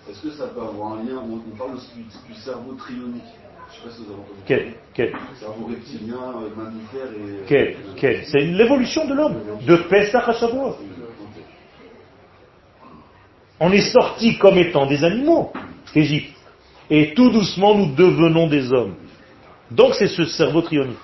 Est-ce 0.09 0.21
que 0.21 0.31
ça 0.31 0.47
peut 0.47 0.61
avoir 0.61 0.93
un 0.93 1.03
lien? 1.03 1.21
On, 1.21 1.57
parle 1.57 1.75
aussi 1.75 1.91
du, 1.95 2.33
du 2.33 2.39
cerveau 2.39 2.73
trionique. 2.75 3.23
Je 3.71 3.75
sais 3.75 3.83
pas 3.83 3.91
si 3.93 4.03
vous 4.03 4.13
avez 4.13 4.21
entendu. 4.21 4.39
Quel 4.45 4.73
Quel? 4.93 5.13
Cerveau 5.37 5.67
reptilien, 5.67 6.15
mammifère 6.55 7.11
et. 7.11 7.45
Quel 7.45 7.75
Quel? 7.97 8.25
C'est 8.25 8.39
l'évolution 8.39 9.05
de 9.05 9.13
l'homme. 9.13 9.41
De 9.67 9.75
Pesach 9.75 10.29
à 10.29 10.31
Shavuot. 10.31 10.77
On 13.59 13.71
est 13.71 13.91
sorti 13.91 14.37
comme 14.37 14.57
étant 14.57 14.85
des 14.85 15.03
animaux 15.03 15.53
d'Égypte. 15.93 16.35
Et 16.89 17.13
tout 17.13 17.29
doucement, 17.29 17.75
nous 17.75 17.95
devenons 17.95 18.47
des 18.47 18.71
hommes. 18.71 18.95
Donc 19.71 19.95
c'est 19.95 20.07
ce 20.07 20.25
cerveau 20.25 20.61
trionique. 20.61 20.97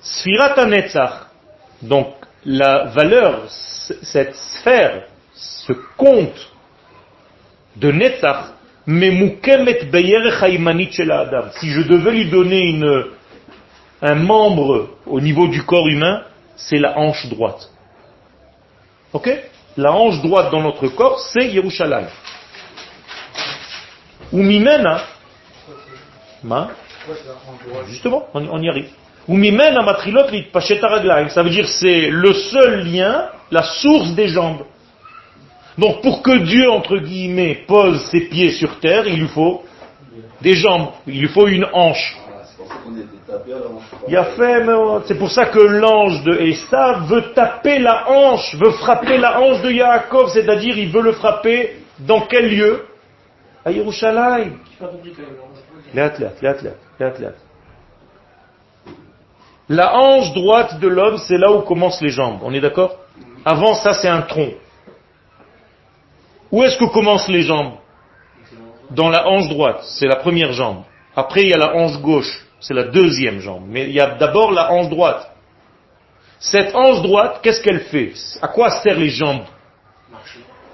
Sfirat 0.00 0.64
Netzach, 0.66 1.26
donc 1.82 2.14
la 2.44 2.84
valeur, 2.84 3.42
cette 3.48 4.34
sphère, 4.34 5.08
ce 5.34 5.72
compte 5.96 6.52
de 7.74 7.90
Netzach, 7.90 8.52
Memukemet 8.86 9.80
Adam. 11.10 11.50
Si 11.58 11.70
je 11.70 11.80
devais 11.82 12.12
lui 12.12 12.30
donner 12.30 12.68
une, 12.70 13.06
un 14.00 14.14
membre 14.14 14.90
au 15.06 15.20
niveau 15.20 15.48
du 15.48 15.64
corps 15.64 15.88
humain, 15.88 16.22
c'est 16.54 16.78
la 16.78 16.96
hanche 16.96 17.26
droite. 17.26 17.68
Ok? 19.12 19.28
La 19.76 19.92
hanche 19.92 20.20
droite 20.22 20.50
dans 20.50 20.62
notre 20.62 20.88
corps, 20.88 21.20
c'est 21.20 21.48
Yerushalayim. 21.48 22.08
Ou 24.32 24.42
Mimena, 24.42 25.02
Ma 26.42 26.70
Justement, 27.88 28.26
on, 28.34 28.60
y 28.60 28.68
arrive. 28.68 28.90
Ou 29.28 29.36
Mimena 29.36 29.82
matrilot 29.82 30.30
litpashet 30.30 30.82
haraglaim. 30.82 31.28
Ça 31.28 31.42
veut 31.42 31.50
dire 31.50 31.68
c'est 31.68 32.08
le 32.10 32.32
seul 32.32 32.84
lien, 32.84 33.28
la 33.50 33.62
source 33.62 34.12
des 34.12 34.28
jambes. 34.28 34.64
Donc 35.78 36.02
pour 36.02 36.22
que 36.22 36.38
Dieu, 36.38 36.70
entre 36.70 36.96
guillemets, 36.98 37.64
pose 37.66 38.02
ses 38.10 38.22
pieds 38.28 38.52
sur 38.52 38.80
terre, 38.80 39.06
il 39.06 39.20
lui 39.20 39.28
faut 39.28 39.62
des 40.40 40.54
jambes, 40.54 40.90
il 41.06 41.20
lui 41.20 41.28
faut 41.28 41.46
une 41.46 41.66
hanche. 41.72 42.16
Voilà, 43.28 45.02
c'est 45.06 45.18
pour 45.18 45.30
ça 45.30 45.46
que 45.46 45.58
l'ange 45.58 46.22
de 46.22 46.32
Esav 46.40 47.08
veut 47.08 47.32
taper 47.32 47.78
la 47.78 48.08
hanche, 48.08 48.54
veut 48.54 48.70
frapper 48.72 49.18
la 49.18 49.40
hanche 49.40 49.62
de 49.62 49.70
Yaakov, 49.70 50.30
c'est-à-dire 50.30 50.78
il 50.78 50.90
veut 50.90 51.02
le 51.02 51.12
frapper 51.12 51.76
dans 51.98 52.20
quel 52.22 52.48
lieu? 52.48 52.86
À 53.64 53.72
Yerushalayim. 53.72 54.58
La 59.68 59.96
hanche 59.96 60.32
droite 60.32 60.78
de 60.78 60.86
l'homme, 60.86 61.18
c'est 61.18 61.38
là 61.38 61.50
où 61.50 61.62
commencent 61.62 62.00
les 62.00 62.10
jambes. 62.10 62.38
On 62.42 62.54
est 62.54 62.60
d'accord? 62.60 62.96
Avant 63.44 63.74
ça, 63.74 63.94
c'est 63.94 64.08
un 64.08 64.22
tronc. 64.22 64.52
Où 66.52 66.62
est-ce 66.62 66.78
que 66.78 66.84
commencent 66.84 67.28
les 67.28 67.42
jambes? 67.42 67.72
Dans 68.90 69.08
la 69.08 69.26
hanche 69.26 69.48
droite, 69.48 69.80
c'est 69.82 70.06
la 70.06 70.16
première 70.16 70.52
jambe. 70.52 70.82
Après, 71.16 71.42
il 71.42 71.48
y 71.48 71.54
a 71.54 71.58
la 71.58 71.74
hanche 71.74 71.98
gauche, 72.00 72.45
c'est 72.60 72.74
la 72.74 72.84
deuxième 72.84 73.40
jambe. 73.40 73.64
Mais 73.68 73.84
il 73.84 73.92
y 73.92 74.00
a 74.00 74.14
d'abord 74.14 74.52
la 74.52 74.72
hanche 74.72 74.88
droite. 74.88 75.30
Cette 76.38 76.74
hanche 76.74 77.02
droite, 77.02 77.40
qu'est-ce 77.42 77.62
qu'elle 77.62 77.80
fait? 77.80 78.12
À 78.42 78.48
quoi 78.48 78.70
servent 78.70 79.00
les 79.00 79.10
jambes? 79.10 79.44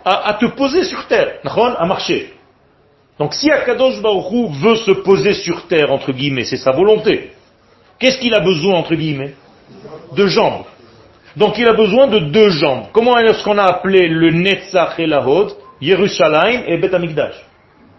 À, 0.04 0.34
te 0.34 0.46
poser 0.46 0.82
sur 0.84 1.06
terre, 1.06 1.38
à 1.44 1.86
marcher. 1.86 2.34
Donc 3.18 3.34
si 3.34 3.50
Akadosh 3.50 4.02
Baruch 4.02 4.32
Hu 4.32 4.48
veut 4.60 4.76
se 4.76 4.90
poser 4.90 5.32
sur 5.32 5.68
terre, 5.68 5.92
entre 5.92 6.12
guillemets, 6.12 6.44
c'est 6.44 6.56
sa 6.56 6.72
volonté. 6.72 7.30
Qu'est-ce 8.00 8.18
qu'il 8.18 8.34
a 8.34 8.40
besoin, 8.40 8.74
entre 8.74 8.96
guillemets? 8.96 9.34
De 10.16 10.26
jambes. 10.26 10.64
Donc 11.36 11.56
il 11.56 11.68
a 11.68 11.72
besoin 11.72 12.08
de 12.08 12.18
deux 12.18 12.50
jambes. 12.50 12.86
Comment 12.92 13.16
est-ce 13.18 13.44
qu'on 13.44 13.58
a 13.58 13.64
appelé 13.64 14.08
le 14.08 14.30
Netzach 14.30 14.98
et 14.98 15.06
la 15.06 15.26
Hod 15.26 15.52
Yerushalayim 15.80 16.62
et 16.66 16.78
Bet 16.78 16.94
Amikdash 16.94 17.36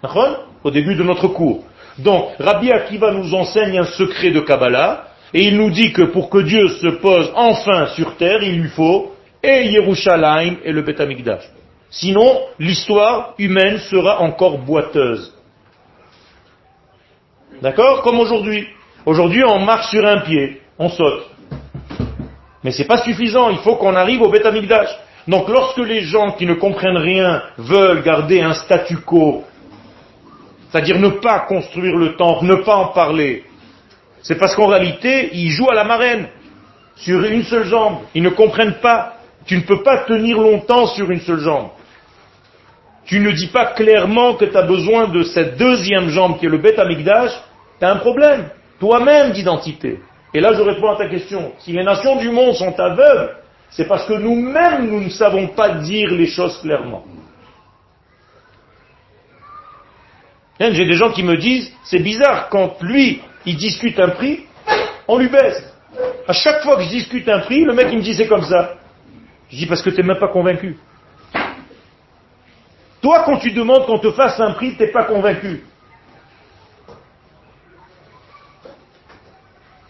D'accord 0.01 0.45
Au 0.63 0.71
début 0.71 0.95
de 0.95 1.03
notre 1.03 1.27
cours. 1.29 1.63
Donc, 1.97 2.31
Rabbi 2.39 2.71
Akiva 2.71 3.11
nous 3.11 3.33
enseigne 3.33 3.79
un 3.79 3.85
secret 3.85 4.31
de 4.31 4.39
Kabbalah, 4.39 5.07
et 5.33 5.47
il 5.47 5.57
nous 5.57 5.71
dit 5.71 5.91
que 5.91 6.03
pour 6.03 6.29
que 6.29 6.39
Dieu 6.39 6.67
se 6.67 6.87
pose 6.87 7.31
enfin 7.35 7.87
sur 7.95 8.15
terre, 8.17 8.43
il 8.43 8.61
lui 8.61 8.69
faut 8.69 9.13
et 9.41 9.65
Yerushalayim 9.67 10.57
et 10.63 10.71
le 10.71 10.81
Beth 10.83 11.01
Amikdash. 11.01 11.43
Sinon, 11.89 12.39
l'histoire 12.59 13.33
humaine 13.37 13.77
sera 13.77 14.21
encore 14.21 14.59
boiteuse. 14.59 15.33
D'accord 17.61 18.01
Comme 18.01 18.19
aujourd'hui. 18.19 18.67
Aujourd'hui, 19.05 19.43
on 19.43 19.59
marche 19.59 19.89
sur 19.89 20.05
un 20.05 20.19
pied, 20.21 20.61
on 20.79 20.89
saute. 20.89 21.29
Mais 22.63 22.71
c'est 22.71 22.85
pas 22.85 23.03
suffisant, 23.03 23.49
il 23.49 23.57
faut 23.57 23.75
qu'on 23.75 23.95
arrive 23.95 24.21
au 24.21 24.29
Beth 24.29 24.45
Amikdash. 24.45 24.89
Donc 25.27 25.47
lorsque 25.49 25.77
les 25.77 26.01
gens 26.01 26.31
qui 26.31 26.45
ne 26.45 26.53
comprennent 26.53 26.97
rien 26.97 27.43
veulent 27.57 28.01
garder 28.01 28.41
un 28.41 28.53
statu 28.53 28.97
quo, 28.97 29.43
c'est-à-dire 30.73 30.97
ne 30.97 31.09
pas 31.09 31.41
construire 31.41 31.95
le 31.95 32.15
temple, 32.15 32.45
ne 32.45 32.55
pas 32.55 32.77
en 32.77 32.87
parler, 32.87 33.43
c'est 34.23 34.39
parce 34.39 34.55
qu'en 34.55 34.65
réalité, 34.65 35.29
ils 35.33 35.51
jouent 35.51 35.69
à 35.69 35.75
la 35.75 35.83
marraine, 35.83 36.29
sur 36.95 37.23
une 37.23 37.43
seule 37.43 37.65
jambe. 37.65 37.97
Ils 38.15 38.23
ne 38.23 38.29
comprennent 38.29 38.79
pas. 38.81 39.17
Tu 39.45 39.55
ne 39.55 39.61
peux 39.61 39.83
pas 39.83 39.99
tenir 39.99 40.39
longtemps 40.39 40.87
sur 40.87 41.11
une 41.11 41.19
seule 41.19 41.41
jambe. 41.41 41.67
Tu 43.05 43.19
ne 43.19 43.29
dis 43.31 43.47
pas 43.47 43.67
clairement 43.67 44.33
que 44.33 44.45
tu 44.45 44.57
as 44.57 44.63
besoin 44.63 45.09
de 45.09 45.21
cette 45.21 45.57
deuxième 45.57 46.09
jambe 46.09 46.39
qui 46.39 46.47
est 46.47 46.49
le 46.49 46.57
Beth 46.57 46.79
Amikdash, 46.79 47.31
tu 47.77 47.85
as 47.85 47.91
un 47.91 47.97
problème, 47.97 48.49
toi-même 48.79 49.31
d'identité. 49.31 49.99
Et 50.33 50.39
là, 50.39 50.53
je 50.53 50.61
réponds 50.61 50.89
à 50.89 50.95
ta 50.95 51.07
question. 51.07 51.51
Si 51.59 51.71
les 51.71 51.83
nations 51.83 52.15
du 52.15 52.29
monde 52.29 52.55
sont 52.55 52.79
aveugles, 52.79 53.35
c'est 53.69 53.87
parce 53.87 54.05
que 54.05 54.13
nous-mêmes, 54.13 54.89
nous 54.89 55.01
ne 55.01 55.09
savons 55.09 55.49
pas 55.49 55.69
dire 55.69 56.09
les 56.09 56.25
choses 56.25 56.57
clairement. 56.61 57.03
Hein, 60.63 60.71
J'ai 60.71 60.85
des 60.85 60.93
gens 60.93 61.11
qui 61.11 61.23
me 61.23 61.35
disent, 61.35 61.73
c'est 61.83 61.99
bizarre, 61.99 62.47
quand 62.47 62.81
lui, 62.81 63.21
il 63.45 63.57
discute 63.57 63.99
un 63.99 64.09
prix, 64.09 64.45
on 65.09 65.17
lui 65.17 65.27
baisse. 65.27 65.61
À 66.25 66.31
chaque 66.31 66.63
fois 66.63 66.77
que 66.77 66.83
je 66.83 66.89
discute 66.89 67.27
un 67.27 67.39
prix, 67.39 67.65
le 67.65 67.73
mec 67.73 67.87
il 67.91 67.97
me 67.97 68.01
dit 68.01 68.13
c'est 68.13 68.27
comme 68.27 68.45
ça. 68.45 68.75
Je 69.49 69.57
dis 69.57 69.65
parce 69.65 69.81
que 69.81 69.89
tu 69.89 69.97
n'es 69.97 70.07
même 70.07 70.19
pas 70.19 70.29
convaincu. 70.29 70.77
Toi, 73.01 73.23
quand 73.25 73.39
tu 73.39 73.51
demandes 73.51 73.85
qu'on 73.85 73.99
te 73.99 74.11
fasse 74.11 74.39
un 74.39 74.53
prix, 74.53 74.77
tu 74.77 74.83
n'es 74.83 74.87
pas 74.87 75.03
convaincu. 75.03 75.65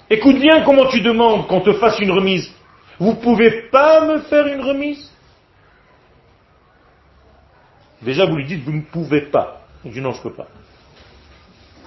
Écoute 0.10 0.40
bien 0.40 0.64
comment 0.64 0.88
tu 0.88 1.02
demandes 1.02 1.46
qu'on 1.48 1.62
te 1.62 1.74
fasse 1.74 2.00
une 2.00 2.12
remise. 2.12 2.52
Vous 2.98 3.14
pouvez 3.14 3.70
pas 3.70 4.06
me 4.06 4.22
faire 4.22 4.48
une 4.48 4.62
remise 4.62 5.12
Déjà, 8.02 8.26
vous 8.26 8.38
lui 8.38 8.46
dites, 8.46 8.64
vous 8.64 8.74
ne 8.74 8.82
pouvez 8.82 9.22
pas. 9.22 9.62
Je 9.86 9.92
dis 9.92 10.02
non, 10.02 10.14
je 10.14 10.18
ne 10.18 10.24
peux 10.24 10.34
pas. 10.34 10.48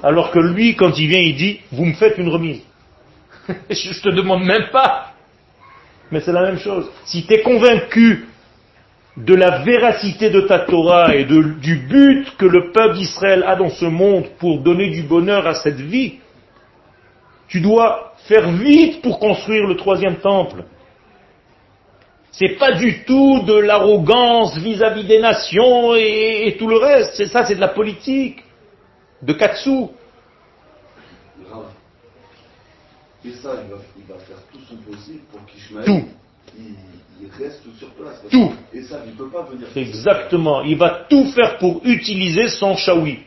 Alors 0.02 0.30
que 0.30 0.38
lui, 0.38 0.76
quand 0.76 0.98
il 0.98 1.08
vient, 1.08 1.20
il 1.20 1.36
dit, 1.36 1.60
vous 1.72 1.84
me 1.84 1.94
faites 1.94 2.18
une 2.18 2.28
remise. 2.28 2.62
je 3.48 3.88
ne 3.88 4.02
te 4.02 4.08
demande 4.14 4.44
même 4.44 4.68
pas. 4.70 5.12
Mais 6.10 6.20
c'est 6.20 6.32
la 6.32 6.42
même 6.42 6.58
chose. 6.58 6.88
Si 7.04 7.26
tu 7.26 7.34
es 7.34 7.42
convaincu 7.42 8.26
de 9.16 9.34
la 9.34 9.62
véracité 9.62 10.30
de 10.30 10.42
ta 10.42 10.60
Torah 10.60 11.14
et 11.14 11.24
de- 11.24 11.54
du 11.60 11.76
but 11.76 12.36
que 12.36 12.44
le 12.44 12.70
peuple 12.70 12.96
d'Israël 12.96 13.44
a 13.46 13.56
dans 13.56 13.70
ce 13.70 13.86
monde 13.86 14.26
pour 14.38 14.60
donner 14.60 14.90
du 14.90 15.02
bonheur 15.02 15.46
à 15.46 15.54
cette 15.54 15.80
vie, 15.80 16.16
tu 17.48 17.60
dois 17.60 18.12
faire 18.28 18.50
vite 18.52 19.00
pour 19.02 19.18
construire 19.18 19.66
le 19.66 19.76
troisième 19.76 20.16
temple. 20.16 20.64
C'est 22.32 22.58
pas 22.58 22.72
du 22.72 23.04
tout 23.04 23.42
de 23.46 23.54
l'arrogance 23.54 24.58
vis-à-vis 24.58 25.04
des 25.04 25.20
nations 25.20 25.94
et, 25.96 26.42
et 26.48 26.56
tout 26.58 26.68
le 26.68 26.76
reste. 26.76 27.14
C'est 27.16 27.26
ça, 27.28 27.44
c'est 27.46 27.54
de 27.54 27.60
la 27.60 27.68
politique, 27.68 28.44
de 29.22 29.32
Katsu. 29.32 29.86
Grave. 31.44 31.64
Et 33.24 33.32
ça, 33.32 33.50
il 33.64 33.70
va, 33.70 33.78
il 33.98 34.04
va 34.12 34.18
faire 34.20 34.36
tout 34.52 34.60
son 34.68 34.76
possible 34.76 35.20
pour 35.30 35.44
qu'Ishmaël 35.46 35.84
Tout. 35.86 36.04
il, 36.58 36.74
il 37.22 37.28
reste 37.42 37.62
sur 37.78 37.88
place. 37.94 38.22
Tout. 38.30 38.52
que- 38.72 38.78
Et 38.78 38.82
ça, 38.82 39.00
il 39.04 39.12
ne 39.12 39.16
peut 39.16 39.28
pas 39.30 39.42
venir. 39.42 39.66
Exactement. 39.74 40.62
Il 40.62 40.76
va 40.76 41.06
tout 41.08 41.24
faire 41.32 41.58
pour 41.58 41.80
utiliser 41.84 42.48
son 42.48 42.76
shawi. 42.76 43.18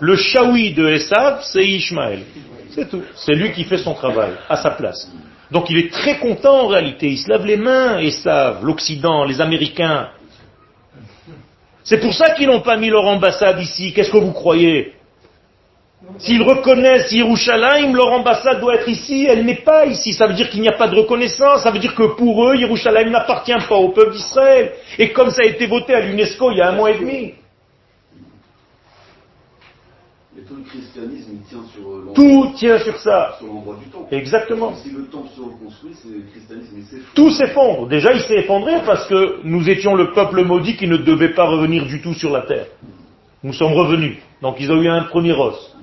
Le 0.00 0.14
shawi 0.16 0.74
de 0.74 0.86
Esav, 0.88 1.42
c'est 1.44 1.64
Ishmaël. 1.66 2.22
C'est 2.70 2.88
tout. 2.88 3.02
C'est 3.14 3.34
lui 3.34 3.52
qui 3.52 3.64
fait 3.64 3.78
son 3.78 3.94
travail, 3.94 4.32
à 4.48 4.56
sa 4.56 4.70
place. 4.72 5.10
Donc 5.50 5.70
il 5.70 5.78
est 5.78 5.90
très 5.90 6.18
content 6.18 6.64
en 6.64 6.66
réalité. 6.66 7.08
Il 7.08 7.18
se 7.18 7.28
lave 7.30 7.46
les 7.46 7.56
mains, 7.56 7.98
Esav, 8.00 8.62
l'Occident, 8.64 9.24
les 9.24 9.40
Américains. 9.40 10.10
C'est 11.86 11.98
pour 12.00 12.12
ça 12.12 12.30
qu'ils 12.30 12.48
n'ont 12.48 12.62
pas 12.62 12.76
mis 12.76 12.90
leur 12.90 13.06
ambassade 13.06 13.60
ici. 13.60 13.92
Qu'est-ce 13.92 14.10
que 14.10 14.16
vous 14.18 14.32
croyez? 14.32 14.92
S'ils 16.18 16.42
reconnaissent 16.42 17.12
Yerushalayim, 17.12 17.94
leur 17.94 18.12
ambassade 18.12 18.60
doit 18.60 18.74
être 18.74 18.88
ici, 18.88 19.26
elle 19.28 19.44
n'est 19.44 19.62
pas 19.62 19.86
ici. 19.86 20.12
Ça 20.12 20.26
veut 20.26 20.34
dire 20.34 20.50
qu'il 20.50 20.60
n'y 20.60 20.68
a 20.68 20.76
pas 20.76 20.88
de 20.88 20.96
reconnaissance, 20.96 21.62
ça 21.62 21.70
veut 21.70 21.78
dire 21.78 21.94
que 21.94 22.14
pour 22.16 22.48
eux, 22.48 22.56
Yerushalayim 22.56 23.10
n'appartient 23.10 23.52
pas 23.68 23.76
au 23.76 23.90
peuple 23.90 24.12
d'Israël. 24.12 24.72
Et 24.98 25.12
comme 25.12 25.30
ça 25.30 25.42
a 25.42 25.46
été 25.46 25.66
voté 25.66 25.94
à 25.94 26.00
l'UNESCO 26.00 26.50
il 26.50 26.58
y 26.58 26.60
a 26.60 26.70
un 26.70 26.72
mois 26.72 26.90
et 26.90 26.98
demi, 26.98 27.34
Mais 30.36 30.42
tout 30.42 30.56
le 30.56 30.64
christianisme, 30.64 31.30
il 31.32 31.48
tient 31.48 31.64
sur 31.72 31.88
euh, 31.88 32.12
tout 32.14 32.52
tient 32.56 32.78
sur 32.80 32.98
ça. 32.98 33.36
sur 33.38 33.46
l'endroit 33.46 33.76
du 33.82 33.88
temple. 33.88 34.14
Exactement. 34.14 34.74
Si 34.74 34.90
le 34.90 35.06
temple 35.06 35.28
se 35.34 35.40
reconstruit, 35.40 35.92
c'est 35.94 36.08
le 36.08 36.24
christianisme. 36.30 36.98
Tout 37.14 37.30
s'effondre. 37.30 37.88
Déjà, 37.88 38.12
il 38.12 38.20
s'est 38.20 38.40
effondré 38.40 38.74
parce 38.84 39.08
que 39.08 39.40
nous 39.44 39.70
étions 39.70 39.94
le 39.94 40.12
peuple 40.12 40.44
maudit 40.44 40.76
qui 40.76 40.88
ne 40.88 40.98
devait 40.98 41.32
pas 41.32 41.44
revenir 41.44 41.86
du 41.86 42.02
tout 42.02 42.12
sur 42.12 42.30
la 42.30 42.42
terre. 42.42 42.66
Nous 43.42 43.54
sommes 43.54 43.72
revenus. 43.72 44.18
Donc 44.42 44.56
ils 44.60 44.70
ont 44.70 44.82
eu 44.82 44.88
un 44.88 45.04
premier 45.04 45.32
os. 45.32 45.74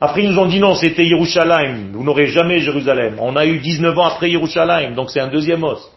Après, 0.00 0.22
ils 0.22 0.30
nous 0.30 0.38
ont 0.38 0.46
dit 0.46 0.60
non, 0.60 0.76
c'était 0.76 1.04
Yerushalayim. 1.04 1.92
Vous 1.94 2.04
n'aurez 2.04 2.26
jamais 2.26 2.60
Jérusalem. 2.60 3.16
On 3.18 3.34
a 3.34 3.44
eu 3.44 3.58
19 3.58 3.98
ans 3.98 4.04
après 4.04 4.30
Yerushalayim, 4.30 4.94
donc 4.94 5.10
c'est 5.10 5.20
un 5.20 5.28
deuxième 5.28 5.64
os. 5.64 5.90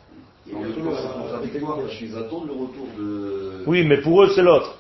Oui, 3.67 3.83
mais 3.83 3.97
pour 3.97 4.23
eux, 4.23 4.31
c'est 4.33 4.41
l'autre. 4.41 4.79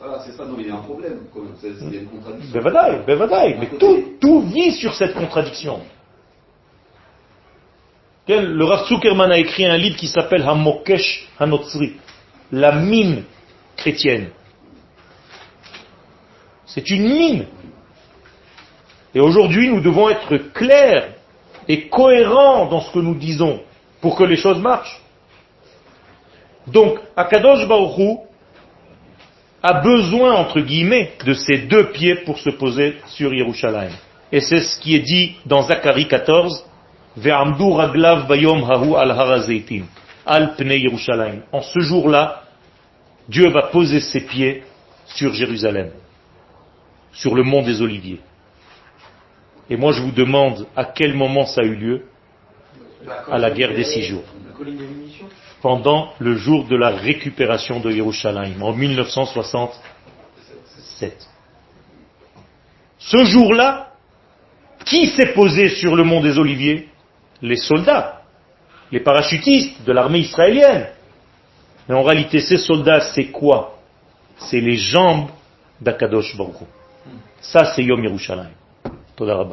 Voilà, 0.00 0.20
c'est 0.24 0.32
ça, 0.32 0.46
non, 0.46 0.56
il 0.58 0.66
y 0.66 0.70
a 0.70 0.74
un 0.76 0.78
problème, 0.78 1.20
quand 1.32 1.40
même. 1.40 1.52
C'est- 1.60 1.68
Il 1.82 1.94
y 1.94 1.98
a 1.98 2.00
une 2.00 2.08
contradiction. 2.08 2.52
Bevadaï, 2.58 3.04
bevadaï. 3.06 3.56
Mais 3.60 3.66
tout, 3.78 4.14
tout 4.20 4.40
vit 4.42 4.72
sur 4.72 4.94
cette 4.94 5.14
contradiction. 5.14 5.80
Le 8.28 8.64
Rav 8.64 8.86
Zuckerman 8.86 9.30
a 9.32 9.38
écrit 9.38 9.66
un 9.66 9.76
livre 9.76 9.96
qui 9.96 10.06
s'appelle 10.06 10.42
Hamokesh 10.42 11.28
Hanotzri, 11.38 11.94
la 12.52 12.72
mine 12.72 13.24
chrétienne. 13.76 14.28
C'est 16.66 16.88
une 16.90 17.02
mine. 17.12 17.46
Et 19.14 19.20
aujourd'hui, 19.20 19.68
nous 19.68 19.80
devons 19.80 20.08
être 20.08 20.36
clairs 20.54 21.08
et 21.66 21.88
cohérents 21.88 22.66
dans 22.66 22.80
ce 22.80 22.92
que 22.92 23.00
nous 23.00 23.16
disons 23.16 23.60
pour 24.00 24.14
que 24.16 24.22
les 24.22 24.36
choses 24.36 24.60
marchent. 24.60 25.00
Donc, 26.68 27.00
Akadosh 27.16 27.66
Baruch 27.66 27.98
Hu 27.98 28.16
a 29.62 29.80
besoin, 29.80 30.32
entre 30.34 30.60
guillemets, 30.60 31.12
de 31.24 31.34
ces 31.34 31.58
deux 31.58 31.90
pieds 31.92 32.16
pour 32.16 32.38
se 32.38 32.50
poser 32.50 32.96
sur 33.06 33.32
Yerushalayim. 33.32 33.92
Et 34.32 34.40
c'est 34.40 34.60
ce 34.60 34.80
qui 34.80 34.94
est 34.94 35.00
dit 35.00 35.36
dans 35.44 35.62
Zacharie 35.62 36.08
14, 36.08 36.64
Ve'amdu 37.16 37.72
raglav 37.72 38.26
bayom 38.28 38.64
al 38.70 39.10
al 40.26 40.54
Yerushalayim. 40.58 41.42
En 41.52 41.60
ce 41.60 41.80
jour-là, 41.80 42.44
Dieu 43.28 43.48
va 43.50 43.62
poser 43.64 44.00
ses 44.00 44.20
pieds 44.20 44.62
sur 45.06 45.34
Jérusalem, 45.34 45.90
sur 47.12 47.34
le 47.34 47.42
mont 47.42 47.62
des 47.62 47.82
Oliviers. 47.82 48.20
Et 49.68 49.76
moi, 49.76 49.92
je 49.92 50.02
vous 50.02 50.12
demande 50.12 50.66
à 50.76 50.84
quel 50.84 51.14
moment 51.14 51.46
ça 51.46 51.60
a 51.60 51.64
eu 51.64 51.74
lieu 51.74 52.04
À 53.30 53.38
la 53.38 53.50
guerre 53.50 53.74
des 53.74 53.84
six 53.84 54.02
jours. 54.02 54.24
Pendant 55.62 56.12
le 56.18 56.36
jour 56.36 56.66
de 56.66 56.76
la 56.76 56.90
récupération 56.90 57.80
de 57.80 57.90
Yerushalayim, 57.90 58.62
en 58.62 58.72
1967. 58.72 61.28
Ce 62.98 63.24
jour-là, 63.24 63.92
qui 64.84 65.08
s'est 65.08 65.32
posé 65.34 65.68
sur 65.68 65.96
le 65.96 66.04
mont 66.04 66.20
des 66.20 66.38
Oliviers? 66.38 66.88
Les 67.42 67.56
soldats, 67.56 68.22
les 68.92 69.00
parachutistes 69.00 69.82
de 69.84 69.92
l'armée 69.92 70.20
israélienne. 70.20 70.88
Mais 71.88 71.94
en 71.94 72.02
réalité, 72.02 72.40
ces 72.40 72.58
soldats, 72.58 73.00
c'est 73.00 73.26
quoi? 73.26 73.78
C'est 74.36 74.60
les 74.60 74.76
jambes 74.76 75.28
d'Akadosh 75.80 76.36
Baruch. 76.36 76.56
Ça, 77.40 77.64
c'est 77.74 77.82
Yom 77.82 78.04
Yerushalayim. 78.04 78.50
Toda. 79.16 79.46